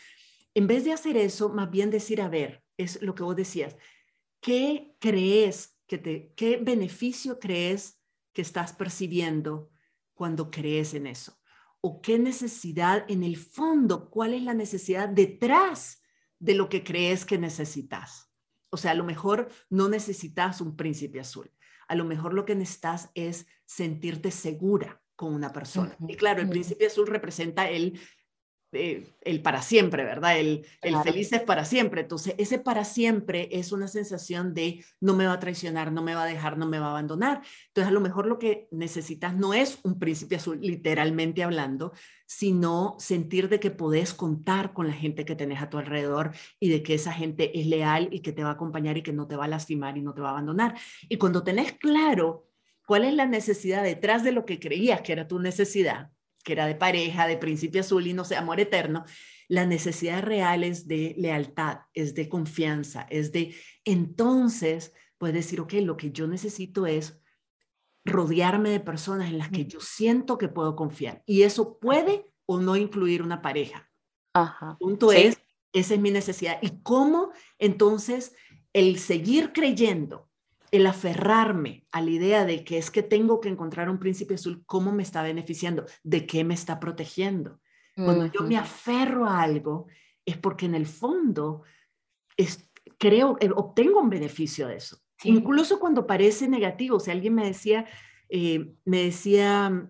En 0.53 0.67
vez 0.67 0.83
de 0.83 0.91
hacer 0.91 1.15
eso, 1.15 1.47
más 1.47 1.71
bien 1.71 1.89
decir, 1.89 2.21
a 2.21 2.27
ver, 2.27 2.61
es 2.75 3.01
lo 3.01 3.15
que 3.15 3.23
vos 3.23 3.37
decías, 3.37 3.77
¿qué 4.41 4.93
crees 4.99 5.77
que 5.87 5.97
te, 5.97 6.33
qué 6.35 6.57
beneficio 6.57 7.39
crees 7.39 8.00
que 8.33 8.41
estás 8.41 8.73
percibiendo 8.73 9.71
cuando 10.13 10.51
crees 10.51 10.93
en 10.93 11.07
eso? 11.07 11.37
¿O 11.81 12.01
qué 12.01 12.19
necesidad 12.19 13.05
en 13.09 13.23
el 13.23 13.37
fondo, 13.37 14.09
cuál 14.09 14.33
es 14.33 14.43
la 14.43 14.53
necesidad 14.53 15.09
detrás 15.09 16.03
de 16.39 16.55
lo 16.55 16.69
que 16.69 16.83
crees 16.83 17.25
que 17.25 17.37
necesitas? 17.37 18.31
O 18.69 18.77
sea, 18.77 18.91
a 18.91 18.95
lo 18.95 19.03
mejor 19.03 19.49
no 19.69 19.89
necesitas 19.89 20.61
un 20.61 20.75
príncipe 20.75 21.19
azul 21.19 21.51
a 21.91 21.95
lo 21.95 22.05
mejor 22.05 22.33
lo 22.33 22.45
que 22.45 22.55
necesitas 22.55 23.11
es 23.15 23.47
sentirte 23.65 24.31
segura 24.31 25.01
con 25.17 25.33
una 25.33 25.51
persona. 25.51 25.93
Y 26.07 26.15
claro, 26.15 26.41
el 26.41 26.47
príncipe 26.47 26.85
azul 26.85 27.05
representa 27.05 27.69
el 27.69 27.99
eh, 28.73 29.07
el 29.21 29.41
para 29.41 29.61
siempre, 29.61 30.03
¿verdad? 30.03 30.39
El, 30.39 30.65
el 30.81 30.95
feliz 31.03 31.31
es 31.33 31.41
para 31.41 31.65
siempre. 31.65 32.01
Entonces, 32.01 32.35
ese 32.37 32.57
para 32.57 32.85
siempre 32.85 33.49
es 33.51 33.71
una 33.71 33.87
sensación 33.87 34.53
de 34.53 34.83
no 34.99 35.13
me 35.13 35.25
va 35.25 35.33
a 35.33 35.39
traicionar, 35.39 35.91
no 35.91 36.01
me 36.01 36.15
va 36.15 36.23
a 36.23 36.27
dejar, 36.27 36.57
no 36.57 36.67
me 36.67 36.79
va 36.79 36.87
a 36.87 36.91
abandonar. 36.91 37.41
Entonces, 37.67 37.89
a 37.89 37.93
lo 37.93 37.99
mejor 37.99 38.27
lo 38.27 38.39
que 38.39 38.67
necesitas 38.71 39.35
no 39.35 39.53
es 39.53 39.79
un 39.83 39.99
príncipe 39.99 40.37
azul, 40.37 40.59
literalmente 40.61 41.43
hablando, 41.43 41.93
sino 42.25 42.95
sentir 42.97 43.49
de 43.49 43.59
que 43.59 43.71
podés 43.71 44.13
contar 44.13 44.71
con 44.73 44.87
la 44.87 44.93
gente 44.93 45.25
que 45.25 45.35
tenés 45.35 45.61
a 45.61 45.69
tu 45.69 45.77
alrededor 45.77 46.31
y 46.59 46.69
de 46.69 46.81
que 46.81 46.93
esa 46.93 47.11
gente 47.11 47.59
es 47.59 47.67
leal 47.67 48.07
y 48.11 48.21
que 48.21 48.31
te 48.31 48.43
va 48.43 48.51
a 48.51 48.53
acompañar 48.53 48.97
y 48.97 49.03
que 49.03 49.11
no 49.11 49.27
te 49.27 49.35
va 49.35 49.45
a 49.45 49.49
lastimar 49.49 49.97
y 49.97 50.01
no 50.01 50.13
te 50.13 50.21
va 50.21 50.29
a 50.29 50.31
abandonar. 50.31 50.75
Y 51.09 51.17
cuando 51.17 51.43
tenés 51.43 51.73
claro 51.73 52.47
cuál 52.85 53.03
es 53.03 53.13
la 53.13 53.25
necesidad 53.25 53.83
detrás 53.83 54.23
de 54.23 54.31
lo 54.31 54.45
que 54.45 54.59
creías 54.59 55.01
que 55.01 55.11
era 55.11 55.27
tu 55.27 55.39
necesidad, 55.39 56.11
que 56.41 56.53
era 56.53 56.65
de 56.65 56.75
pareja, 56.75 57.27
de 57.27 57.37
principio 57.37 57.81
azul 57.81 58.07
y 58.07 58.13
no 58.13 58.25
sé, 58.25 58.35
amor 58.35 58.59
eterno, 58.59 59.05
la 59.47 59.65
necesidad 59.65 60.23
real 60.23 60.63
es 60.63 60.87
de 60.87 61.13
lealtad, 61.17 61.79
es 61.93 62.15
de 62.15 62.29
confianza, 62.29 63.05
es 63.09 63.31
de, 63.31 63.55
entonces, 63.83 64.93
puedes 65.17 65.35
decir, 65.35 65.59
ok, 65.59 65.73
lo 65.83 65.97
que 65.97 66.11
yo 66.11 66.27
necesito 66.27 66.87
es 66.87 67.21
rodearme 68.05 68.69
de 68.69 68.79
personas 68.79 69.29
en 69.29 69.37
las 69.37 69.49
que 69.49 69.65
yo 69.65 69.79
siento 69.79 70.37
que 70.37 70.47
puedo 70.47 70.75
confiar. 70.75 71.21
Y 71.25 71.43
eso 71.43 71.77
puede 71.79 72.33
o 72.45 72.59
no 72.59 72.75
incluir 72.75 73.21
una 73.21 73.41
pareja. 73.41 73.89
Ajá. 74.33 74.77
punto 74.79 75.11
es, 75.11 75.37
esa 75.73 75.93
es 75.93 75.99
mi 75.99 76.11
necesidad. 76.11 76.57
¿Y 76.61 76.81
cómo 76.81 77.31
entonces 77.59 78.33
el 78.73 78.97
seguir 78.99 79.51
creyendo 79.51 80.30
el 80.71 80.87
aferrarme 80.87 81.85
a 81.91 82.01
la 82.01 82.09
idea 82.09 82.45
de 82.45 82.63
que 82.63 82.77
es 82.77 82.89
que 82.89 83.03
tengo 83.03 83.41
que 83.41 83.49
encontrar 83.49 83.89
un 83.89 83.99
príncipe 83.99 84.35
azul, 84.35 84.63
¿cómo 84.65 84.93
me 84.93 85.03
está 85.03 85.21
beneficiando? 85.21 85.85
¿De 86.03 86.25
qué 86.25 86.43
me 86.43 86.53
está 86.53 86.79
protegiendo? 86.79 87.59
Cuando 87.93 88.25
yo 88.27 88.41
me 88.43 88.57
aferro 88.57 89.25
a 89.25 89.41
algo, 89.41 89.87
es 90.25 90.37
porque 90.37 90.65
en 90.65 90.75
el 90.75 90.87
fondo 90.87 91.63
es, 92.37 92.71
creo, 92.97 93.37
eh, 93.41 93.49
obtengo 93.53 93.99
un 93.99 94.09
beneficio 94.09 94.67
de 94.67 94.77
eso. 94.77 94.97
Incluso 95.23 95.79
cuando 95.79 96.07
parece 96.07 96.47
negativo, 96.47 96.99
si 96.99 97.11
alguien 97.11 97.35
me 97.35 97.45
decía, 97.45 97.85
eh, 98.29 98.73
me 98.85 99.03
decía, 99.03 99.87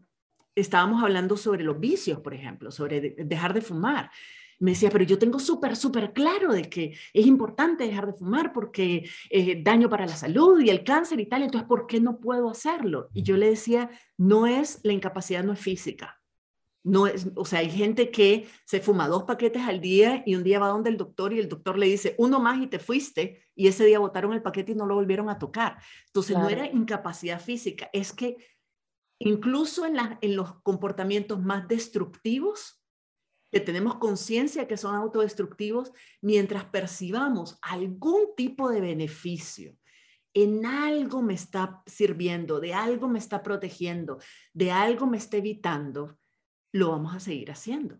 estábamos 0.55 1.03
hablando 1.03 1.37
sobre 1.37 1.63
los 1.63 1.79
vicios, 1.79 2.19
por 2.19 2.33
ejemplo, 2.33 2.71
sobre 2.71 3.11
dejar 3.17 3.53
de 3.53 3.61
fumar. 3.61 4.11
Me 4.61 4.71
decía, 4.71 4.91
pero 4.91 5.03
yo 5.03 5.17
tengo 5.17 5.39
súper, 5.39 5.75
súper 5.75 6.13
claro 6.13 6.53
de 6.53 6.69
que 6.69 6.95
es 7.13 7.25
importante 7.25 7.83
dejar 7.83 8.05
de 8.05 8.13
fumar 8.13 8.53
porque 8.53 9.09
eh, 9.31 9.61
daño 9.63 9.89
para 9.89 10.05
la 10.05 10.15
salud 10.15 10.61
y 10.61 10.69
el 10.69 10.83
cáncer 10.83 11.19
y 11.19 11.25
tal, 11.25 11.41
entonces, 11.41 11.67
¿por 11.67 11.87
qué 11.87 11.99
no 11.99 12.19
puedo 12.19 12.47
hacerlo? 12.47 13.09
Y 13.11 13.23
yo 13.23 13.37
le 13.37 13.49
decía, 13.49 13.89
no 14.17 14.45
es, 14.45 14.79
la 14.83 14.93
incapacidad 14.93 15.43
no 15.43 15.53
es 15.53 15.59
física. 15.59 16.21
No 16.83 17.07
es, 17.07 17.27
o 17.35 17.43
sea, 17.43 17.59
hay 17.59 17.71
gente 17.71 18.11
que 18.11 18.47
se 18.65 18.81
fuma 18.81 19.07
dos 19.07 19.23
paquetes 19.23 19.63
al 19.63 19.81
día 19.81 20.21
y 20.27 20.35
un 20.35 20.43
día 20.43 20.59
va 20.59 20.67
donde 20.67 20.91
el 20.91 20.97
doctor 20.97 21.33
y 21.33 21.39
el 21.39 21.49
doctor 21.49 21.77
le 21.77 21.87
dice 21.87 22.13
uno 22.19 22.39
más 22.39 22.61
y 22.61 22.67
te 22.67 22.77
fuiste 22.77 23.43
y 23.55 23.67
ese 23.67 23.85
día 23.85 23.97
botaron 23.97 24.33
el 24.33 24.43
paquete 24.43 24.73
y 24.73 24.75
no 24.75 24.85
lo 24.85 24.93
volvieron 24.95 25.29
a 25.29 25.39
tocar. 25.39 25.77
Entonces 26.07 26.37
no 26.37 26.49
era 26.49 26.67
incapacidad 26.67 27.41
física, 27.41 27.89
es 27.93 28.13
que 28.13 28.37
incluso 29.19 29.87
en, 29.87 29.97
en 30.21 30.35
los 30.35 30.53
comportamientos 30.61 31.39
más 31.39 31.67
destructivos, 31.67 32.80
que 33.51 33.59
tenemos 33.59 33.95
conciencia 33.95 34.67
que 34.67 34.77
son 34.77 34.95
autodestructivos, 34.95 35.91
mientras 36.21 36.65
percibamos 36.65 37.59
algún 37.61 38.35
tipo 38.35 38.69
de 38.69 38.81
beneficio, 38.81 39.75
en 40.33 40.65
algo 40.65 41.21
me 41.21 41.33
está 41.33 41.83
sirviendo, 41.85 42.59
de 42.59 42.73
algo 42.73 43.09
me 43.09 43.19
está 43.19 43.43
protegiendo, 43.43 44.19
de 44.53 44.71
algo 44.71 45.05
me 45.05 45.17
está 45.17 45.37
evitando, 45.37 46.17
lo 46.71 46.91
vamos 46.91 47.13
a 47.13 47.19
seguir 47.19 47.51
haciendo, 47.51 47.99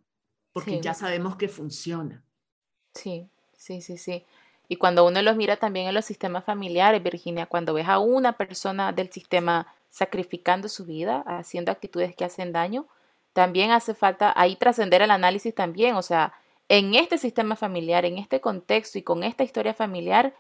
porque 0.54 0.80
ya 0.80 0.94
sabemos 0.94 1.36
que 1.36 1.50
funciona. 1.50 2.24
Sí, 2.94 3.30
sí, 3.52 3.82
sí, 3.82 3.98
sí. 3.98 4.26
Y 4.70 4.78
cuando 4.78 5.06
uno 5.06 5.22
los 5.22 5.36
mira 5.36 5.58
también 5.58 5.88
en 5.88 5.94
los 5.94 6.06
sistemas 6.06 6.46
familiares, 6.46 7.04
Virginia, 7.04 7.46
cuando 7.46 7.74
ves 7.74 7.90
a 7.90 8.00
una 8.00 8.38
persona 8.38 8.94
del 8.94 9.12
sistema 9.12 9.68
sacrificando 9.90 10.70
su 10.70 10.86
vida, 10.86 11.26
haciendo 11.28 11.74
actitudes 11.74 12.16
que 12.16 12.24
hacen 12.24 12.54
daño, 12.54 12.88
también 13.34 13.72
hace 13.72 13.94
falta 13.94 14.34
ahí 14.36 14.56
trascender 14.56 15.02
el 15.02 15.12
análisis 15.12 15.54
también, 15.56 15.96
o 15.96 16.02
sea, 16.02 16.34
en 16.70 16.96
este 16.96 17.18
sistema 17.18 17.56
familiar, 17.56 18.06
en 18.06 18.18
este 18.18 18.40
contexto 18.40 18.98
y 18.98 19.04
con 19.04 19.24
esta 19.24 19.44
historia 19.44 19.74
familiar, 19.74 20.34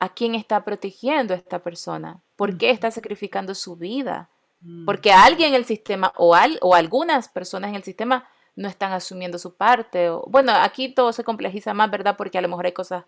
¿a 0.00 0.10
quién 0.10 0.34
está 0.34 0.64
protegiendo 0.64 1.32
esta 1.32 1.60
persona? 1.60 2.20
¿Por 2.36 2.58
qué 2.58 2.70
está 2.70 2.90
sacrificando 2.90 3.54
su 3.54 3.76
vida? 3.76 4.28
Mm. 4.60 4.84
Porque 4.84 5.12
alguien 5.12 5.50
en 5.50 5.54
el 5.54 5.64
sistema 5.64 6.12
o, 6.16 6.34
al, 6.34 6.58
o 6.60 6.74
algunas 6.74 7.28
personas 7.28 7.70
en 7.70 7.76
el 7.76 7.84
sistema 7.84 8.28
no 8.54 8.68
están 8.68 8.92
asumiendo 8.92 9.38
su 9.38 9.54
parte. 9.54 10.10
O, 10.10 10.24
bueno, 10.28 10.52
aquí 10.52 10.88
todo 10.88 11.12
se 11.12 11.24
complejiza 11.24 11.72
más, 11.74 11.90
¿verdad? 11.90 12.16
Porque 12.16 12.38
a 12.38 12.42
lo 12.42 12.48
mejor 12.48 12.66
hay 12.66 12.72
cosas 12.72 13.04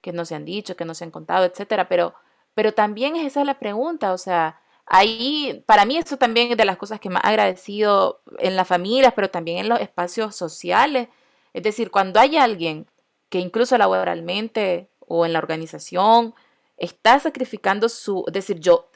que 0.00 0.12
no 0.12 0.24
se 0.24 0.34
han 0.34 0.44
dicho, 0.44 0.76
que 0.76 0.84
no 0.84 0.94
se 0.94 1.04
han 1.04 1.10
contado, 1.10 1.44
etcétera. 1.44 1.88
Pero, 1.88 2.14
pero 2.54 2.72
también 2.74 3.16
es 3.16 3.26
esa 3.26 3.44
la 3.44 3.58
pregunta, 3.58 4.12
o 4.12 4.18
sea, 4.18 4.60
ahí, 4.90 5.64
para 5.66 5.84
mí 5.86 5.96
eso 5.96 6.18
también 6.18 6.50
es 6.50 6.56
de 6.58 6.64
las 6.64 6.76
cosas 6.76 7.00
que 7.00 7.08
más 7.08 7.24
agradecido 7.24 8.20
en 8.38 8.56
las 8.56 8.68
familias, 8.68 9.14
pero 9.14 9.30
también 9.30 9.58
en 9.58 9.68
los 9.68 9.80
espacios 9.80 10.36
sociales. 10.36 11.08
Es 11.54 11.62
decir, 11.62 11.90
cuando 11.90 12.20
hay 12.20 12.36
alguien 12.36 12.86
que 13.30 13.38
incluso 13.38 13.78
laboralmente 13.78 14.90
o 15.06 15.24
en 15.24 15.32
la 15.32 15.38
organización 15.38 16.34
está 16.76 17.20
sacrificando 17.20 17.88
su, 17.88 18.24
es 18.26 18.32
decir, 18.32 18.58
yo 18.58 18.90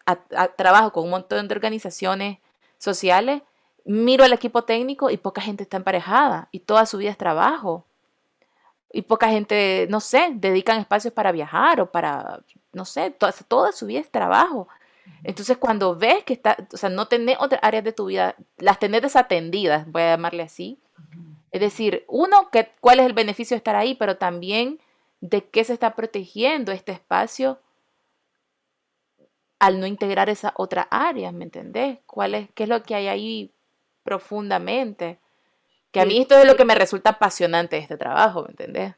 trabajo 0.57 0.92
con 0.92 1.05
un 1.05 1.11
montón 1.11 1.47
de 1.47 1.55
organizaciones 1.55 2.38
sociales, 2.78 3.42
miro 3.84 4.24
al 4.24 4.32
equipo 4.32 4.64
técnico 4.64 5.11
y 5.11 5.16
poca 5.16 5.42
gente 5.42 5.62
está 5.62 5.76
emparejada 5.76 6.49
y 6.51 6.61
toda 6.61 6.86
su 6.86 6.99
vida 6.99 7.11
es 7.11 7.18
trabajo. 7.18 7.86
Y 8.92 9.03
poca 9.03 9.28
gente, 9.28 9.86
no 9.90 10.01
sé, 10.01 10.30
dedican 10.34 10.80
espacios 10.80 11.12
para 11.14 11.32
viajar 11.32 11.80
o 11.80 11.90
para, 11.90 12.40
no 12.72 12.84
sé, 12.84 13.11
toda 13.11 13.72
su 13.72 13.86
vida 13.86 14.01
es 14.01 14.11
trabajo. 14.11 14.68
Entonces, 15.22 15.57
cuando 15.57 15.96
ves 15.96 16.24
que 16.24 16.34
está, 16.34 16.57
o 16.72 16.76
sea, 16.76 16.90
no 16.90 17.09
tenés 17.09 17.36
otras 17.40 17.61
áreas 17.62 17.84
de 17.84 17.92
tu 17.92 18.07
vida, 18.07 18.36
las 18.59 18.78
tenés 18.78 19.02
desatendidas, 19.02 19.90
voy 19.90 20.02
a 20.02 20.11
llamarle 20.11 20.42
así. 20.42 20.78
Es 21.50 21.61
decir, 21.61 22.05
uno, 22.09 22.50
que, 22.50 22.72
cuál 22.80 23.00
es 23.00 23.07
el 23.07 23.12
beneficio 23.12 23.55
de 23.55 23.59
estar 23.59 23.76
ahí, 23.76 23.94
pero 23.94 24.16
también 24.16 24.80
de 25.20 25.48
qué 25.48 25.64
se 25.64 25.72
está 25.72 25.94
protegiendo 25.94 26.72
este 26.72 26.92
espacio 26.92 27.59
al 29.59 29.80
no 29.80 29.86
integrar 29.86 30.28
esa 30.28 30.52
otra 30.57 30.88
área, 30.90 31.32
¿me 31.32 31.44
entendés? 31.44 31.98
¿Cuál 32.07 32.34
es, 32.34 32.48
¿Qué 32.55 32.64
es 32.64 32.68
lo 32.68 32.82
que 32.82 32.94
hay 32.94 33.09
ahí 33.09 33.55
profundamente? 34.02 35.18
Que 35.90 36.00
a 36.00 36.05
mí 36.05 36.18
esto 36.18 36.36
es 36.36 36.44
lo 36.44 36.57
que 36.57 36.66
me 36.66 36.74
resulta 36.74 37.11
apasionante 37.11 37.76
de 37.76 37.82
este 37.82 37.96
trabajo, 37.96 38.42
¿me 38.42 38.50
entendés? 38.50 38.94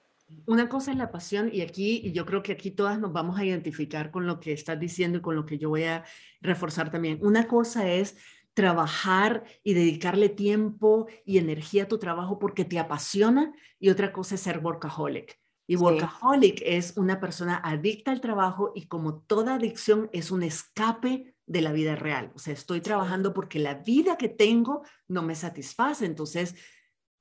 Una 0.47 0.69
cosa 0.69 0.91
es 0.91 0.97
la 0.97 1.11
pasión 1.11 1.51
y 1.53 1.61
aquí, 1.61 2.01
y 2.05 2.13
yo 2.13 2.27
creo 2.27 2.43
que 2.43 2.53
aquí 2.53 2.71
todas 2.71 2.99
nos 2.99 3.13
vamos 3.13 3.39
a 3.39 3.45
identificar 3.45 4.11
con 4.11 4.27
lo 4.27 4.41
que 4.41 4.53
estás 4.53 4.79
diciendo 4.79 5.19
y 5.19 5.21
con 5.21 5.37
lo 5.37 5.47
que 5.47 5.59
yo 5.59 5.69
voy 5.69 5.85
a 5.85 6.05
reforzar 6.41 6.91
también. 6.91 7.19
Una 7.23 7.47
cosa 7.47 7.89
es 7.89 8.17
trabajar 8.55 9.45
y 9.63 9.75
dedicarle 9.75 10.29
tiempo 10.29 11.07
y 11.25 11.39
energía 11.39 11.85
a 11.85 11.89
tu 11.89 11.99
trabajo 11.99 12.39
porque 12.39 12.65
te 12.65 12.79
apasiona 12.79 13.53
y 13.79 13.91
otra 13.91 14.13
cosa 14.13 14.35
es 14.35 14.41
ser 14.41 14.59
workaholic. 14.59 15.39
Y 15.69 15.77
workaholic 15.77 16.63
es 16.65 16.97
una 16.97 17.21
persona 17.21 17.61
adicta 17.63 18.13
al 18.13 18.21
trabajo 18.21 18.73
y 18.75 18.87
como 18.87 19.21
toda 19.21 19.57
adicción 19.57 20.09
es 20.13 20.31
un 20.31 20.43
escape 20.43 21.35
de 21.47 21.61
la 21.61 21.73
vida 21.73 21.97
real. 21.97 22.33
O 22.35 22.39
sea, 22.39 22.53
estoy 22.55 22.81
trabajando 22.81 23.35
porque 23.35 23.59
la 23.59 23.75
vida 23.75 24.17
que 24.17 24.29
tengo 24.29 24.83
no 25.07 25.23
me 25.23 25.35
satisface. 25.35 26.05
Entonces, 26.05 26.55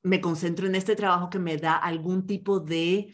me 0.06 0.22
concentro 0.22 0.68
en 0.68 0.76
este 0.76 0.95
trabajo 0.95 1.30
que 1.30 1.39
me 1.39 1.58
da 1.58 1.76
algún 1.76 2.28
tipo 2.28 2.60
de, 2.60 3.12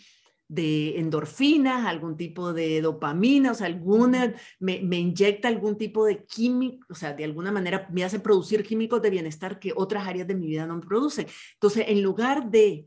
de 0.48 1.00
endorfinas, 1.00 1.88
algún 1.88 2.18
tipo 2.18 2.52
de 2.52 2.82
dopamina, 2.82 3.52
o 3.52 3.56
sea, 3.56 3.68
alguna, 3.68 4.36
me, 4.60 4.82
me, 4.82 4.98
inyecta 4.98 5.48
algún 5.48 5.78
tipo 5.78 6.06
de 6.06 6.26
químico, 6.26 6.86
o 6.90 6.96
sea, 6.96 7.14
de 7.14 7.24
alguna 7.24 7.52
manera 7.52 7.88
me 7.92 8.04
hace 8.04 8.20
producir 8.20 8.64
químicos 8.64 9.02
de 9.02 9.10
bienestar 9.10 9.58
que 9.58 9.72
otras 9.74 10.06
áreas 10.06 10.28
de 10.28 10.36
mi 10.36 10.48
vida 10.48 10.68
no 10.68 10.76
me 10.76 10.82
producen. 10.82 11.28
Entonces, 11.54 11.86
en 11.88 12.04
lugar 12.04 12.52
de 12.52 12.86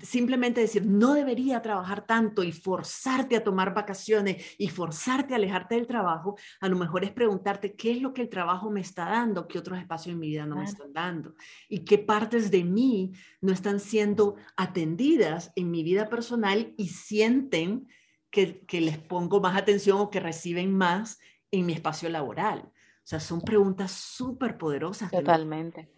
simplemente 0.00 0.62
decir, 0.62 0.86
no 0.86 1.12
debería 1.12 1.60
trabajar 1.60 2.06
tanto 2.06 2.42
y 2.42 2.52
forzarte 2.52 3.36
a 3.36 3.44
tomar 3.44 3.74
vacaciones 3.74 4.54
y 4.56 4.68
forzarte 4.68 5.34
a 5.34 5.36
alejarte 5.36 5.74
del 5.74 5.86
trabajo, 5.86 6.36
a 6.60 6.68
lo 6.68 6.76
mejor 6.76 7.04
es 7.04 7.10
preguntarte 7.10 7.74
qué 7.74 7.92
es 7.92 8.00
lo 8.00 8.14
que 8.14 8.22
el 8.22 8.30
trabajo 8.30 8.70
me 8.70 8.80
está 8.80 9.04
dando, 9.04 9.46
qué 9.46 9.58
otros 9.58 9.78
espacios 9.78 10.14
en 10.14 10.20
mi 10.20 10.28
vida 10.28 10.46
no 10.46 10.56
me 10.56 10.64
están 10.64 10.92
dando 10.92 11.34
y 11.68 11.80
qué 11.80 11.98
partes 11.98 12.50
de 12.50 12.64
mí 12.64 13.12
no 13.40 13.52
están 13.52 13.78
siendo 13.78 14.36
atendidas 14.56 15.52
en 15.54 15.70
mi 15.70 15.82
vida 15.82 16.08
personal 16.08 16.72
y 16.78 16.88
sienten 16.88 17.88
que, 18.30 18.64
que 18.64 18.80
les 18.80 18.96
pongo 18.96 19.40
más 19.40 19.56
atención 19.56 19.98
o 19.98 20.10
que 20.10 20.20
reciben 20.20 20.74
más 20.74 21.18
en 21.50 21.66
mi 21.66 21.74
espacio 21.74 22.08
laboral. 22.08 22.72
O 23.04 23.06
sea, 23.06 23.20
son 23.20 23.42
preguntas 23.42 23.90
súper 23.90 24.56
poderosas. 24.56 25.10
Totalmente. 25.10 25.90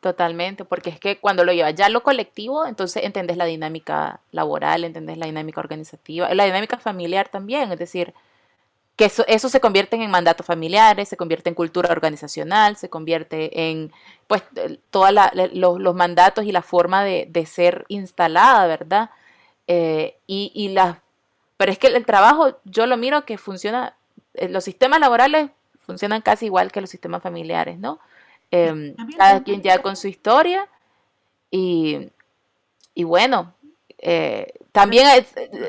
Totalmente, 0.00 0.64
porque 0.64 0.88
es 0.88 0.98
que 0.98 1.18
cuando 1.18 1.44
lo 1.44 1.52
llevas 1.52 1.74
ya 1.74 1.90
lo 1.90 2.02
colectivo, 2.02 2.66
entonces 2.66 3.04
entendés 3.04 3.36
la 3.36 3.44
dinámica 3.44 4.20
laboral, 4.32 4.84
entendés 4.84 5.18
la 5.18 5.26
dinámica 5.26 5.60
organizativa, 5.60 6.32
la 6.32 6.46
dinámica 6.46 6.78
familiar 6.78 7.28
también, 7.28 7.70
es 7.70 7.78
decir, 7.78 8.14
que 8.96 9.06
eso, 9.06 9.24
eso 9.28 9.50
se 9.50 9.60
convierte 9.60 9.96
en 9.96 10.10
mandatos 10.10 10.46
familiares, 10.46 11.08
se 11.10 11.18
convierte 11.18 11.50
en 11.50 11.54
cultura 11.54 11.90
organizacional, 11.92 12.76
se 12.76 12.88
convierte 12.88 13.70
en 13.70 13.92
pues 14.26 14.42
todos 14.90 15.10
los, 15.52 15.94
mandatos 15.94 16.44
y 16.46 16.52
la 16.52 16.62
forma 16.62 17.04
de, 17.04 17.46
ser 17.46 17.84
instalada, 17.88 18.66
¿verdad? 18.66 19.10
Eh, 19.66 20.16
y, 20.26 20.50
y 20.54 20.74
pero 21.58 21.72
es 21.72 21.78
que 21.78 21.88
el 21.88 22.06
trabajo, 22.06 22.58
yo 22.64 22.86
lo 22.86 22.96
miro 22.96 23.26
que 23.26 23.36
funciona, 23.36 23.96
eh, 24.34 24.48
los 24.48 24.64
sistemas 24.64 25.00
laborales 25.00 25.50
funcionan 25.78 26.22
casi 26.22 26.46
igual 26.46 26.72
que 26.72 26.80
los 26.80 26.88
sistemas 26.88 27.22
familiares, 27.22 27.78
¿no? 27.78 28.00
Em, 28.50 28.96
cada 29.16 29.44
quien 29.44 29.62
ya 29.62 29.80
con 29.80 29.94
su 29.94 30.08
historia 30.08 30.68
y, 31.50 32.10
y 32.94 33.04
bueno, 33.04 33.54
eh, 33.98 34.52
también 34.72 35.06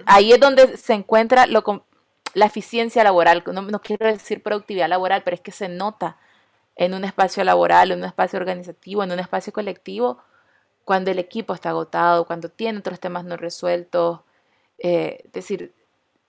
ahí 0.06 0.32
es 0.32 0.40
donde 0.40 0.78
se 0.78 0.94
encuentra 0.94 1.46
lo, 1.46 1.86
la 2.34 2.46
eficiencia 2.46 3.04
laboral, 3.04 3.44
no, 3.54 3.62
no 3.62 3.82
quiero 3.82 4.08
decir 4.08 4.42
productividad 4.42 4.90
laboral, 4.90 5.22
pero 5.24 5.36
es 5.36 5.42
que 5.42 5.52
se 5.52 5.70
nota 5.70 6.18
en 6.76 6.94
un 6.94 7.04
espacio 7.04 7.44
laboral, 7.44 7.92
en 7.92 8.00
un 8.00 8.06
espacio 8.06 8.40
organizativo, 8.40 9.04
en 9.04 9.12
un 9.12 9.20
espacio 9.20 9.54
colectivo, 9.54 10.18
cuando 10.86 11.12
el 11.12 11.20
equipo 11.20 11.54
está 11.54 11.70
agotado, 11.70 12.26
cuando 12.26 12.50
tiene 12.50 12.80
otros 12.80 13.00
temas 13.00 13.26
no 13.26 13.38
resueltos. 13.38 14.22
Eh, 14.80 15.22
es 15.26 15.32
decir, 15.32 15.74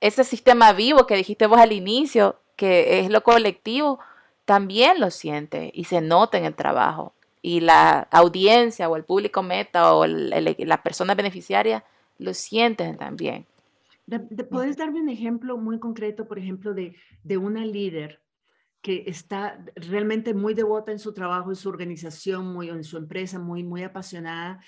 ese 0.00 0.24
sistema 0.24 0.72
vivo 0.72 1.06
que 1.06 1.16
dijiste 1.16 1.46
vos 1.46 1.58
al 1.58 1.72
inicio, 1.72 2.40
que 2.56 3.00
es 3.00 3.10
lo 3.10 3.22
colectivo, 3.22 4.00
también 4.52 5.00
lo 5.00 5.10
siente 5.10 5.70
y 5.72 5.84
se 5.84 6.02
nota 6.02 6.36
en 6.36 6.44
el 6.44 6.54
trabajo. 6.54 7.14
Y 7.40 7.60
la 7.60 8.00
audiencia 8.10 8.86
o 8.90 8.96
el 8.96 9.04
público 9.04 9.42
meta 9.42 9.94
o 9.94 10.06
la 10.06 10.82
persona 10.82 11.14
beneficiaria 11.14 11.82
lo 12.18 12.34
sienten 12.34 12.98
también. 12.98 13.46
¿Puedes 14.50 14.76
darme 14.76 15.00
un 15.00 15.08
ejemplo 15.08 15.56
muy 15.56 15.78
concreto, 15.78 16.28
por 16.28 16.38
ejemplo, 16.38 16.74
de, 16.74 16.94
de 17.22 17.38
una 17.38 17.64
líder 17.64 18.20
que 18.82 19.04
está 19.06 19.64
realmente 19.74 20.34
muy 20.34 20.52
devota 20.52 20.92
en 20.92 20.98
su 20.98 21.14
trabajo, 21.14 21.48
en 21.48 21.56
su 21.56 21.70
organización, 21.70 22.52
muy, 22.52 22.68
en 22.68 22.84
su 22.84 22.98
empresa, 22.98 23.38
muy, 23.38 23.64
muy 23.64 23.84
apasionada, 23.84 24.60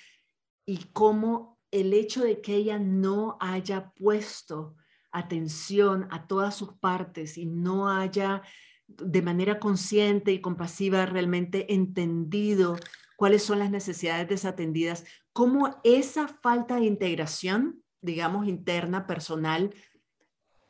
y 0.65 0.77
cómo 0.93 1.59
el 1.69 1.93
hecho 1.93 2.23
de 2.23 2.41
que 2.41 2.55
ella 2.55 2.79
no 2.79 3.37
haya 3.39 3.91
puesto 3.91 4.77
atención 5.11 6.07
a 6.09 6.25
todas 6.25 6.55
sus 6.55 6.73
partes 6.73 7.37
y 7.37 7.45
no 7.45 7.87
haya 7.87 8.41
de 8.87 9.21
manera 9.21 9.59
consciente 9.59 10.31
y 10.31 10.41
compasiva 10.41 11.05
realmente 11.05 11.73
entendido 11.73 12.77
cuáles 13.15 13.43
son 13.43 13.59
las 13.59 13.71
necesidades 13.71 14.27
desatendidas, 14.27 15.05
cómo 15.33 15.79
esa 15.83 16.27
falta 16.27 16.75
de 16.75 16.85
integración, 16.85 17.83
digamos, 18.01 18.47
interna, 18.47 19.07
personal, 19.07 19.73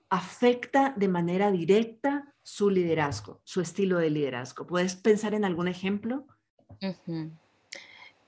afecta 0.10 0.94
de 0.96 1.08
manera 1.08 1.52
directa 1.52 2.34
su 2.44 2.70
liderazgo, 2.70 3.42
su 3.44 3.62
estilo 3.62 3.98
de 3.98 4.12
liderazgo. 4.12 4.68
¿Puedes 4.68 4.96
pensar 4.96 5.34
en 5.34 5.46
algún 5.46 5.68
ejemplo? 5.68 6.26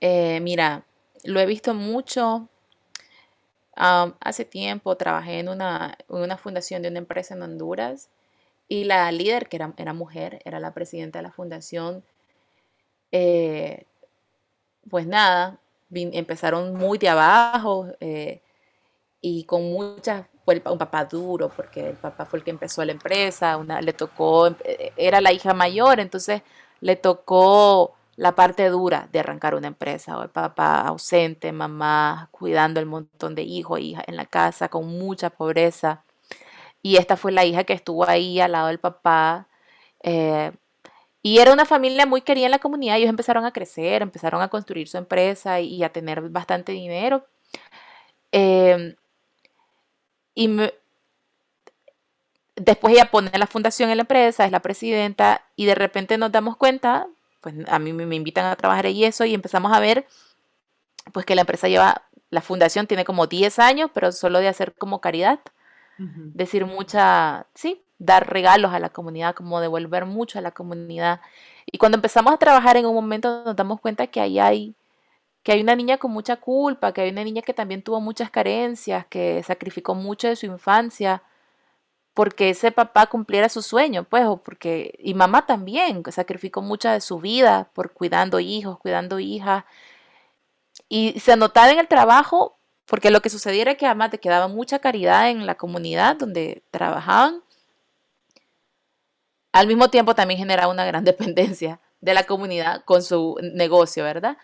Eh, 0.00 0.40
mira, 0.40 0.84
lo 1.24 1.40
he 1.40 1.46
visto 1.46 1.74
mucho. 1.74 2.48
hace 3.74 4.44
tiempo 4.44 4.96
trabajé 4.96 5.38
en 5.38 5.48
una, 5.48 5.96
fundación 6.42 6.82
de 6.82 6.88
una 6.88 6.98
empresa 6.98 7.34
en 7.34 7.42
Honduras 7.42 8.10
y 8.68 8.84
la 8.84 9.10
líder, 9.12 9.48
que 9.48 9.56
era, 9.56 9.72
era 9.76 9.92
mujer, 9.94 10.40
era 10.44 10.60
la 10.60 10.74
presidenta 10.74 11.18
de 11.18 11.22
la 11.24 11.32
fundación, 11.32 12.04
eh, 13.12 13.86
pues 14.90 15.06
nada, 15.06 15.58
empezaron 15.90 16.74
muy 16.74 16.98
de 16.98 17.08
abajo 17.08 17.86
eh, 18.00 18.42
y 19.20 19.44
con 19.44 19.64
muchas, 19.72 20.26
fue 20.44 20.62
un 20.66 20.78
papá 20.78 21.04
duro, 21.04 21.50
porque 21.50 21.90
el 21.90 21.96
papá 21.96 22.26
fue 22.26 22.40
el 22.40 22.44
que 22.44 22.50
empezó 22.50 22.84
la 22.84 22.92
empresa, 22.92 23.56
una, 23.56 23.80
le 23.80 23.92
tocó, 23.92 24.48
eh, 24.64 24.92
era 24.96 25.20
la 25.20 25.32
hija 25.32 25.54
mayor, 25.54 26.00
entonces 26.00 26.42
le 26.80 26.96
tocó 26.96 27.94
la 28.16 28.34
parte 28.34 28.68
dura 28.68 29.08
de 29.12 29.20
arrancar 29.20 29.54
una 29.54 29.68
empresa, 29.68 30.18
o 30.18 30.22
el 30.24 30.30
papá 30.30 30.80
ausente, 30.82 31.52
mamá 31.52 32.28
cuidando 32.32 32.80
el 32.80 32.86
montón 32.86 33.34
de 33.34 33.42
hijos 33.42 33.80
hijas 33.80 34.04
en 34.08 34.16
la 34.16 34.26
casa, 34.26 34.68
con 34.68 34.86
mucha 34.86 35.30
pobreza. 35.30 36.04
Y 36.82 36.96
esta 36.96 37.16
fue 37.16 37.32
la 37.32 37.44
hija 37.44 37.64
que 37.64 37.72
estuvo 37.72 38.08
ahí 38.08 38.40
al 38.40 38.52
lado 38.52 38.68
del 38.68 38.78
papá. 38.78 39.48
Eh, 40.02 40.52
y 41.22 41.38
era 41.38 41.52
una 41.52 41.64
familia 41.64 42.06
muy 42.06 42.22
querida 42.22 42.46
en 42.46 42.52
la 42.52 42.58
comunidad. 42.58 42.96
Ellos 42.96 43.10
empezaron 43.10 43.44
a 43.44 43.52
crecer, 43.52 44.02
empezaron 44.02 44.40
a 44.42 44.48
construir 44.48 44.88
su 44.88 44.96
empresa 44.96 45.60
y, 45.60 45.82
a 45.82 45.92
tener 45.92 46.22
bastante 46.30 46.72
dinero. 46.72 47.26
Em, 48.32 48.94
y 50.34 50.48
después 52.56 52.94
ella 52.94 53.10
pone 53.10 53.30
la 53.36 53.46
fundación 53.46 53.90
en 53.90 53.96
la 53.98 54.02
empresa, 54.02 54.44
es 54.44 54.52
la 54.52 54.60
presidenta, 54.60 55.44
y 55.56 55.66
de 55.66 55.74
repente 55.74 56.18
nos 56.18 56.32
damos 56.32 56.56
cuenta, 56.56 57.08
pues 57.40 57.54
a 57.68 57.78
mí 57.78 57.92
me, 57.92 58.14
invitan 58.14 58.46
a 58.46 58.56
trabajar 58.56 58.86
y 58.86 59.04
eso, 59.04 59.24
y 59.24 59.34
empezamos 59.34 59.72
a 59.72 59.80
ver, 59.80 60.06
pues 61.12 61.26
que 61.26 61.34
la 61.34 61.42
empresa 61.42 61.68
lleva, 61.68 62.02
la 62.30 62.42
fundación 62.42 62.86
tiene 62.86 63.04
como 63.04 63.26
10 63.26 63.58
años, 63.58 63.90
pero 63.94 64.12
solo 64.12 64.40
de 64.40 64.48
hacer 64.48 64.74
como 64.74 65.00
caridad, 65.00 65.40
decir 65.98 66.64
mucha, 66.66 67.46
sí, 67.54 67.82
dar 67.98 68.30
regalos 68.30 68.72
a 68.72 68.78
la 68.78 68.90
comunidad, 68.90 69.34
como 69.34 69.60
devolver 69.60 70.06
mucho 70.06 70.38
a 70.38 70.42
la 70.42 70.52
comunidad. 70.52 71.20
Y 71.66 71.78
cuando 71.78 71.96
empezamos 71.96 72.32
a 72.32 72.38
trabajar 72.38 72.76
en 72.76 72.86
un 72.86 72.94
momento 72.94 73.42
nos 73.44 73.56
damos 73.56 73.80
cuenta 73.80 74.06
que 74.06 74.20
ahí 74.20 74.38
hay 74.38 74.74
que 75.42 75.52
hay 75.52 75.62
una 75.62 75.76
niña 75.76 75.98
con 75.98 76.10
mucha 76.10 76.36
culpa, 76.36 76.92
que 76.92 77.00
hay 77.02 77.10
una 77.10 77.24
niña 77.24 77.42
que 77.42 77.54
también 77.54 77.82
tuvo 77.82 78.00
muchas 78.00 78.30
carencias, 78.30 79.06
que 79.06 79.42
sacrificó 79.42 79.94
mucho 79.94 80.28
de 80.28 80.36
su 80.36 80.46
infancia 80.46 81.22
porque 82.18 82.50
ese 82.50 82.72
papá 82.72 83.06
cumpliera 83.06 83.48
su 83.48 83.62
sueño, 83.62 84.02
pues, 84.02 84.26
o 84.26 84.38
porque, 84.38 84.98
y 84.98 85.14
mamá 85.14 85.46
también, 85.46 86.02
que 86.02 86.10
sacrificó 86.10 86.62
mucha 86.62 86.92
de 86.92 87.00
su 87.00 87.20
vida 87.20 87.70
por 87.74 87.92
cuidando 87.92 88.40
hijos, 88.40 88.76
cuidando 88.80 89.20
hijas. 89.20 89.64
Y 90.88 91.20
se 91.20 91.36
notaba 91.36 91.70
en 91.70 91.78
el 91.78 91.86
trabajo, 91.86 92.57
porque 92.88 93.10
lo 93.10 93.20
que 93.20 93.30
sucedía 93.30 93.62
era 93.62 93.74
que 93.74 93.86
además 93.86 94.10
te 94.10 94.18
quedaba 94.18 94.48
mucha 94.48 94.78
caridad 94.78 95.30
en 95.30 95.46
la 95.46 95.56
comunidad 95.56 96.16
donde 96.16 96.62
trabajaban, 96.70 97.42
al 99.52 99.66
mismo 99.66 99.88
tiempo 99.88 100.14
también 100.14 100.38
generaba 100.38 100.72
una 100.72 100.86
gran 100.86 101.04
dependencia 101.04 101.80
de 102.00 102.14
la 102.14 102.24
comunidad 102.24 102.84
con 102.84 103.02
su 103.02 103.36
negocio, 103.42 104.04
¿verdad? 104.04 104.38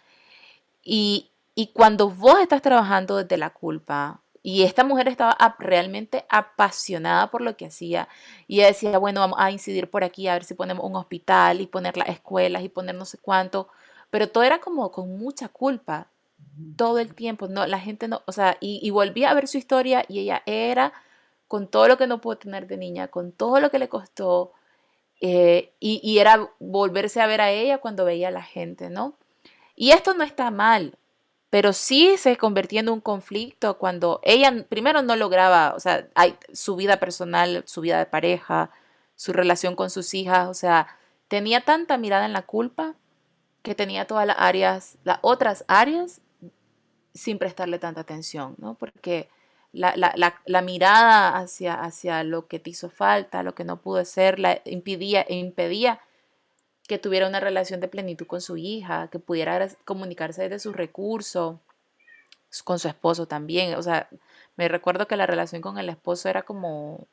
Y, 0.82 1.30
cuando 1.72 2.10
vos 2.10 2.40
estás 2.40 2.62
trabajando 2.62 3.16
desde 3.16 3.36
la 3.38 3.50
culpa, 3.50 4.20
y 4.42 4.64
esta 4.64 4.84
mujer 4.84 5.08
estaba 5.08 5.36
realmente 5.58 6.26
apasionada 6.28 7.30
por 7.30 7.40
lo 7.40 7.56
que 7.56 7.66
hacía. 7.66 8.08
Y 8.46 8.58
ella 8.58 8.66
decía, 8.68 8.98
bueno, 8.98 9.20
vamos 9.20 9.38
a 9.40 9.50
incidir 9.50 9.88
por 9.88 10.04
aquí, 10.04 10.28
a 10.28 10.34
ver 10.34 10.44
si 10.44 10.52
ponemos 10.54 10.84
un 10.84 10.96
hospital 10.96 11.62
y 11.62 11.66
poner 11.66 11.96
las 11.96 12.08
escuelas 12.08 12.62
y 12.62 12.68
poner 12.68 12.94
no 12.94 13.06
sé 13.06 13.16
cuánto. 13.18 13.68
Pero 14.10 14.28
todo 14.28 14.44
era 14.44 14.60
como 14.60 14.90
con 14.90 15.16
mucha 15.18 15.48
culpa, 15.48 16.08
todo 16.76 16.98
el 16.98 17.14
tiempo. 17.14 17.48
No, 17.48 17.66
la 17.66 17.80
gente 17.80 18.08
no, 18.08 18.22
o 18.26 18.32
sea, 18.32 18.56
y, 18.60 18.80
y 18.82 18.90
volvía 18.90 19.30
a 19.30 19.34
ver 19.34 19.48
su 19.48 19.58
historia 19.58 20.04
y 20.08 20.20
ella 20.20 20.42
era 20.46 20.92
con 21.48 21.68
todo 21.68 21.88
lo 21.88 21.96
que 21.98 22.06
no 22.06 22.20
pudo 22.20 22.38
tener 22.38 22.66
de 22.66 22.76
niña, 22.76 23.08
con 23.08 23.32
todo 23.32 23.60
lo 23.60 23.70
que 23.70 23.78
le 23.78 23.88
costó, 23.88 24.52
eh, 25.20 25.72
y, 25.80 26.18
era 26.18 26.50
volverse 26.58 27.20
a 27.20 27.26
ver 27.26 27.40
a 27.40 27.50
ella 27.50 27.78
cuando 27.78 28.04
veía 28.04 28.28
a 28.28 28.30
la 28.30 28.42
gente, 28.42 28.90
¿no? 28.90 29.14
Y 29.76 29.92
esto 29.92 30.14
no 30.14 30.24
está 30.24 30.50
mal, 30.50 30.98
pero 31.50 31.72
sí 31.72 32.16
se 32.18 32.36
convertía 32.36 32.80
en 32.80 32.90
un 32.90 33.00
conflicto 33.00 33.78
cuando 33.78 34.20
ella 34.22 34.66
primero 34.68 35.02
no 35.02 35.16
lograba, 35.16 35.74
o 35.74 35.80
sea, 35.80 36.08
hay, 36.14 36.36
su 36.52 36.76
vida 36.76 36.98
personal, 36.98 37.64
su 37.66 37.80
vida 37.80 37.98
de 37.98 38.06
pareja, 38.06 38.70
su 39.16 39.32
relación 39.32 39.76
con 39.76 39.90
sus 39.90 40.12
hijas, 40.14 40.48
o 40.48 40.54
sea, 40.54 40.88
tenía 41.28 41.62
tanta 41.62 41.96
mirada 41.96 42.26
en 42.26 42.32
la 42.34 42.42
culpa 42.42 42.94
que 43.62 43.74
tenía 43.74 44.06
todas 44.06 44.26
las 44.26 44.36
áreas, 44.38 44.98
las 45.04 45.20
otras 45.22 45.64
áreas, 45.68 46.20
sin 47.14 47.38
prestarle 47.38 47.78
tanta 47.78 48.00
atención, 48.02 48.56
¿no? 48.58 48.74
Porque 48.74 49.28
la, 49.72 50.62
mirada 50.62 51.38
hacia, 51.38 51.74
hacia 51.74 52.22
lo 52.24 52.46
que 52.46 52.58
te 52.58 52.70
hizo 52.70 52.90
falta, 52.90 53.42
lo 53.42 53.54
que 53.54 53.64
no 53.64 53.80
pudo 53.80 54.04
ser, 54.04 54.38
la 54.38 54.60
impedía, 54.64 55.24
impedía 55.28 56.00
que 56.86 56.98
tuviera 56.98 57.26
una 57.26 57.40
relación 57.40 57.80
de 57.80 57.88
plenitud 57.88 58.26
con 58.26 58.40
su 58.40 58.56
hija, 58.56 59.08
que 59.08 59.18
pudiera 59.18 59.66
comunicarse 59.84 60.42
desde 60.42 60.58
sus 60.58 60.76
recursos, 60.76 61.56
con 62.64 62.78
su 62.78 62.88
esposo 62.88 63.26
también. 63.26 63.74
O 63.74 63.82
sea, 63.82 64.08
me 64.56 64.68
recuerdo 64.68 65.08
que 65.08 65.16
la 65.16 65.26
relación 65.26 65.62
con 65.62 65.78
el 65.78 65.88
esposo 65.88 66.28
era 66.28 66.42
como 66.42 67.06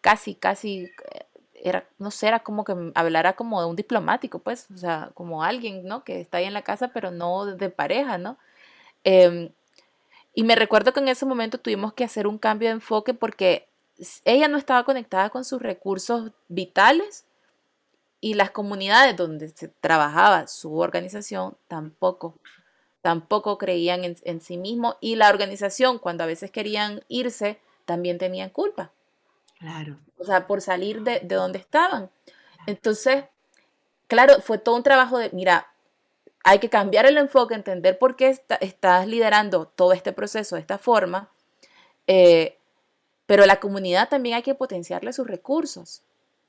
casi, 0.00 0.34
casi, 0.34 0.90
eh, 1.12 1.26
era, 1.54 1.86
no 1.98 2.10
sé, 2.10 2.28
era 2.28 2.40
como 2.40 2.64
que 2.64 2.74
hablara 2.94 3.34
como 3.34 3.60
de 3.60 3.68
un 3.68 3.76
diplomático, 3.76 4.40
pues, 4.40 4.70
o 4.72 4.76
sea, 4.78 5.10
como 5.14 5.44
alguien, 5.44 5.84
¿no? 5.84 6.04
Que 6.04 6.20
está 6.20 6.38
ahí 6.38 6.46
en 6.46 6.54
la 6.54 6.62
casa, 6.62 6.88
pero 6.88 7.10
no 7.10 7.46
de 7.46 7.70
pareja, 7.70 8.18
¿no? 8.18 8.38
Em, 9.04 9.50
y 10.34 10.44
me 10.44 10.54
recuerdo 10.54 10.92
que 10.92 11.00
en 11.00 11.08
ese 11.08 11.26
momento 11.26 11.58
tuvimos 11.58 11.92
que 11.92 12.04
hacer 12.04 12.26
un 12.26 12.38
cambio 12.38 12.68
de 12.68 12.74
enfoque 12.74 13.14
porque 13.14 13.68
ella 14.24 14.48
no 14.48 14.58
estaba 14.58 14.84
conectada 14.84 15.30
con 15.30 15.44
sus 15.44 15.60
recursos 15.60 16.32
vitales 16.48 17.24
y 18.20 18.34
las 18.34 18.50
comunidades 18.50 19.16
donde 19.16 19.48
se 19.48 19.68
trabajaba 19.68 20.46
su 20.46 20.78
organización 20.78 21.56
tampoco, 21.68 22.38
tampoco 23.02 23.58
creían 23.58 24.02
en, 24.04 24.40
sí 24.40 24.56
mismo 24.56 24.96
y 25.00 25.16
la 25.16 25.28
organización 25.28 25.98
cuando 25.98 26.24
a 26.24 26.28
veces 26.28 26.50
querían 26.50 27.02
irse 27.08 27.60
también 27.84 28.18
tenían 28.18 28.50
culpa. 28.50 28.92
Claro. 29.58 29.98
O 30.18 30.24
sea, 30.24 30.46
por 30.46 30.60
salir 30.60 31.02
de, 31.02 31.20
de 31.20 31.34
donde 31.34 31.58
estaban. 31.58 32.10
Entonces, 32.66 33.24
claro, 34.06 34.40
fue 34.40 34.58
todo 34.58 34.76
un 34.76 34.82
trabajo 34.82 35.18
de, 35.18 35.30
mira, 35.32 35.71
hay 36.44 36.58
que 36.58 36.68
cambiar 36.68 37.06
el 37.06 37.18
enfoque, 37.18 37.54
entender 37.54 37.98
por 37.98 38.16
qué 38.16 38.36
estás 38.60 39.06
liderando 39.06 39.66
todo 39.66 39.92
este 39.92 40.12
proceso 40.12 40.56
de 40.56 40.60
esta 40.60 40.78
forma, 40.78 41.30
eh, 42.06 42.58
pero 43.26 43.46
la 43.46 43.60
comunidad 43.60 44.08
también 44.08 44.36
hay 44.36 44.42
que 44.42 44.54
potenciarle 44.54 45.12
sus 45.12 45.26
recursos, 45.26 46.02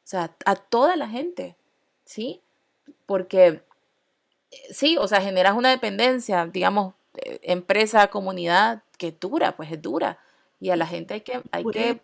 o 0.04 0.08
sea, 0.08 0.36
a 0.46 0.56
toda 0.56 0.96
la 0.96 1.08
gente, 1.08 1.56
¿sí? 2.06 2.42
Porque, 3.06 3.62
eh, 4.52 4.58
sí, 4.72 4.98
o 4.98 5.08
sea, 5.08 5.22
generas 5.22 5.56
una 5.56 5.70
dependencia, 5.70 6.48
digamos, 6.48 6.96
eh, 7.16 7.40
empresa, 7.44 8.08
comunidad, 8.08 8.84
que 8.98 9.12
dura, 9.12 9.56
pues 9.56 9.72
es 9.72 9.82
dura, 9.82 10.20
y 10.60 10.72
a 10.72 10.76
la 10.76 10.88
gente 10.88 11.14
hay 11.14 11.22
que... 11.22 11.42
Hay 11.52 11.64
que 11.66 12.02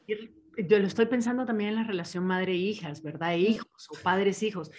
yo 0.68 0.80
lo 0.80 0.88
estoy 0.88 1.06
pensando 1.06 1.46
también 1.46 1.70
en 1.70 1.76
la 1.78 1.84
relación 1.84 2.26
madre-hijas, 2.26 3.02
¿verdad? 3.02 3.36
Hijos 3.36 3.88
o 3.90 3.96
padres-hijos. 4.04 4.72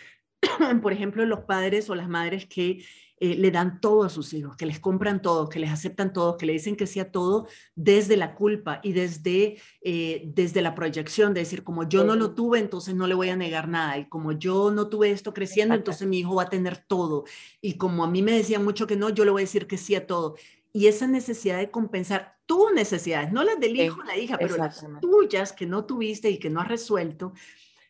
por 0.82 0.92
ejemplo, 0.92 1.24
los 1.26 1.40
padres 1.40 1.90
o 1.90 1.94
las 1.94 2.08
madres 2.08 2.46
que 2.46 2.84
eh, 3.22 3.36
le 3.36 3.50
dan 3.50 3.82
todo 3.82 4.04
a 4.04 4.08
sus 4.08 4.32
hijos, 4.32 4.56
que 4.56 4.64
les 4.64 4.80
compran 4.80 5.20
todo, 5.20 5.50
que 5.50 5.58
les 5.58 5.70
aceptan 5.70 6.14
todo, 6.14 6.38
que 6.38 6.46
le 6.46 6.54
dicen 6.54 6.74
que 6.74 6.86
sea 6.86 7.12
todo 7.12 7.48
desde 7.74 8.16
la 8.16 8.34
culpa 8.34 8.80
y 8.82 8.94
desde, 8.94 9.58
eh, 9.82 10.22
desde 10.24 10.62
la 10.62 10.74
proyección, 10.74 11.34
de 11.34 11.40
decir, 11.40 11.62
como 11.62 11.86
yo 11.86 12.02
no 12.02 12.16
lo 12.16 12.34
tuve, 12.34 12.60
entonces 12.60 12.94
no 12.94 13.06
le 13.06 13.12
voy 13.14 13.28
a 13.28 13.36
negar 13.36 13.68
nada, 13.68 13.98
y 13.98 14.08
como 14.08 14.32
yo 14.32 14.70
no 14.70 14.88
tuve 14.88 15.10
esto 15.10 15.34
creciendo, 15.34 15.74
entonces 15.74 16.08
mi 16.08 16.20
hijo 16.20 16.36
va 16.36 16.44
a 16.44 16.48
tener 16.48 16.78
todo, 16.78 17.24
y 17.60 17.74
como 17.74 18.04
a 18.04 18.10
mí 18.10 18.22
me 18.22 18.32
decían 18.32 18.64
mucho 18.64 18.86
que 18.86 18.96
no, 18.96 19.10
yo 19.10 19.26
le 19.26 19.32
voy 19.32 19.42
a 19.42 19.44
decir 19.44 19.66
que 19.66 19.76
sí 19.76 19.94
a 19.94 20.06
todo. 20.06 20.36
Y 20.72 20.86
esa 20.86 21.06
necesidad 21.06 21.58
de 21.58 21.70
compensar 21.70 22.38
tus 22.46 22.72
necesidades, 22.72 23.32
no 23.32 23.44
las 23.44 23.60
del 23.60 23.76
hijo 23.76 24.00
o 24.00 24.04
la 24.04 24.16
hija, 24.16 24.38
pero 24.38 24.56
las 24.56 24.82
tuyas 25.02 25.52
que 25.52 25.66
no 25.66 25.84
tuviste 25.84 26.30
y 26.30 26.38
que 26.38 26.48
no 26.48 26.60
has 26.60 26.68
resuelto, 26.68 27.34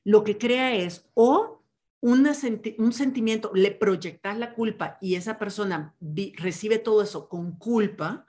lo 0.02 0.24
que 0.24 0.38
crea 0.38 0.74
es 0.74 1.08
o 1.14 1.59
un 2.00 2.92
sentimiento, 2.92 3.50
le 3.54 3.72
proyectas 3.72 4.38
la 4.38 4.54
culpa 4.54 4.98
y 5.00 5.16
esa 5.16 5.38
persona 5.38 5.94
recibe 6.36 6.78
todo 6.78 7.02
eso 7.02 7.28
con 7.28 7.58
culpa 7.58 8.24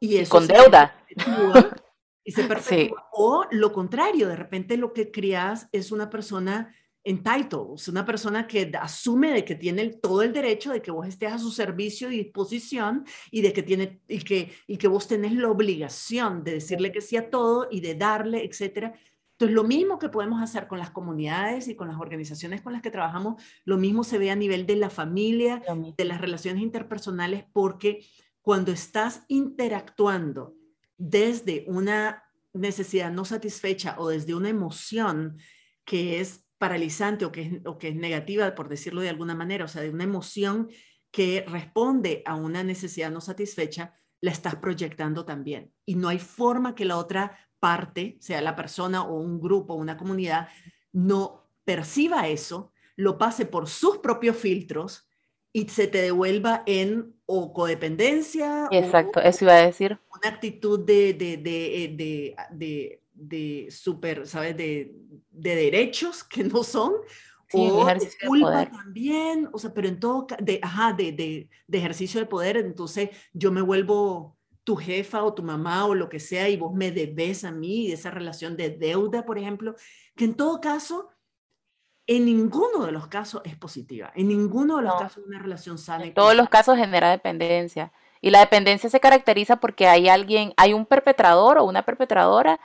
y, 0.00 0.16
eso 0.16 0.30
con 0.30 0.46
deuda. 0.46 0.94
y 2.24 2.32
se 2.32 2.48
O 3.12 3.46
lo 3.50 3.72
contrario, 3.72 4.28
de 4.28 4.36
repente 4.36 4.76
lo 4.76 4.92
que 4.92 5.10
creas 5.10 5.68
es 5.72 5.92
una 5.92 6.08
persona 6.08 6.74
entitled, 7.04 7.74
es 7.76 7.86
una 7.86 8.04
persona 8.04 8.48
que 8.48 8.72
asume 8.80 9.32
de 9.32 9.44
que 9.44 9.54
tiene 9.54 9.90
todo 9.90 10.22
el 10.22 10.32
derecho 10.32 10.72
de 10.72 10.82
que 10.82 10.90
vos 10.90 11.06
estés 11.06 11.32
a 11.32 11.38
su 11.38 11.52
servicio 11.52 12.10
y 12.10 12.24
disposición 12.24 13.04
y 13.30 13.42
de 13.42 13.52
que 13.52 13.62
tiene 13.62 14.00
y 14.08 14.18
que 14.18 14.52
y 14.66 14.76
que 14.76 14.88
vos 14.88 15.06
tenés 15.06 15.32
la 15.34 15.48
obligación 15.48 16.42
de 16.42 16.54
decirle 16.54 16.90
que 16.90 17.00
sí 17.00 17.16
a 17.16 17.30
todo 17.30 17.68
y 17.70 17.80
de 17.80 17.94
darle, 17.94 18.44
etcétera. 18.44 18.94
Entonces, 19.36 19.54
lo 19.54 19.64
mismo 19.64 19.98
que 19.98 20.08
podemos 20.08 20.42
hacer 20.42 20.66
con 20.66 20.78
las 20.78 20.90
comunidades 20.90 21.68
y 21.68 21.76
con 21.76 21.88
las 21.88 21.98
organizaciones 22.00 22.62
con 22.62 22.72
las 22.72 22.80
que 22.80 22.90
trabajamos, 22.90 23.42
lo 23.66 23.76
mismo 23.76 24.02
se 24.02 24.16
ve 24.16 24.30
a 24.30 24.36
nivel 24.36 24.64
de 24.64 24.76
la 24.76 24.88
familia, 24.88 25.62
de 25.98 26.04
las 26.06 26.22
relaciones 26.22 26.62
interpersonales, 26.62 27.44
porque 27.52 28.06
cuando 28.40 28.72
estás 28.72 29.24
interactuando 29.28 30.54
desde 30.96 31.66
una 31.68 32.24
necesidad 32.54 33.12
no 33.12 33.26
satisfecha 33.26 33.96
o 33.98 34.08
desde 34.08 34.34
una 34.34 34.48
emoción 34.48 35.36
que 35.84 36.20
es 36.20 36.46
paralizante 36.56 37.26
o 37.26 37.32
que 37.32 37.42
es, 37.42 37.52
o 37.66 37.76
que 37.76 37.88
es 37.88 37.96
negativa, 37.96 38.54
por 38.54 38.70
decirlo 38.70 39.02
de 39.02 39.10
alguna 39.10 39.34
manera, 39.34 39.66
o 39.66 39.68
sea, 39.68 39.82
de 39.82 39.90
una 39.90 40.04
emoción 40.04 40.70
que 41.10 41.44
responde 41.46 42.22
a 42.24 42.36
una 42.36 42.64
necesidad 42.64 43.10
no 43.10 43.20
satisfecha, 43.20 43.92
la 44.22 44.30
estás 44.30 44.56
proyectando 44.56 45.24
también. 45.24 45.72
Y 45.84 45.96
no 45.96 46.08
hay 46.08 46.18
forma 46.18 46.74
que 46.74 46.86
la 46.86 46.96
otra 46.96 47.38
parte, 47.60 48.16
sea 48.20 48.40
la 48.40 48.56
persona 48.56 49.02
o 49.04 49.18
un 49.18 49.40
grupo 49.40 49.74
o 49.74 49.76
una 49.76 49.96
comunidad, 49.96 50.48
no 50.92 51.48
perciba 51.64 52.28
eso, 52.28 52.72
lo 52.96 53.18
pase 53.18 53.46
por 53.46 53.68
sus 53.68 53.98
propios 53.98 54.36
filtros 54.36 55.08
y 55.52 55.68
se 55.68 55.86
te 55.86 56.02
devuelva 56.02 56.62
en 56.66 57.14
o 57.26 57.52
codependencia. 57.52 58.68
Exacto, 58.70 59.20
eso 59.20 59.44
iba 59.44 59.54
a 59.54 59.66
decir. 59.66 59.98
Una 60.14 60.34
actitud 60.34 60.80
de, 60.80 61.12
de, 61.14 61.36
de, 61.36 62.36
de 62.52 63.00
de 63.16 63.68
super, 63.70 64.26
¿sabes? 64.26 64.56
De, 64.56 64.94
de 65.30 65.54
derechos 65.56 66.22
que 66.22 66.44
no 66.44 66.62
son, 66.62 66.92
o 67.52 67.86
de 67.86 68.10
culpa 68.26 68.70
también, 68.70 69.48
o 69.52 69.58
sea, 69.58 69.72
pero 69.72 69.88
en 69.88 69.98
todo, 69.98 70.26
de, 70.40 70.60
ajá, 70.62 70.92
de, 70.92 71.12
de, 71.12 71.48
de, 71.66 71.78
ejercicio 71.78 72.20
de 72.20 72.26
poder, 72.26 72.56
entonces 72.56 73.10
yo 73.32 73.50
me 73.50 73.62
vuelvo 73.62 74.35
tu 74.66 74.74
jefa 74.74 75.22
o 75.22 75.32
tu 75.32 75.44
mamá 75.44 75.86
o 75.86 75.94
lo 75.94 76.08
que 76.08 76.18
sea 76.18 76.48
y 76.48 76.56
vos 76.56 76.74
me 76.74 76.90
debes 76.90 77.44
a 77.44 77.52
mí, 77.52 77.92
esa 77.92 78.10
relación 78.10 78.56
de 78.56 78.70
deuda, 78.70 79.24
por 79.24 79.38
ejemplo, 79.38 79.76
que 80.16 80.24
en 80.24 80.34
todo 80.34 80.60
caso, 80.60 81.08
en 82.08 82.24
ninguno 82.24 82.84
de 82.84 82.90
los 82.90 83.06
casos 83.06 83.42
es 83.44 83.54
positiva, 83.54 84.10
en 84.16 84.26
ninguno 84.26 84.78
de 84.78 84.82
los 84.82 84.96
casos 84.96 85.24
una 85.24 85.38
relación 85.38 85.78
sana. 85.78 86.04
En 86.04 86.14
todos 86.14 86.34
los 86.34 86.48
casos 86.48 86.76
genera 86.76 87.10
dependencia. 87.10 87.92
Y 88.20 88.30
la 88.30 88.40
dependencia 88.40 88.90
se 88.90 88.98
caracteriza 88.98 89.56
porque 89.56 89.86
hay 89.86 90.08
alguien, 90.08 90.52
hay 90.56 90.72
un 90.72 90.84
perpetrador 90.84 91.58
o 91.58 91.64
una 91.64 91.84
perpetradora 91.84 92.58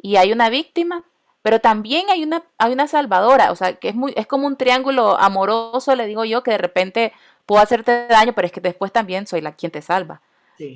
y 0.00 0.14
hay 0.14 0.30
una 0.30 0.50
víctima, 0.50 1.02
pero 1.42 1.60
también 1.60 2.08
hay 2.08 2.22
una, 2.22 2.44
hay 2.58 2.72
una 2.72 2.86
salvadora, 2.86 3.50
o 3.50 3.56
sea, 3.56 3.74
que 3.80 3.88
es, 3.88 3.96
muy, 3.96 4.12
es 4.16 4.28
como 4.28 4.46
un 4.46 4.56
triángulo 4.56 5.18
amoroso, 5.18 5.96
le 5.96 6.06
digo 6.06 6.24
yo, 6.24 6.44
que 6.44 6.52
de 6.52 6.58
repente 6.58 7.12
puedo 7.46 7.60
hacerte 7.60 8.06
daño, 8.06 8.32
pero 8.32 8.46
es 8.46 8.52
que 8.52 8.60
después 8.60 8.92
también 8.92 9.26
soy 9.26 9.40
la 9.40 9.56
quien 9.56 9.72
te 9.72 9.82
salva. 9.82 10.22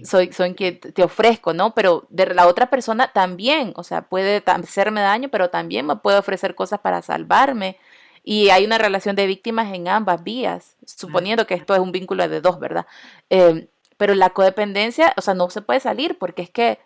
Soy, 0.05 0.33
soy 0.33 0.55
quien 0.55 0.79
te 0.79 1.03
ofrezco, 1.03 1.53
¿no? 1.53 1.75
Pero 1.75 2.07
de 2.09 2.27
la 2.35 2.47
otra 2.47 2.71
persona 2.71 3.13
también, 3.13 3.73
o 3.77 3.83
sea, 3.83 4.03
puede 4.03 4.43
hacerme 4.47 5.01
daño, 5.01 5.29
pero 5.29 5.51
también 5.51 5.87
me 5.87 5.97
puede 5.97 6.19
ofrecer 6.19 6.55
cosas 6.55 6.81
para 6.81 7.03
salvarme. 7.03 7.79
Y 8.25 8.51
hay 8.51 8.65
una 8.65 8.79
relación 8.79 9.17
de 9.17 9.27
víctimas 9.27 9.75
en 9.75 9.89
ambas 9.89 10.23
vías, 10.23 10.77
suponiendo 10.87 11.47
que 11.47 11.55
esto 11.55 11.75
es 11.75 11.81
un 11.81 11.91
vínculo 11.91 12.29
de 12.29 12.41
dos, 12.41 12.61
¿verdad? 12.61 12.87
Eh, 13.31 13.69
pero 13.97 14.15
la 14.15 14.31
codependencia, 14.31 15.13
o 15.17 15.21
sea, 15.21 15.35
no 15.35 15.51
se 15.51 15.63
puede 15.63 15.81
salir 15.81 16.19
porque 16.19 16.43
es 16.43 16.51
que 16.51 16.79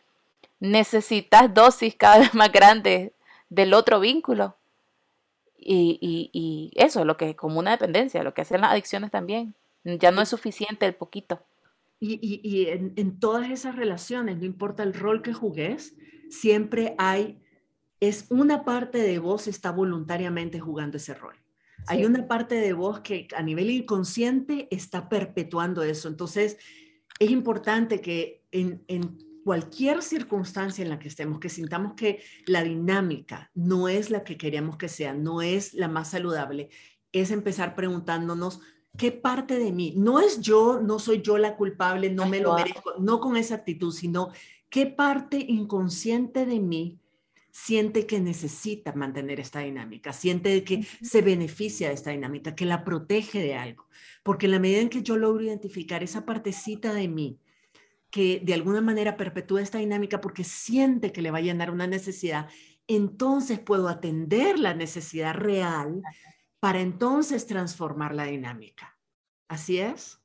necesitas 0.61 1.53
dosis 1.53 1.95
cada 1.97 2.19
vez 2.19 2.35
más 2.35 2.51
grandes 2.53 3.13
del 3.51 3.75
otro 3.75 4.01
vínculo. 4.01 4.57
Y, 5.59 5.99
y, 6.01 6.31
y, 6.33 6.73
eso, 6.77 7.05
lo 7.05 7.17
que 7.17 7.31
es 7.31 7.37
como 7.37 7.59
una 7.59 7.73
dependencia, 7.73 8.23
lo 8.23 8.35
que 8.35 8.43
hacen 8.43 8.61
las 8.61 8.71
adicciones 8.71 9.11
también. 9.11 9.55
Ya 9.85 10.11
no 10.11 10.23
es 10.23 10.29
suficiente 10.29 10.87
el 10.87 10.95
poquito. 10.95 11.41
Y, 11.99 12.41
y 12.43 12.67
en, 12.67 12.93
en, 12.97 13.19
todas 13.19 13.51
esas 13.51 13.75
relaciones, 13.75 14.39
no 14.39 14.45
importa 14.45 14.83
el 14.83 14.93
rol 14.93 15.23
que 15.23 15.33
jugues, 15.33 15.97
siempre 16.29 16.95
hay, 16.99 17.41
es 18.01 18.27
una 18.29 18.65
parte 18.65 18.99
de 18.99 19.19
vos 19.19 19.47
está 19.47 19.71
voluntariamente 19.71 20.61
jugando 20.61 20.99
ese 20.99 21.15
rol. 21.15 21.37
Hay 21.87 22.05
una 22.05 22.27
parte 22.27 22.57
de 22.57 22.73
vos 22.73 23.01
que 23.01 23.29
a 23.35 23.43
nivel 23.43 23.71
inconsciente 23.71 24.69
está 24.71 25.09
perpetuando 25.09 25.83
eso. 25.83 26.09
Entonces, 26.09 26.59
es 27.19 27.31
importante 27.31 28.01
que 28.01 28.45
en, 28.51 28.85
en 28.89 29.19
cualquier 29.45 30.03
circunstancia 30.03 30.83
en 30.83 30.89
la 30.89 30.99
que 30.99 31.09
estemos, 31.09 31.39
que 31.39 31.49
sintamos 31.49 31.95
que 31.95 32.21
la 32.47 32.65
dinámica 32.65 33.51
no 33.55 33.89
es 33.89 34.11
la 34.11 34.25
que 34.25 34.37
queríamos 34.37 34.77
que 34.77 34.89
sea, 34.89 35.15
no 35.15 35.41
es 35.41 35.73
la 35.73 35.87
más 35.87 36.11
saludable, 36.11 36.69
es 37.13 37.31
empezar 37.31 37.77
preguntándonos 37.77 38.61
qué 38.97 39.13
parte 39.13 39.59
de 39.59 39.73
mí, 39.73 39.95
no 39.97 40.21
es 40.21 40.41
yo, 40.41 40.81
no 40.81 40.99
soy 40.99 41.23
yo 41.23 41.39
la 41.39 41.57
culpable, 41.57 42.11
no 42.11 42.27
me 42.27 42.41
lo 42.41 42.55
merezco, 42.55 42.95
no 42.99 43.21
con 43.21 43.37
esa 43.37 43.57
actitud, 43.57 43.93
sino 43.93 44.31
qué 44.69 44.87
parte 44.87 45.39
inconsciente 45.39 46.47
de 46.47 46.61
mí 46.61 46.99
siente 47.51 48.07
que 48.07 48.21
necesita 48.21 48.93
mantener 48.93 49.41
esta 49.41 49.61
dinámica, 49.61 50.13
siente 50.13 50.63
que 50.63 50.87
se 51.01 51.23
beneficia 51.23 51.89
de 51.89 51.95
esta 51.95 52.11
dinámica, 52.11 52.55
que 52.55 52.67
la 52.67 52.85
protege 52.85 53.41
de 53.41 53.55
algo. 53.55 53.87
Porque 54.23 54.45
en 54.45 54.53
la 54.53 54.59
medida 54.59 54.81
en 54.81 54.91
que 54.91 55.03
yo 55.03 55.17
logro 55.17 55.43
identificar 55.43 56.03
esa 56.03 56.27
partecita 56.27 56.93
de 56.93 57.09
mí 57.09 57.39
que 58.11 58.41
de 58.45 58.55
alguna 58.55 58.81
manera 58.81 59.17
perpetúa 59.17 59.63
esta 59.63 59.79
dinámica 59.79 60.21
porque 60.21 60.45
siente 60.45 61.13
que 61.13 61.23
le 61.23 61.31
va 61.31 61.39
a 61.39 61.43
llenar 61.43 61.71
una 61.71 61.87
necesidad, 61.87 62.49
entonces 62.87 63.59
puedo 63.59 63.89
atender 63.89 64.59
la 64.59 64.75
necesidad 64.75 65.35
real 65.35 66.03
para 66.67 66.81
entonces 66.81 67.47
transformar 67.47 68.13
la 68.13 68.25
dinámica. 68.25 68.97
¿Así 69.47 69.79
es? 69.79 70.19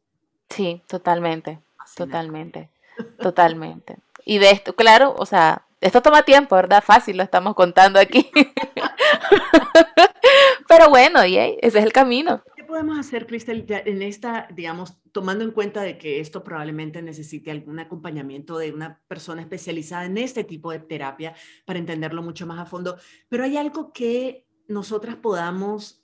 Sí, 0.50 0.82
totalmente, 0.88 1.60
totalmente, 1.96 2.72
totalmente. 3.22 3.98
Y 4.26 4.40
de 4.40 4.50
esto, 4.50 4.76
claro, 4.76 5.14
o 5.20 5.28
sea, 5.28 5.68
esto 5.82 6.02
toma 6.02 6.24
tiempo, 6.24 6.56
¿verdad? 6.56 6.84
Fácil, 6.84 7.18
lo 7.18 7.22
estamos 7.22 7.54
contando 7.54 8.00
aquí. 8.00 8.32
Pero 10.68 10.90
bueno, 10.90 11.24
y 11.24 11.38
ese 11.38 11.60
es 11.62 11.76
el 11.76 11.94
camino 11.94 12.42
podemos 12.72 12.98
hacer, 12.98 13.28
Cristel, 13.28 13.66
en 13.68 14.02
esta, 14.02 14.48
digamos, 14.56 14.98
tomando 15.12 15.44
en 15.44 15.52
cuenta 15.52 15.82
de 15.82 15.98
que 15.98 16.22
esto 16.22 16.42
probablemente 16.42 17.02
necesite 17.02 17.52
algún 17.52 17.80
acompañamiento 17.80 18.58
de 18.58 18.72
una 18.72 19.02
persona 19.10 19.42
especializada 19.42 20.06
en 20.06 20.18
este 20.18 20.46
tipo 20.46 20.72
de 20.72 20.80
terapia 20.80 21.36
para 21.66 21.80
entenderlo 21.80 22.24
mucho 22.24 22.48
más 22.48 22.60
a 22.60 22.66
fondo, 22.66 22.96
pero 23.28 23.44
hay 23.44 23.58
algo 23.58 23.92
que 23.92 24.48
nosotras 24.70 25.18
podamos 25.18 26.01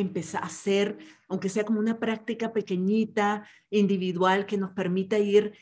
empezar 0.00 0.42
a 0.42 0.46
hacer, 0.46 0.98
aunque 1.28 1.48
sea 1.48 1.64
como 1.64 1.80
una 1.80 1.98
práctica 1.98 2.52
pequeñita, 2.52 3.46
individual, 3.70 4.46
que 4.46 4.56
nos 4.56 4.70
permita 4.70 5.18
ir 5.18 5.54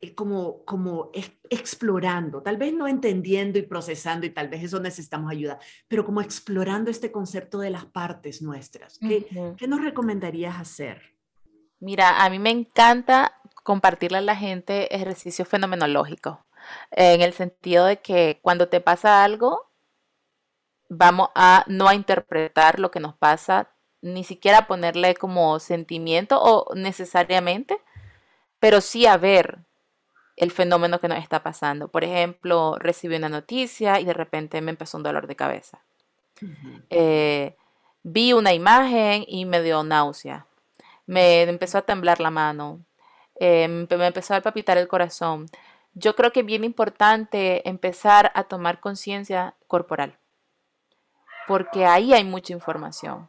eh, 0.00 0.14
como, 0.14 0.64
como 0.64 1.10
explorando, 1.48 2.42
tal 2.42 2.56
vez 2.56 2.74
no 2.74 2.88
entendiendo 2.88 3.58
y 3.58 3.62
procesando, 3.62 4.26
y 4.26 4.30
tal 4.30 4.48
vez 4.48 4.64
eso 4.64 4.80
necesitamos 4.80 5.30
ayuda, 5.30 5.58
pero 5.88 6.04
como 6.04 6.20
explorando 6.20 6.90
este 6.90 7.12
concepto 7.12 7.58
de 7.58 7.70
las 7.70 7.86
partes 7.86 8.42
nuestras. 8.42 8.98
¿Qué, 8.98 9.26
¿qué 9.56 9.68
nos 9.68 9.82
recomendarías 9.82 10.58
hacer? 10.58 11.02
Mira, 11.80 12.24
a 12.24 12.30
mí 12.30 12.38
me 12.38 12.50
encanta 12.50 13.40
compartirle 13.62 14.18
a 14.18 14.22
la 14.22 14.36
gente 14.36 14.94
ejercicios 14.94 15.48
fenomenológicos, 15.48 16.38
en 16.90 17.20
el 17.20 17.32
sentido 17.32 17.84
de 17.84 18.00
que 18.00 18.40
cuando 18.42 18.68
te 18.68 18.80
pasa 18.80 19.22
algo, 19.22 19.70
vamos 20.88 21.28
a 21.34 21.64
no 21.66 21.88
a 21.88 21.94
interpretar 21.94 22.78
lo 22.78 22.90
que 22.90 23.00
nos 23.00 23.16
pasa, 23.16 23.73
ni 24.04 24.22
siquiera 24.22 24.66
ponerle 24.66 25.14
como 25.14 25.58
sentimiento 25.58 26.40
o 26.40 26.74
necesariamente, 26.74 27.78
pero 28.60 28.82
sí 28.82 29.06
a 29.06 29.16
ver 29.16 29.60
el 30.36 30.50
fenómeno 30.50 31.00
que 31.00 31.08
nos 31.08 31.18
está 31.18 31.42
pasando. 31.42 31.88
Por 31.88 32.04
ejemplo, 32.04 32.76
recibí 32.78 33.16
una 33.16 33.30
noticia 33.30 34.00
y 34.00 34.04
de 34.04 34.12
repente 34.12 34.60
me 34.60 34.70
empezó 34.70 34.98
un 34.98 35.04
dolor 35.04 35.26
de 35.26 35.36
cabeza. 35.36 35.80
Eh, 36.90 37.56
vi 38.02 38.34
una 38.34 38.52
imagen 38.52 39.24
y 39.26 39.46
me 39.46 39.62
dio 39.62 39.82
náusea. 39.82 40.46
Me 41.06 41.42
empezó 41.42 41.78
a 41.78 41.82
temblar 41.82 42.20
la 42.20 42.30
mano. 42.30 42.80
Eh, 43.40 43.68
me 43.68 44.06
empezó 44.06 44.34
a 44.34 44.42
palpitar 44.42 44.76
el 44.76 44.88
corazón. 44.88 45.46
Yo 45.94 46.14
creo 46.14 46.30
que 46.30 46.40
es 46.40 46.46
bien 46.46 46.64
importante 46.64 47.66
empezar 47.66 48.32
a 48.34 48.44
tomar 48.44 48.80
conciencia 48.80 49.54
corporal, 49.66 50.18
porque 51.46 51.86
ahí 51.86 52.12
hay 52.12 52.24
mucha 52.24 52.52
información. 52.52 53.28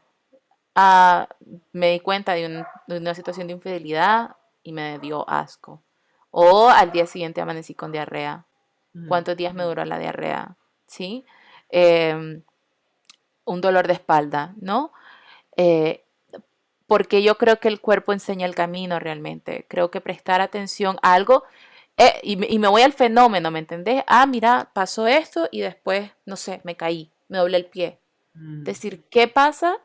Ah, 0.76 1.28
me 1.72 1.92
di 1.92 2.00
cuenta 2.02 2.34
de 2.34 2.66
una 2.88 3.16
situación 3.16 3.48
de 3.48 3.54
infidelidad 3.54 4.36
y 4.62 4.74
me 4.74 5.00
dio 5.00 5.28
asco. 5.30 5.82
O 6.32 6.70
al 6.70 6.92
día 6.92 7.06
siguiente 7.06 7.40
amanecí 7.40 7.74
con 7.76 7.94
diarrea. 7.94 8.46
Mm. 8.94 9.08
¿Cuántos 9.08 9.38
días 9.38 9.54
me 9.54 9.64
duró 9.64 9.86
la 9.86 9.98
diarrea? 9.98 10.58
¿Sí? 10.86 11.26
Em, 11.70 12.44
un 13.46 13.62
dolor 13.62 13.88
de 13.88 13.94
espalda, 13.94 14.54
¿no? 14.60 14.92
Eh, 15.56 16.04
porque 16.88 17.24
yo 17.24 17.38
creo 17.38 17.60
que 17.60 17.68
el 17.68 17.80
cuerpo 17.80 18.12
enseña 18.12 18.46
el 18.46 18.56
camino 18.56 19.00
realmente. 19.00 19.66
Creo 19.70 19.92
que 19.92 20.02
prestar 20.02 20.42
atención 20.42 20.98
a 21.02 21.14
algo, 21.14 21.44
eh, 21.98 22.20
y, 22.24 22.36
me 22.36 22.68
voy 22.68 22.82
al 22.82 22.92
fenómeno, 22.94 23.52
¿me 23.52 23.60
entendés? 23.60 24.04
Ah, 24.08 24.26
mira, 24.26 24.72
pasó 24.74 25.08
esto 25.08 25.48
y 25.52 25.62
después, 25.62 26.12
no 26.26 26.36
sé, 26.36 26.60
me 26.66 26.76
caí, 26.76 27.12
me 27.30 27.38
doblé 27.38 27.58
el 27.58 27.66
pie. 27.68 28.00
Mm. 28.34 28.64
decir, 28.64 29.06
¿qué 29.10 29.30
pasa 29.30 29.78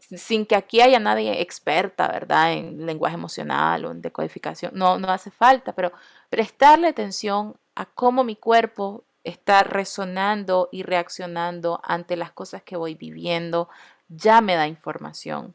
sin 0.00 0.46
que 0.46 0.56
aquí 0.56 0.80
haya 0.80 0.98
nadie 0.98 1.40
experta, 1.40 2.08
¿verdad? 2.08 2.52
En 2.52 2.86
lenguaje 2.86 3.14
emocional 3.14 3.84
o 3.84 3.90
en 3.90 4.00
decodificación, 4.00 4.72
no, 4.74 4.98
no 4.98 5.08
hace 5.10 5.30
falta, 5.30 5.72
pero 5.72 5.92
prestarle 6.30 6.88
atención 6.88 7.56
a 7.74 7.86
cómo 7.86 8.24
mi 8.24 8.36
cuerpo 8.36 9.04
está 9.24 9.62
resonando 9.62 10.68
y 10.72 10.82
reaccionando 10.82 11.80
ante 11.82 12.16
las 12.16 12.32
cosas 12.32 12.62
que 12.62 12.76
voy 12.76 12.94
viviendo, 12.94 13.68
ya 14.08 14.40
me 14.40 14.54
da 14.54 14.66
información. 14.66 15.54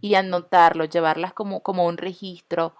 Y 0.00 0.16
anotarlo, 0.16 0.86
llevarlas 0.86 1.32
como, 1.32 1.60
como 1.60 1.86
un 1.86 1.98
registro, 1.98 2.74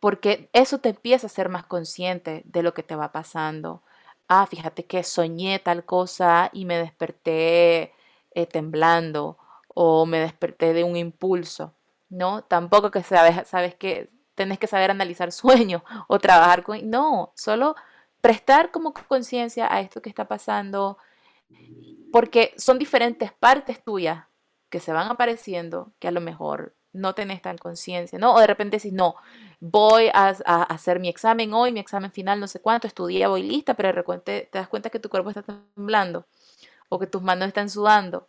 porque 0.00 0.50
eso 0.52 0.78
te 0.78 0.90
empieza 0.90 1.28
a 1.28 1.30
ser 1.30 1.48
más 1.48 1.64
consciente 1.64 2.42
de 2.44 2.62
lo 2.62 2.74
que 2.74 2.82
te 2.82 2.94
va 2.94 3.10
pasando. 3.10 3.82
Ah, 4.28 4.46
fíjate 4.46 4.84
que 4.84 5.02
soñé 5.02 5.58
tal 5.60 5.86
cosa 5.86 6.50
y 6.52 6.66
me 6.66 6.76
desperté 6.76 7.94
eh, 8.34 8.46
temblando 8.46 9.38
o 9.78 10.06
me 10.06 10.20
desperté 10.20 10.72
de 10.72 10.84
un 10.84 10.96
impulso, 10.96 11.74
¿no? 12.08 12.42
Tampoco 12.42 12.90
que 12.90 13.02
sabes, 13.02 13.46
sabes 13.46 13.74
que 13.74 14.08
tenés 14.34 14.58
que 14.58 14.66
saber 14.66 14.90
analizar 14.90 15.32
sueños 15.32 15.82
o 16.08 16.18
trabajar 16.18 16.62
con... 16.62 16.88
No, 16.88 17.32
solo 17.36 17.76
prestar 18.22 18.70
como 18.70 18.94
conciencia 18.94 19.70
a 19.70 19.82
esto 19.82 20.00
que 20.00 20.08
está 20.08 20.26
pasando, 20.26 20.96
porque 22.10 22.54
son 22.56 22.78
diferentes 22.78 23.32
partes 23.32 23.84
tuyas 23.84 24.24
que 24.70 24.80
se 24.80 24.94
van 24.94 25.10
apareciendo 25.10 25.92
que 25.98 26.08
a 26.08 26.10
lo 26.10 26.22
mejor 26.22 26.74
no 26.94 27.14
tenés 27.14 27.42
tan 27.42 27.58
conciencia, 27.58 28.18
¿no? 28.18 28.32
O 28.34 28.40
de 28.40 28.46
repente 28.46 28.78
decís, 28.78 28.94
no, 28.94 29.16
voy 29.60 30.08
a, 30.14 30.28
hacer 30.30 31.00
mi 31.00 31.10
examen 31.10 31.52
hoy, 31.52 31.70
mi 31.70 31.80
examen 31.80 32.10
final, 32.10 32.40
no 32.40 32.48
sé 32.48 32.60
cuánto, 32.60 32.86
estudié, 32.86 33.26
voy 33.26 33.42
lista, 33.42 33.74
pero 33.74 33.88
de 33.88 33.92
repente 33.92 34.48
te 34.50 34.58
das 34.58 34.68
cuenta 34.68 34.88
que 34.88 35.00
tu 35.00 35.10
cuerpo 35.10 35.28
está 35.28 35.42
temblando 35.42 36.24
o 36.88 36.98
que 36.98 37.06
tus 37.06 37.20
manos 37.20 37.48
están 37.48 37.68
sudando 37.68 38.26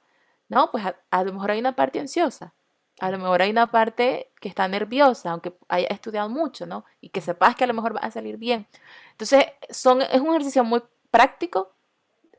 no, 0.49 0.71
pues 0.71 0.83
a, 0.85 1.23
lo 1.23 1.33
mejor 1.33 1.51
hay 1.51 1.59
una 1.59 1.75
parte 1.75 1.99
ansiosa, 1.99 2.53
a 2.99 3.11
lo 3.11 3.17
mejor 3.17 3.41
hay 3.41 3.51
una 3.51 3.67
parte 3.67 4.31
que 4.39 4.49
está 4.49 4.67
nerviosa, 4.67 5.31
aunque 5.31 5.53
haya 5.67 5.87
estudiado 5.87 6.29
mucho, 6.29 6.65
¿no? 6.65 6.85
Y 7.01 7.09
que 7.09 7.21
sepas 7.21 7.55
que 7.55 7.63
a 7.63 7.67
lo 7.67 7.73
mejor 7.73 7.95
va 7.95 7.99
a 7.99 8.11
salir 8.11 8.37
bien. 8.37 8.67
Entonces, 9.11 9.45
son, 9.69 10.01
es 10.01 10.19
un 10.19 10.29
ejercicio 10.29 10.63
muy 10.63 10.81
práctico 11.11 11.73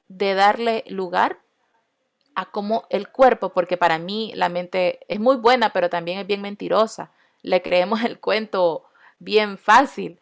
de 0.09 0.34
darle 0.34 0.84
lugar 0.88 1.38
a 2.34 2.46
cómo 2.46 2.84
el 2.90 3.09
cuerpo, 3.09 3.50
porque 3.50 3.76
para 3.76 3.98
mí 3.98 4.32
la 4.34 4.48
mente 4.48 5.00
es 5.09 5.20
muy 5.20 5.36
buena, 5.36 5.72
pero 5.72 5.90
también 5.90 6.18
es 6.18 6.26
bien 6.26 6.40
mentirosa. 6.40 7.12
Le 7.42 7.62
creemos 7.62 8.02
el 8.04 8.20
cuento 8.20 8.84
bien 9.18 9.59
fácil. 9.59 10.20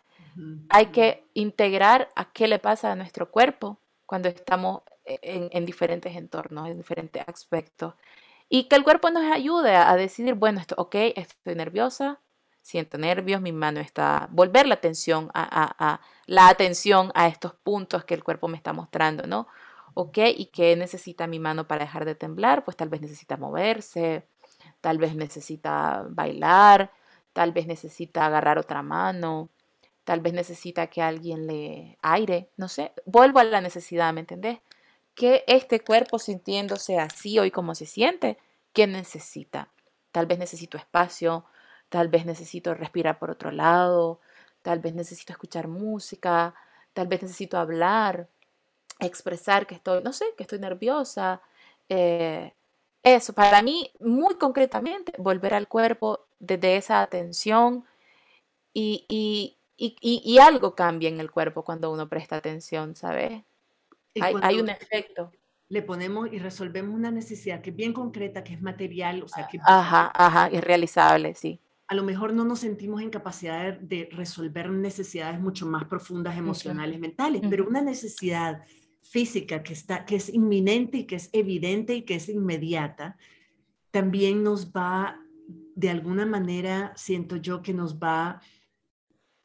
Hay 0.69 0.87
que 0.87 1.25
integrar 1.33 2.11
a 2.15 2.31
qué 2.33 2.47
le 2.47 2.59
pasa 2.59 2.93
a 2.93 2.95
nuestro 2.95 3.31
cuerpo 3.31 3.79
cuando 4.05 4.29
estamos 4.29 4.83
en, 5.07 5.65
diferentes 5.65 6.17
entornos, 6.17 6.69
en 6.69 6.77
diferentes 6.77 7.23
aspectos. 7.27 7.95
Y 8.49 8.65
que 8.69 8.77
el 8.77 8.85
cuerpo 8.85 9.11
nos 9.11 9.25
ayude 9.25 9.75
a, 9.75 9.95
decidir, 9.97 10.35
bueno, 10.35 10.61
esto, 10.61 10.75
ok, 10.79 10.95
estoy 11.17 11.55
nerviosa, 11.55 12.21
siento 12.63 12.99
nervios, 12.99 13.41
mi 13.41 13.53
mano 13.53 13.81
está, 13.81 14.29
volver 14.31 14.67
la 14.67 14.75
atención 14.75 15.31
a, 15.35 16.01
la 16.27 16.49
atención 16.49 17.13
a 17.15 17.29
estos 17.29 17.55
puntos 17.55 18.05
que 18.05 18.15
el 18.15 18.25
cuerpo 18.25 18.49
me 18.49 18.57
está 18.57 18.73
mostrando, 18.73 19.27
¿no? 19.27 19.49
Ok, 19.95 20.19
¿y 20.37 20.47
qué 20.47 20.77
necesita 20.77 21.27
mi 21.27 21.39
mano 21.39 21.67
para 21.67 21.85
dejar 21.85 22.05
de 22.05 22.15
temblar? 22.15 22.65
Pues 22.65 22.77
tal 22.77 22.89
vez 22.89 23.01
necesita 23.01 23.37
moverse, 23.37 24.27
tal 24.81 24.99
vez 24.99 25.15
necesita 25.15 26.05
bailar, 26.11 26.93
tal 27.33 27.53
vez 27.53 27.67
necesita 27.67 28.27
agarrar 28.27 28.59
otra 28.59 28.83
mano, 28.83 29.49
tal 30.05 30.21
vez 30.21 30.35
necesita 30.35 30.89
que 30.89 31.03
alguien 31.03 31.47
le 31.47 31.99
aire, 32.03 32.51
no 32.57 32.69
sé, 32.69 32.93
vuelvo 33.07 33.41
a 33.41 33.45
la 33.45 33.61
necesidad, 33.61 34.13
¿me 34.13 34.21
entendés? 34.21 34.61
Que 35.17 35.45
este 35.49 35.81
cuerpo 35.81 36.19
sintiéndose 36.21 36.99
así 37.01 37.39
hoy 37.39 37.51
como 37.51 37.75
se 37.75 37.87
siente, 37.87 38.39
¿qué 38.73 38.87
necesita? 38.87 39.73
Tal 40.13 40.27
vez 40.27 40.39
necesito 40.39 40.77
espacio, 40.77 41.47
tal 41.89 42.09
vez 42.09 42.27
necesito 42.27 42.75
respirar 42.75 43.19
por 43.19 43.31
otro 43.31 43.51
lado, 43.51 44.21
tal 44.63 44.79
vez 44.81 44.95
necesito 44.95 45.33
escuchar 45.33 45.69
música, 45.69 46.55
tal 46.93 47.09
vez 47.09 47.23
necesito 47.23 47.59
hablar, 47.59 48.29
expresar 49.01 49.67
que 49.67 49.77
estoy, 49.77 50.03
no 50.03 50.13
sé, 50.13 50.27
que 50.37 50.43
estoy 50.43 50.59
nerviosa. 50.59 51.41
Eh, 51.89 52.53
eso, 53.03 53.33
para 53.33 53.63
mí, 53.63 53.91
muy 54.01 54.35
concretamente, 54.37 55.13
volver 55.19 55.55
al 55.55 55.69
cuerpo 55.69 56.27
desde 56.39 56.77
esa 56.77 57.01
atención 57.03 57.85
y, 58.75 59.07
y, 59.09 59.57
y 59.79 60.39
algo 60.39 60.75
cambia 60.75 61.09
en 61.09 61.21
el 61.21 61.31
cuerpo 61.31 61.65
cuando 61.65 61.91
uno 61.91 62.09
presta 62.09 62.37
atención, 62.37 62.95
¿sabes? 62.97 63.43
Hay, 64.21 64.61
un 64.61 64.69
efecto. 64.69 65.31
Le 65.69 65.83
ponemos 65.83 66.33
y 66.33 66.39
resolvemos 66.39 66.95
una 66.95 67.11
necesidad 67.11 67.61
que 67.61 67.71
es 67.71 67.77
bien 67.77 67.93
concreta, 67.93 68.45
que 68.45 68.55
es 68.55 68.63
material, 68.63 69.23
o 69.23 69.29
sea, 69.29 69.49
que... 69.49 69.59
Ajá, 69.65 70.13
ajá, 70.15 70.47
es 70.49 70.63
realizable, 70.63 71.35
sí. 71.35 71.61
A 71.89 71.95
lo 71.95 72.03
mejor 72.03 72.33
no 72.35 72.45
nos 72.45 72.61
sentimos 72.61 73.01
en 73.01 73.11
capacidad 73.11 73.79
de 73.79 74.09
resolver 74.13 74.71
necesidades 74.71 75.41
mucho 75.41 75.67
más 75.67 75.85
profundas, 75.85 76.37
emocionales, 76.37 76.99
mentales, 76.99 77.43
pero 77.49 77.67
una 77.67 77.81
necesidad 77.81 78.63
física 79.03 79.63
que, 79.63 79.73
está, 79.73 80.05
que 80.05 80.17
es 80.17 80.33
inminente 80.33 80.99
y 80.99 81.05
que 81.05 81.17
es 81.17 81.31
evidente 81.33 81.95
y 81.95 82.03
que 82.03 82.17
es 82.17 82.29
inmediata, 82.29 83.17
también 83.91 84.43
nos 84.43 84.73
va, 84.73 85.21
de 85.75 85.91
alguna 85.91 86.27
manera, 86.27 86.93
siento 86.97 87.37
yo 87.37 87.63
que 87.63 87.73
nos 87.73 87.99
va 87.99 88.41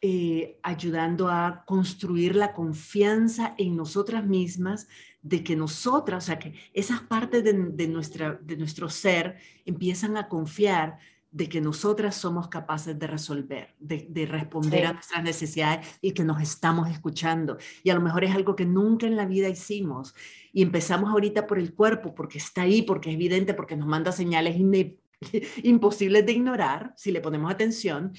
eh, 0.04 0.58
ayudando 0.64 1.30
a 1.30 1.64
construir 1.66 2.36
la 2.36 2.54
confianza 2.54 3.54
en 3.60 3.76
nosotras 3.76 4.26
mismas 4.26 4.88
de 5.22 5.44
que 5.44 5.56
nosotras, 5.56 6.24
o 6.24 6.26
sea, 6.26 6.40
que 6.40 6.56
esas 6.74 7.02
partes 7.02 7.44
de, 7.44 7.88
nuestra, 7.88 8.40
de 8.42 8.58
nuestro 8.58 8.90
ser 8.90 9.38
empiezan 9.64 10.18
a 10.18 10.28
confiar 10.28 10.98
de 11.30 11.48
que 11.48 11.62
nosotras 11.62 12.16
somos 12.16 12.48
capaces 12.48 12.98
de 12.98 13.06
resolver, 13.06 13.76
de, 13.80 14.26
responder 14.26 14.88
a 14.88 14.94
nuestras 14.94 15.24
necesidades 15.24 15.88
y 16.02 16.14
que 16.14 16.24
nos 16.24 16.42
estamos 16.42 16.90
escuchando. 16.90 17.58
Y 17.84 17.92
a 17.92 17.94
lo 17.94 18.02
mejor 18.02 18.24
es 18.24 18.36
algo 18.36 18.56
que 18.56 18.66
nunca 18.66 19.06
en 19.06 19.16
la 19.16 19.26
vida 19.26 19.48
hicimos. 19.48 20.14
Y 20.52 20.64
empezamos 20.64 21.12
ahorita 21.12 21.46
por 21.46 21.60
el 21.60 21.74
cuerpo, 21.74 22.16
porque 22.16 22.40
está 22.40 22.64
ahí, 22.64 22.82
porque 22.82 23.10
es 23.10 23.16
evidente, 23.16 23.54
porque 23.54 23.78
nos 23.78 23.88
manda 23.88 24.12
señales 24.12 24.58
imposibles 25.64 26.26
de 26.26 26.32
ignorar 26.32 26.94
si 26.98 27.12
le 27.12 27.22
ponemos 27.22 27.52
atención 27.52 28.14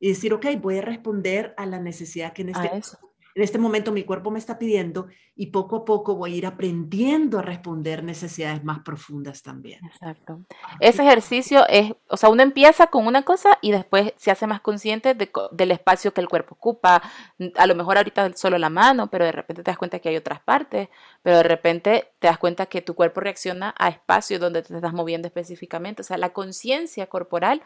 y 0.00 0.08
decir, 0.08 0.32
ok, 0.32 0.46
voy 0.60 0.78
a 0.78 0.82
responder 0.82 1.54
a 1.56 1.66
la 1.66 1.80
necesidad 1.80 2.32
que 2.32 2.42
en 2.42 2.50
este, 2.50 2.70
en 3.38 3.44
este 3.44 3.58
momento 3.58 3.92
mi 3.92 4.02
cuerpo 4.02 4.32
me 4.32 4.38
está 4.40 4.58
pidiendo 4.58 5.06
y 5.36 5.46
poco 5.46 5.76
a 5.76 5.84
poco 5.84 6.16
voy 6.16 6.34
a 6.34 6.36
ir 6.38 6.46
aprendiendo 6.46 7.38
a 7.38 7.42
responder 7.42 8.02
necesidades 8.02 8.64
más 8.64 8.80
profundas 8.80 9.44
también. 9.44 9.78
Exacto. 9.86 10.40
Ese 10.80 11.02
ejercicio 11.02 11.64
es, 11.68 11.92
o 12.08 12.16
sea, 12.16 12.30
uno 12.30 12.42
empieza 12.42 12.88
con 12.88 13.06
una 13.06 13.22
cosa 13.22 13.56
y 13.62 13.70
después 13.70 14.12
se 14.16 14.32
hace 14.32 14.48
más 14.48 14.60
consciente 14.60 15.14
del 15.14 15.70
espacio 15.70 16.12
que 16.12 16.20
el 16.20 16.28
cuerpo 16.28 16.56
ocupa. 16.56 17.00
A 17.54 17.66
lo 17.68 17.76
mejor 17.76 17.98
ahorita 17.98 18.32
solo 18.34 18.58
la 18.58 18.70
mano, 18.70 19.08
pero 19.08 19.24
de 19.24 19.30
repente 19.30 19.62
te 19.62 19.70
das 19.70 19.78
cuenta 19.78 20.00
que 20.00 20.08
hay 20.08 20.16
otras 20.16 20.40
partes, 20.40 20.88
pero 21.22 21.36
de 21.36 21.44
repente 21.44 22.08
te 22.18 22.26
das 22.26 22.38
cuenta 22.38 22.66
que 22.66 22.82
tu 22.82 22.96
cuerpo 22.96 23.20
reacciona 23.20 23.72
a 23.78 23.88
espacios 23.88 24.40
donde 24.40 24.62
te 24.62 24.74
estás 24.74 24.92
moviendo 24.92 25.28
específicamente. 25.28 26.02
O 26.02 26.04
sea, 26.04 26.18
la 26.18 26.32
conciencia 26.32 27.06
corporal 27.06 27.62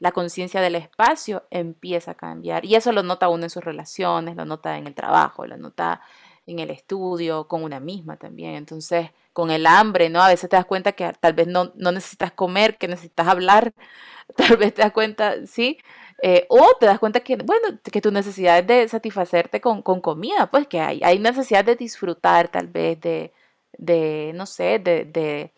la 0.00 0.12
conciencia 0.12 0.60
del 0.62 0.74
espacio 0.74 1.44
empieza 1.50 2.12
a 2.12 2.14
cambiar. 2.14 2.64
Y 2.64 2.74
eso 2.74 2.90
lo 2.90 3.02
nota 3.02 3.28
uno 3.28 3.44
en 3.44 3.50
sus 3.50 3.62
relaciones, 3.62 4.34
lo 4.34 4.46
nota 4.46 4.78
en 4.78 4.86
el 4.86 4.94
trabajo, 4.94 5.46
lo 5.46 5.58
nota 5.58 6.00
en 6.46 6.58
el 6.58 6.70
estudio, 6.70 7.46
con 7.46 7.62
una 7.62 7.80
misma 7.80 8.16
también. 8.16 8.54
Entonces, 8.54 9.10
con 9.34 9.50
el 9.50 9.66
hambre, 9.66 10.08
¿no? 10.08 10.22
A 10.22 10.28
veces 10.28 10.48
te 10.48 10.56
das 10.56 10.64
cuenta 10.64 10.92
que 10.92 11.12
tal 11.20 11.34
vez 11.34 11.46
no, 11.46 11.72
necesitas 11.76 12.32
comer, 12.32 12.78
que 12.78 12.88
necesitas 12.88 13.28
hablar, 13.28 13.74
tal 14.36 14.56
vez 14.56 14.74
te 14.74 14.82
das 14.82 14.92
cuenta, 14.92 15.46
¿sí? 15.46 15.78
Eh, 16.22 16.46
o 16.48 16.66
te 16.80 16.86
das 16.86 16.98
cuenta 16.98 17.20
que, 17.20 17.36
bueno, 17.36 17.78
que 17.82 18.00
tu 18.00 18.10
necesidad 18.10 18.58
es 18.58 18.66
de 18.66 18.88
satisfacerte 18.88 19.60
con, 19.60 19.82
comida, 19.82 20.50
pues 20.50 20.66
que 20.66 20.80
hay, 20.80 21.00
hay 21.04 21.18
necesidad 21.18 21.64
de 21.64 21.76
disfrutar 21.76 22.48
tal 22.48 22.68
vez, 22.68 23.00
de, 23.00 23.32
de 23.78 24.32
no 24.34 24.46
sé, 24.46 24.78
de, 24.78 25.04
de 25.04 25.52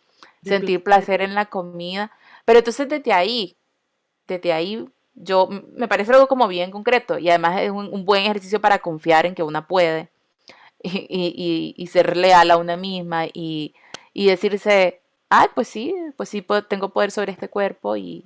sentir 0.45 0.82
placer 0.82 1.22
en 1.22 1.34
la 1.34 1.47
comida. 1.47 2.11
Pero 2.45 2.59
entonces 2.59 2.88
desde 2.88 3.12
ahí, 3.12 3.57
desde 4.27 4.53
ahí 4.53 4.89
yo 5.14 5.49
me 5.75 5.89
parece 5.89 6.12
algo 6.12 6.27
como 6.27 6.49
bien 6.49 6.70
concreto 6.70 7.18
y 7.18 7.29
además 7.29 7.61
es 7.61 7.70
un, 7.70 8.05
buen 8.05 8.25
ejercicio 8.25 8.61
para 8.61 8.79
confiar 8.79 9.27
en 9.27 9.35
que 9.35 9.43
una 9.43 9.66
puede 9.66 10.11
y, 10.83 11.87
ser 11.91 12.16
leal 12.16 12.51
a 12.51 12.57
una 12.57 12.77
misma 12.77 13.27
y, 13.27 13.75
decirse, 14.14 15.01
ay, 15.29 15.49
pues 15.55 15.68
sí, 15.68 15.95
pues 16.16 16.29
sí, 16.29 16.45
tengo 16.68 16.93
poder 16.93 17.11
sobre 17.11 17.33
este 17.33 17.49
cuerpo 17.49 17.97
y, 17.97 18.25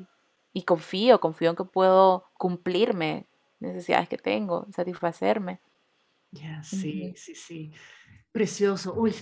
confío, 0.65 1.21
confío 1.21 1.51
en 1.51 1.57
que 1.57 1.65
puedo 1.65 2.25
cumplirme 2.39 3.27
necesidades 3.61 4.09
que 4.09 4.19
tengo, 4.19 4.67
satisfacerme. 4.73 5.61
Ya, 6.31 6.63
sí, 6.63 7.15
sí, 7.17 7.35
sí. 7.35 7.73
Precioso. 8.33 8.95
Uy, 8.95 9.15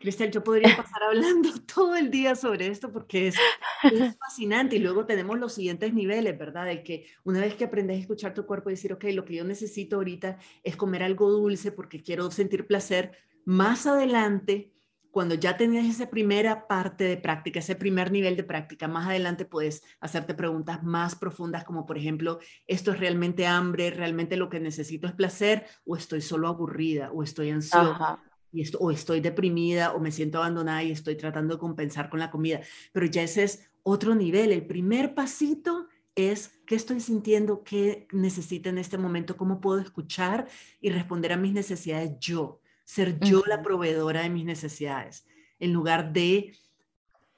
Cristel, 0.00 0.30
yo 0.30 0.42
podría 0.42 0.74
pasar 0.74 1.02
hablando 1.02 1.50
todo 1.74 1.94
el 1.94 2.10
día 2.10 2.34
sobre 2.34 2.68
esto 2.68 2.90
porque 2.90 3.28
es, 3.28 3.36
fascinante 4.18 4.76
y 4.76 4.78
luego 4.78 5.04
tenemos 5.04 5.38
los 5.38 5.52
siguientes 5.52 5.92
niveles, 5.92 6.38
¿verdad? 6.38 6.64
De 6.64 6.82
que 6.82 7.06
una 7.22 7.40
vez 7.40 7.54
que 7.54 7.64
aprendes 7.64 7.98
a 7.98 8.00
escuchar 8.00 8.32
tu 8.32 8.46
cuerpo 8.46 8.70
y 8.70 8.72
decir, 8.72 8.94
ok, 8.94 9.04
lo 9.12 9.26
que 9.26 9.34
yo 9.34 9.44
necesito 9.44 9.96
ahorita 9.96 10.38
es 10.64 10.76
comer 10.76 11.02
algo 11.02 11.30
dulce 11.30 11.70
porque 11.70 12.02
quiero 12.02 12.30
sentir 12.30 12.66
placer, 12.66 13.12
más 13.44 13.86
adelante 13.86 14.72
cuando 15.10 15.34
ya 15.34 15.56
tenías 15.56 15.84
esa 15.86 16.08
primera 16.08 16.66
parte 16.66 17.04
de 17.04 17.16
práctica, 17.16 17.58
ese 17.58 17.74
primer 17.74 18.12
nivel 18.12 18.36
de 18.36 18.44
práctica, 18.44 18.88
más 18.88 19.08
adelante 19.08 19.44
puedes 19.44 19.82
hacerte 20.00 20.34
preguntas 20.34 20.82
más 20.82 21.14
profundas 21.16 21.64
como 21.64 21.84
por 21.84 21.98
ejemplo, 21.98 22.38
¿esto 22.66 22.92
es 22.92 23.00
realmente 23.00 23.46
hambre? 23.46 23.90
¿Realmente 23.90 24.36
lo 24.36 24.48
que 24.48 24.60
necesito 24.60 25.08
es 25.08 25.12
placer? 25.12 25.66
¿O 25.84 25.96
estoy 25.96 26.22
solo 26.22 26.48
aburrida? 26.48 27.10
¿O 27.12 27.22
estoy 27.22 27.50
ansiosa? 27.50 28.20
Y 28.52 28.62
esto, 28.62 28.78
o 28.78 28.90
estoy 28.90 29.20
deprimida 29.20 29.92
o 29.92 30.00
me 30.00 30.10
siento 30.10 30.38
abandonada 30.38 30.82
y 30.82 30.90
estoy 30.90 31.16
tratando 31.16 31.54
de 31.54 31.60
compensar 31.60 32.10
con 32.10 32.20
la 32.20 32.30
comida. 32.30 32.60
Pero 32.92 33.06
ya 33.06 33.22
ese 33.22 33.44
es 33.44 33.70
otro 33.82 34.14
nivel. 34.14 34.52
El 34.52 34.66
primer 34.66 35.14
pasito 35.14 35.88
es 36.14 36.60
qué 36.66 36.74
estoy 36.74 37.00
sintiendo, 37.00 37.62
qué 37.62 38.08
necesito 38.12 38.68
en 38.68 38.78
este 38.78 38.98
momento, 38.98 39.36
cómo 39.36 39.60
puedo 39.60 39.80
escuchar 39.80 40.48
y 40.80 40.90
responder 40.90 41.32
a 41.32 41.36
mis 41.36 41.52
necesidades 41.52 42.18
yo 42.18 42.60
ser 42.90 43.20
yo 43.20 43.44
la 43.46 43.62
proveedora 43.62 44.22
de 44.22 44.30
mis 44.30 44.44
necesidades, 44.44 45.24
en 45.60 45.72
lugar 45.72 46.12
de, 46.12 46.56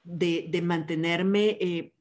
de, 0.02 0.62
mantenerme 0.62 1.58
eh, 1.60 1.94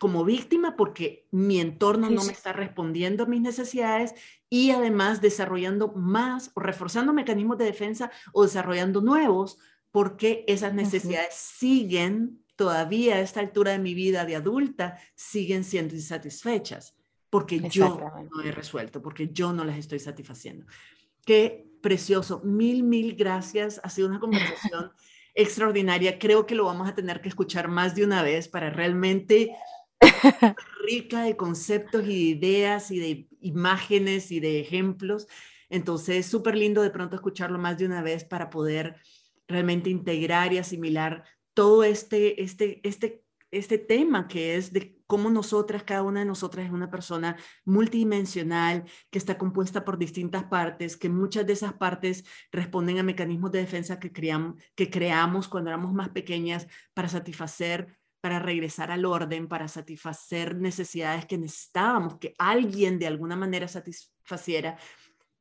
como 0.00 0.24
víctima 0.24 0.74
porque 0.74 1.28
mi 1.30 1.60
entorno 1.60 2.10
no 2.10 2.24
me 2.24 2.32
está 2.32 2.52
respondiendo 2.52 3.22
a 3.22 3.26
mis 3.26 3.42
necesidades 3.42 4.16
y 4.50 4.72
además 4.72 5.22
desarrollando 5.22 5.92
más 5.92 6.50
o 6.54 6.60
reforzando 6.60 7.14
mecanismos 7.14 7.56
de 7.56 7.64
defensa 7.64 8.10
o 8.32 8.42
desarrollando 8.42 9.00
nuevos 9.00 9.56
porque 9.90 10.44
esas 10.46 10.74
necesidades 10.74 11.34
siguen 11.34 12.44
todavía 12.56 13.14
a 13.16 13.20
esta 13.20 13.40
altura 13.40 13.72
de 13.72 13.78
mi 13.78 13.94
vida 13.94 14.26
de 14.26 14.36
adulta, 14.36 14.98
siguen 15.14 15.64
siendo 15.64 15.94
insatisfechas 15.94 16.94
porque 17.30 17.60
yo 17.70 18.00
no 18.34 18.42
he 18.42 18.50
resuelto, 18.50 19.00
porque 19.00 19.30
yo 19.32 19.52
no 19.52 19.64
las 19.64 19.78
estoy 19.78 20.00
satisfaciendo. 20.00 20.66
Que 21.24 21.70
precioso. 21.80 22.40
Mil, 22.44 22.82
mil 22.82 23.14
gracias. 23.14 23.80
Ha 23.84 23.88
sido 23.88 24.08
una 24.08 24.20
conversación 24.20 24.90
extraordinaria. 25.34 26.18
Creo 26.18 26.44
que 26.44 26.56
lo 26.56 26.64
vamos 26.64 26.88
a 26.88 26.94
tener 26.94 27.20
que 27.20 27.28
escuchar 27.28 27.68
más 27.68 27.94
de 27.94 28.04
una 28.04 28.22
vez 28.22 28.48
para 28.48 28.70
realmente 28.70 29.54
rica 30.86 31.22
de 31.22 31.36
conceptos 31.36 32.04
y 32.04 32.06
de 32.06 32.48
ideas 32.48 32.90
y 32.90 32.98
de 32.98 33.28
imágenes 33.40 34.30
y 34.30 34.40
de 34.40 34.60
ejemplos. 34.60 35.26
Entonces, 35.68 36.26
súper 36.26 36.56
lindo 36.56 36.82
de 36.82 36.90
pronto 36.90 37.16
escucharlo 37.16 37.58
más 37.58 37.78
de 37.78 37.86
una 37.86 38.02
vez 38.02 38.24
para 38.24 38.50
poder 38.50 38.96
realmente 39.46 39.90
integrar 39.90 40.52
y 40.52 40.58
asimilar 40.58 41.24
todo 41.54 41.84
este, 41.84 42.42
este, 42.42 42.80
este 42.82 43.24
este 43.50 43.78
tema 43.78 44.28
que 44.28 44.56
es 44.56 44.72
de 44.72 44.96
cómo 45.06 45.30
nosotras, 45.30 45.82
cada 45.82 46.02
una 46.02 46.20
de 46.20 46.26
nosotras 46.26 46.66
es 46.66 46.72
una 46.72 46.90
persona 46.90 47.36
multidimensional 47.64 48.84
que 49.10 49.18
está 49.18 49.38
compuesta 49.38 49.84
por 49.84 49.98
distintas 49.98 50.44
partes, 50.44 50.96
que 50.96 51.08
muchas 51.08 51.46
de 51.46 51.54
esas 51.54 51.72
partes 51.72 52.24
responden 52.52 52.98
a 52.98 53.02
mecanismos 53.02 53.50
de 53.50 53.58
defensa 53.60 53.98
que, 53.98 54.12
creamos, 54.12 54.62
que 54.76 54.88
creamos 54.88 55.48
cuando 55.48 55.70
éramos 55.70 55.92
más 55.92 56.10
pequeñas 56.10 56.68
para 56.94 57.08
satisfacer, 57.08 57.98
para 58.20 58.38
regresar 58.38 58.90
al 58.90 59.04
orden, 59.04 59.48
para 59.48 59.68
satisfacer 59.68 60.56
necesidades 60.56 61.26
que 61.26 61.38
necesitábamos, 61.38 62.18
que 62.18 62.34
alguien 62.38 62.98
de 62.98 63.06
alguna 63.06 63.36
manera 63.36 63.68
satisfaciera 63.68 64.78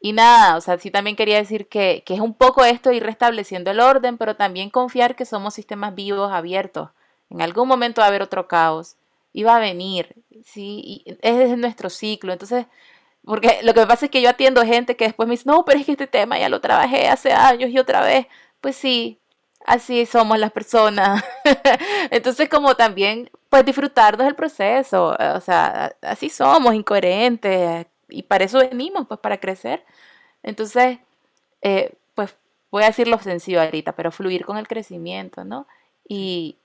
y 0.00 0.12
nada, 0.12 0.56
o 0.56 0.60
sea, 0.60 0.78
sí 0.78 0.90
también 0.90 1.16
quería 1.16 1.38
decir 1.38 1.68
que, 1.68 2.02
que, 2.06 2.14
es 2.14 2.20
un 2.20 2.34
poco 2.34 2.64
esto 2.64 2.92
ir 2.92 3.02
restableciendo 3.02 3.70
el 3.70 3.80
orden, 3.80 4.18
pero 4.18 4.36
también 4.36 4.70
confiar 4.70 5.16
que 5.16 5.24
somos 5.24 5.54
sistemas 5.54 5.94
vivos, 5.94 6.32
abiertos. 6.32 6.90
En 7.30 7.42
algún 7.42 7.68
momento 7.68 8.00
va 8.00 8.06
a 8.06 8.08
haber 8.08 8.22
otro 8.22 8.48
caos 8.48 8.96
y 9.32 9.42
va 9.42 9.56
a 9.56 9.60
venir, 9.60 10.14
¿sí? 10.44 11.04
Y 11.06 11.18
es 11.22 11.56
nuestro 11.58 11.90
ciclo. 11.90 12.32
Entonces, 12.32 12.66
porque 13.24 13.60
lo 13.62 13.74
que 13.74 13.86
pasa 13.86 14.06
es 14.06 14.10
que 14.10 14.22
yo 14.22 14.30
atiendo 14.30 14.64
gente 14.64 14.96
que 14.96 15.06
después 15.06 15.28
me 15.28 15.34
dice, 15.34 15.44
no, 15.46 15.64
pero 15.64 15.78
es 15.78 15.86
que 15.86 15.92
este 15.92 16.06
tema 16.06 16.38
ya 16.38 16.48
lo 16.48 16.60
trabajé 16.60 17.08
hace 17.08 17.32
años 17.32 17.70
y 17.70 17.78
otra 17.78 18.00
vez 18.02 18.26
pues 18.60 18.76
sí, 18.76 19.20
así 19.66 20.06
somos 20.06 20.38
las 20.38 20.52
personas. 20.52 21.22
Entonces, 22.10 22.48
como 22.48 22.76
también, 22.76 23.30
pues 23.48 23.64
disfrutarnos 23.64 24.26
del 24.26 24.34
proceso, 24.34 25.16
o 25.18 25.40
sea, 25.40 25.96
así 26.02 26.28
somos, 26.30 26.74
incoherentes, 26.74 27.86
y 28.08 28.22
para 28.24 28.44
eso 28.44 28.58
venimos, 28.58 29.06
pues 29.06 29.20
para 29.20 29.38
crecer. 29.38 29.84
Entonces, 30.42 30.98
eh, 31.62 31.94
pues 32.14 32.34
voy 32.70 32.84
a 32.84 32.86
decir 32.86 33.08
lo 33.08 33.18
sencillo 33.18 33.60
ahorita, 33.60 33.92
pero 33.92 34.10
fluir 34.10 34.44
con 34.44 34.56
el 34.56 34.68
crecimiento, 34.68 35.44
¿no? 35.44 35.66
Y, 36.08 36.58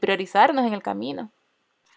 priorizarnos 0.00 0.66
en 0.66 0.72
el 0.72 0.82
camino. 0.82 1.30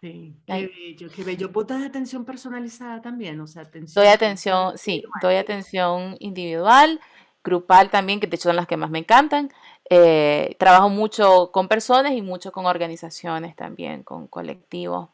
Sí, 0.02 0.36
qué 0.46 0.68
bello, 0.68 1.10
qué 1.14 1.24
bello. 1.24 1.50
¿Vos 1.50 1.70
atención 1.72 2.26
personalizada 2.26 3.02
también? 3.02 3.40
O 3.42 3.48
sea, 3.48 3.64
atención. 3.64 4.04
Doy 4.04 4.12
atención, 4.12 4.78
sí, 4.78 5.04
doy 5.22 5.36
atención 5.36 6.16
individual 6.20 7.00
grupal 7.44 7.90
también, 7.90 8.20
que 8.20 8.28
de 8.28 8.36
hecho 8.36 8.50
son 8.50 8.56
las 8.56 8.68
que 8.68 8.78
más 8.78 8.90
me 8.90 9.00
encantan. 9.00 9.52
Eh, 9.90 10.56
trabajo 10.60 10.90
mucho 10.90 11.52
con 11.52 11.68
personas 11.68 12.14
y 12.14 12.22
mucho 12.22 12.52
con 12.52 12.66
organizaciones 12.66 13.56
también, 13.56 14.04
con 14.04 14.28
colectivos. 14.28 15.10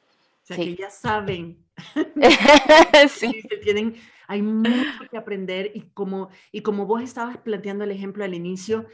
O 0.46 0.54
sea, 0.54 0.58
que 0.58 0.76
ya 0.76 0.92
saben. 0.92 1.66
sí. 3.10 3.42
tienen, 3.64 3.96
hay 4.28 4.44
mucho 4.44 5.10
que 5.10 5.18
aprender 5.18 5.72
y 5.74 5.82
como, 5.94 6.30
y 6.52 6.62
como 6.62 6.86
vos 6.86 7.02
estabas 7.02 7.38
planteando 7.38 7.84
el 7.84 7.90
ejemplo 7.90 8.24
al 8.24 8.36
inicio, 8.36 8.86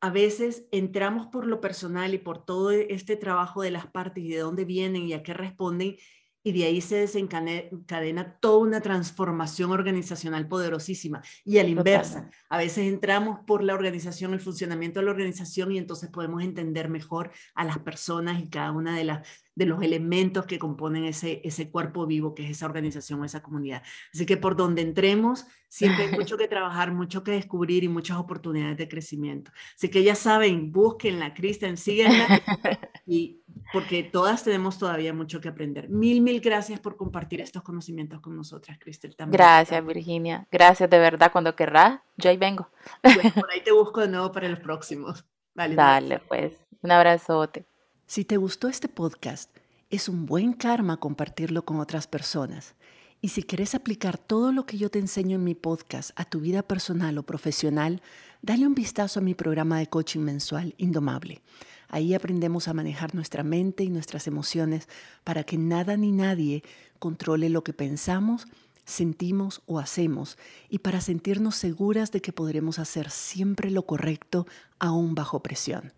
a 0.00 0.10
veces 0.10 0.68
entramos 0.70 1.26
por 1.26 1.46
lo 1.46 1.60
personal 1.60 2.14
y 2.14 2.18
por 2.18 2.44
todo 2.44 2.70
este 2.70 3.16
trabajo 3.16 3.62
de 3.62 3.72
las 3.72 3.88
partes 3.88 4.22
y 4.22 4.28
de 4.28 4.38
dónde 4.38 4.64
vienen 4.64 5.02
y 5.02 5.14
a 5.14 5.24
qué 5.24 5.34
responden 5.34 5.96
y 6.44 6.52
de 6.52 6.64
ahí 6.64 6.80
se 6.82 6.96
desencadena 6.96 8.36
toda 8.38 8.58
una 8.58 8.82
transformación 8.82 9.72
organizacional 9.72 10.46
poderosísima. 10.46 11.22
Y 11.42 11.58
a 11.58 11.64
la 11.64 11.70
inversa, 11.70 12.30
a 12.50 12.58
veces 12.58 12.86
entramos 12.86 13.40
por 13.46 13.64
la 13.64 13.74
organización, 13.74 14.34
el 14.34 14.40
funcionamiento 14.40 15.00
de 15.00 15.06
la 15.06 15.12
organización 15.12 15.72
y 15.72 15.78
entonces 15.78 16.10
podemos 16.10 16.42
entender 16.42 16.90
mejor 16.90 17.30
a 17.54 17.64
las 17.64 17.78
personas 17.78 18.42
y 18.42 18.48
cada 18.50 18.72
una 18.72 18.94
de 18.96 19.04
las 19.04 19.26
de 19.54 19.66
los 19.66 19.82
elementos 19.82 20.46
que 20.46 20.58
componen 20.58 21.04
ese, 21.04 21.40
ese 21.44 21.70
cuerpo 21.70 22.06
vivo 22.06 22.34
que 22.34 22.44
es 22.44 22.50
esa 22.50 22.66
organización 22.66 23.20
o 23.20 23.24
esa 23.24 23.42
comunidad. 23.42 23.82
Así 24.12 24.26
que 24.26 24.36
por 24.36 24.56
donde 24.56 24.82
entremos, 24.82 25.46
siempre 25.68 26.04
hay 26.04 26.12
mucho 26.12 26.36
que 26.36 26.48
trabajar, 26.48 26.92
mucho 26.92 27.22
que 27.22 27.32
descubrir 27.32 27.84
y 27.84 27.88
muchas 27.88 28.16
oportunidades 28.16 28.76
de 28.76 28.88
crecimiento. 28.88 29.52
Así 29.76 29.88
que 29.88 30.02
ya 30.02 30.14
saben, 30.14 30.72
búsquenla, 30.72 31.34
Kristen, 31.34 31.76
síguenla, 31.76 32.26
y, 33.06 33.42
porque 33.72 34.02
todas 34.02 34.44
tenemos 34.44 34.78
todavía 34.78 35.12
mucho 35.12 35.40
que 35.40 35.48
aprender. 35.48 35.88
Mil, 35.88 36.20
mil 36.20 36.40
gracias 36.40 36.80
por 36.80 36.96
compartir 36.96 37.40
estos 37.40 37.62
conocimientos 37.62 38.20
con 38.20 38.36
nosotras, 38.36 38.78
Kristen. 38.78 39.12
También. 39.14 39.38
Gracias, 39.38 39.84
Virginia. 39.84 40.46
Gracias 40.50 40.88
de 40.88 40.98
verdad. 40.98 41.32
Cuando 41.32 41.56
querrás, 41.56 42.00
yo 42.16 42.30
ahí 42.30 42.36
vengo. 42.36 42.68
por 43.02 43.50
ahí 43.50 43.62
te 43.64 43.72
busco 43.72 44.00
de 44.00 44.08
nuevo 44.08 44.32
para 44.32 44.48
los 44.48 44.60
próximos. 44.60 45.24
Vale, 45.54 45.74
Dale, 45.74 46.18
pues. 46.20 46.52
Un 46.82 46.90
abrazote. 46.90 47.66
Si 48.06 48.24
te 48.24 48.36
gustó 48.36 48.68
este 48.68 48.88
podcast, 48.88 49.56
es 49.90 50.08
un 50.08 50.26
buen 50.26 50.52
karma 50.52 50.98
compartirlo 50.98 51.64
con 51.64 51.80
otras 51.80 52.06
personas. 52.06 52.74
Y 53.20 53.28
si 53.28 53.42
quieres 53.42 53.74
aplicar 53.74 54.18
todo 54.18 54.52
lo 54.52 54.66
que 54.66 54.76
yo 54.76 54.90
te 54.90 54.98
enseño 54.98 55.36
en 55.36 55.44
mi 55.44 55.54
podcast 55.54 56.10
a 56.16 56.26
tu 56.26 56.40
vida 56.40 56.62
personal 56.62 57.16
o 57.16 57.22
profesional, 57.22 58.02
dale 58.42 58.66
un 58.66 58.74
vistazo 58.74 59.20
a 59.20 59.22
mi 59.22 59.34
programa 59.34 59.78
de 59.78 59.86
coaching 59.86 60.20
mensual 60.20 60.74
Indomable. 60.76 61.40
Ahí 61.88 62.14
aprendemos 62.14 62.68
a 62.68 62.74
manejar 62.74 63.14
nuestra 63.14 63.42
mente 63.42 63.84
y 63.84 63.90
nuestras 63.90 64.26
emociones 64.26 64.88
para 65.22 65.44
que 65.44 65.58
nada 65.58 65.96
ni 65.96 66.12
nadie 66.12 66.62
controle 66.98 67.48
lo 67.48 67.64
que 67.64 67.72
pensamos, 67.72 68.46
sentimos 68.84 69.62
o 69.66 69.78
hacemos 69.78 70.38
y 70.68 70.78
para 70.78 71.00
sentirnos 71.00 71.56
seguras 71.56 72.12
de 72.12 72.20
que 72.20 72.32
podremos 72.32 72.78
hacer 72.78 73.10
siempre 73.10 73.70
lo 73.70 73.86
correcto 73.86 74.46
aún 74.78 75.14
bajo 75.14 75.42
presión. 75.42 75.92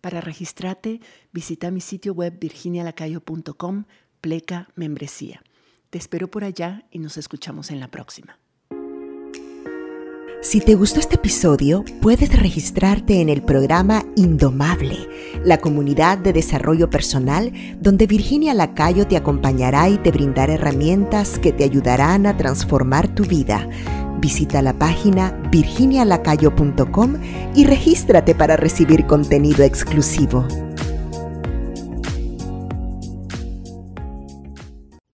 Para 0.00 0.20
registrarte, 0.20 1.00
visita 1.32 1.70
mi 1.70 1.80
sitio 1.80 2.12
web 2.12 2.38
virginialacayo.com, 2.38 3.84
pleca 4.20 4.68
membresía. 4.76 5.42
Te 5.90 5.98
espero 5.98 6.30
por 6.30 6.44
allá 6.44 6.86
y 6.90 6.98
nos 6.98 7.16
escuchamos 7.16 7.70
en 7.70 7.80
la 7.80 7.88
próxima. 7.88 8.38
Si 10.40 10.60
te 10.60 10.76
gustó 10.76 11.00
este 11.00 11.16
episodio, 11.16 11.84
puedes 12.00 12.32
registrarte 12.40 13.20
en 13.20 13.28
el 13.28 13.42
programa 13.42 14.04
Indomable, 14.14 15.08
la 15.44 15.58
comunidad 15.58 16.16
de 16.16 16.32
desarrollo 16.32 16.88
personal 16.90 17.52
donde 17.80 18.06
Virginia 18.06 18.54
Lacayo 18.54 19.08
te 19.08 19.16
acompañará 19.16 19.88
y 19.88 19.98
te 19.98 20.12
brindará 20.12 20.54
herramientas 20.54 21.40
que 21.40 21.52
te 21.52 21.64
ayudarán 21.64 22.24
a 22.26 22.36
transformar 22.36 23.12
tu 23.12 23.24
vida. 23.24 23.68
Visita 24.20 24.62
la 24.62 24.78
página 24.78 25.32
virginialacayo.com 25.50 27.16
y 27.56 27.64
regístrate 27.64 28.36
para 28.36 28.56
recibir 28.56 29.06
contenido 29.06 29.64
exclusivo. 29.64 30.46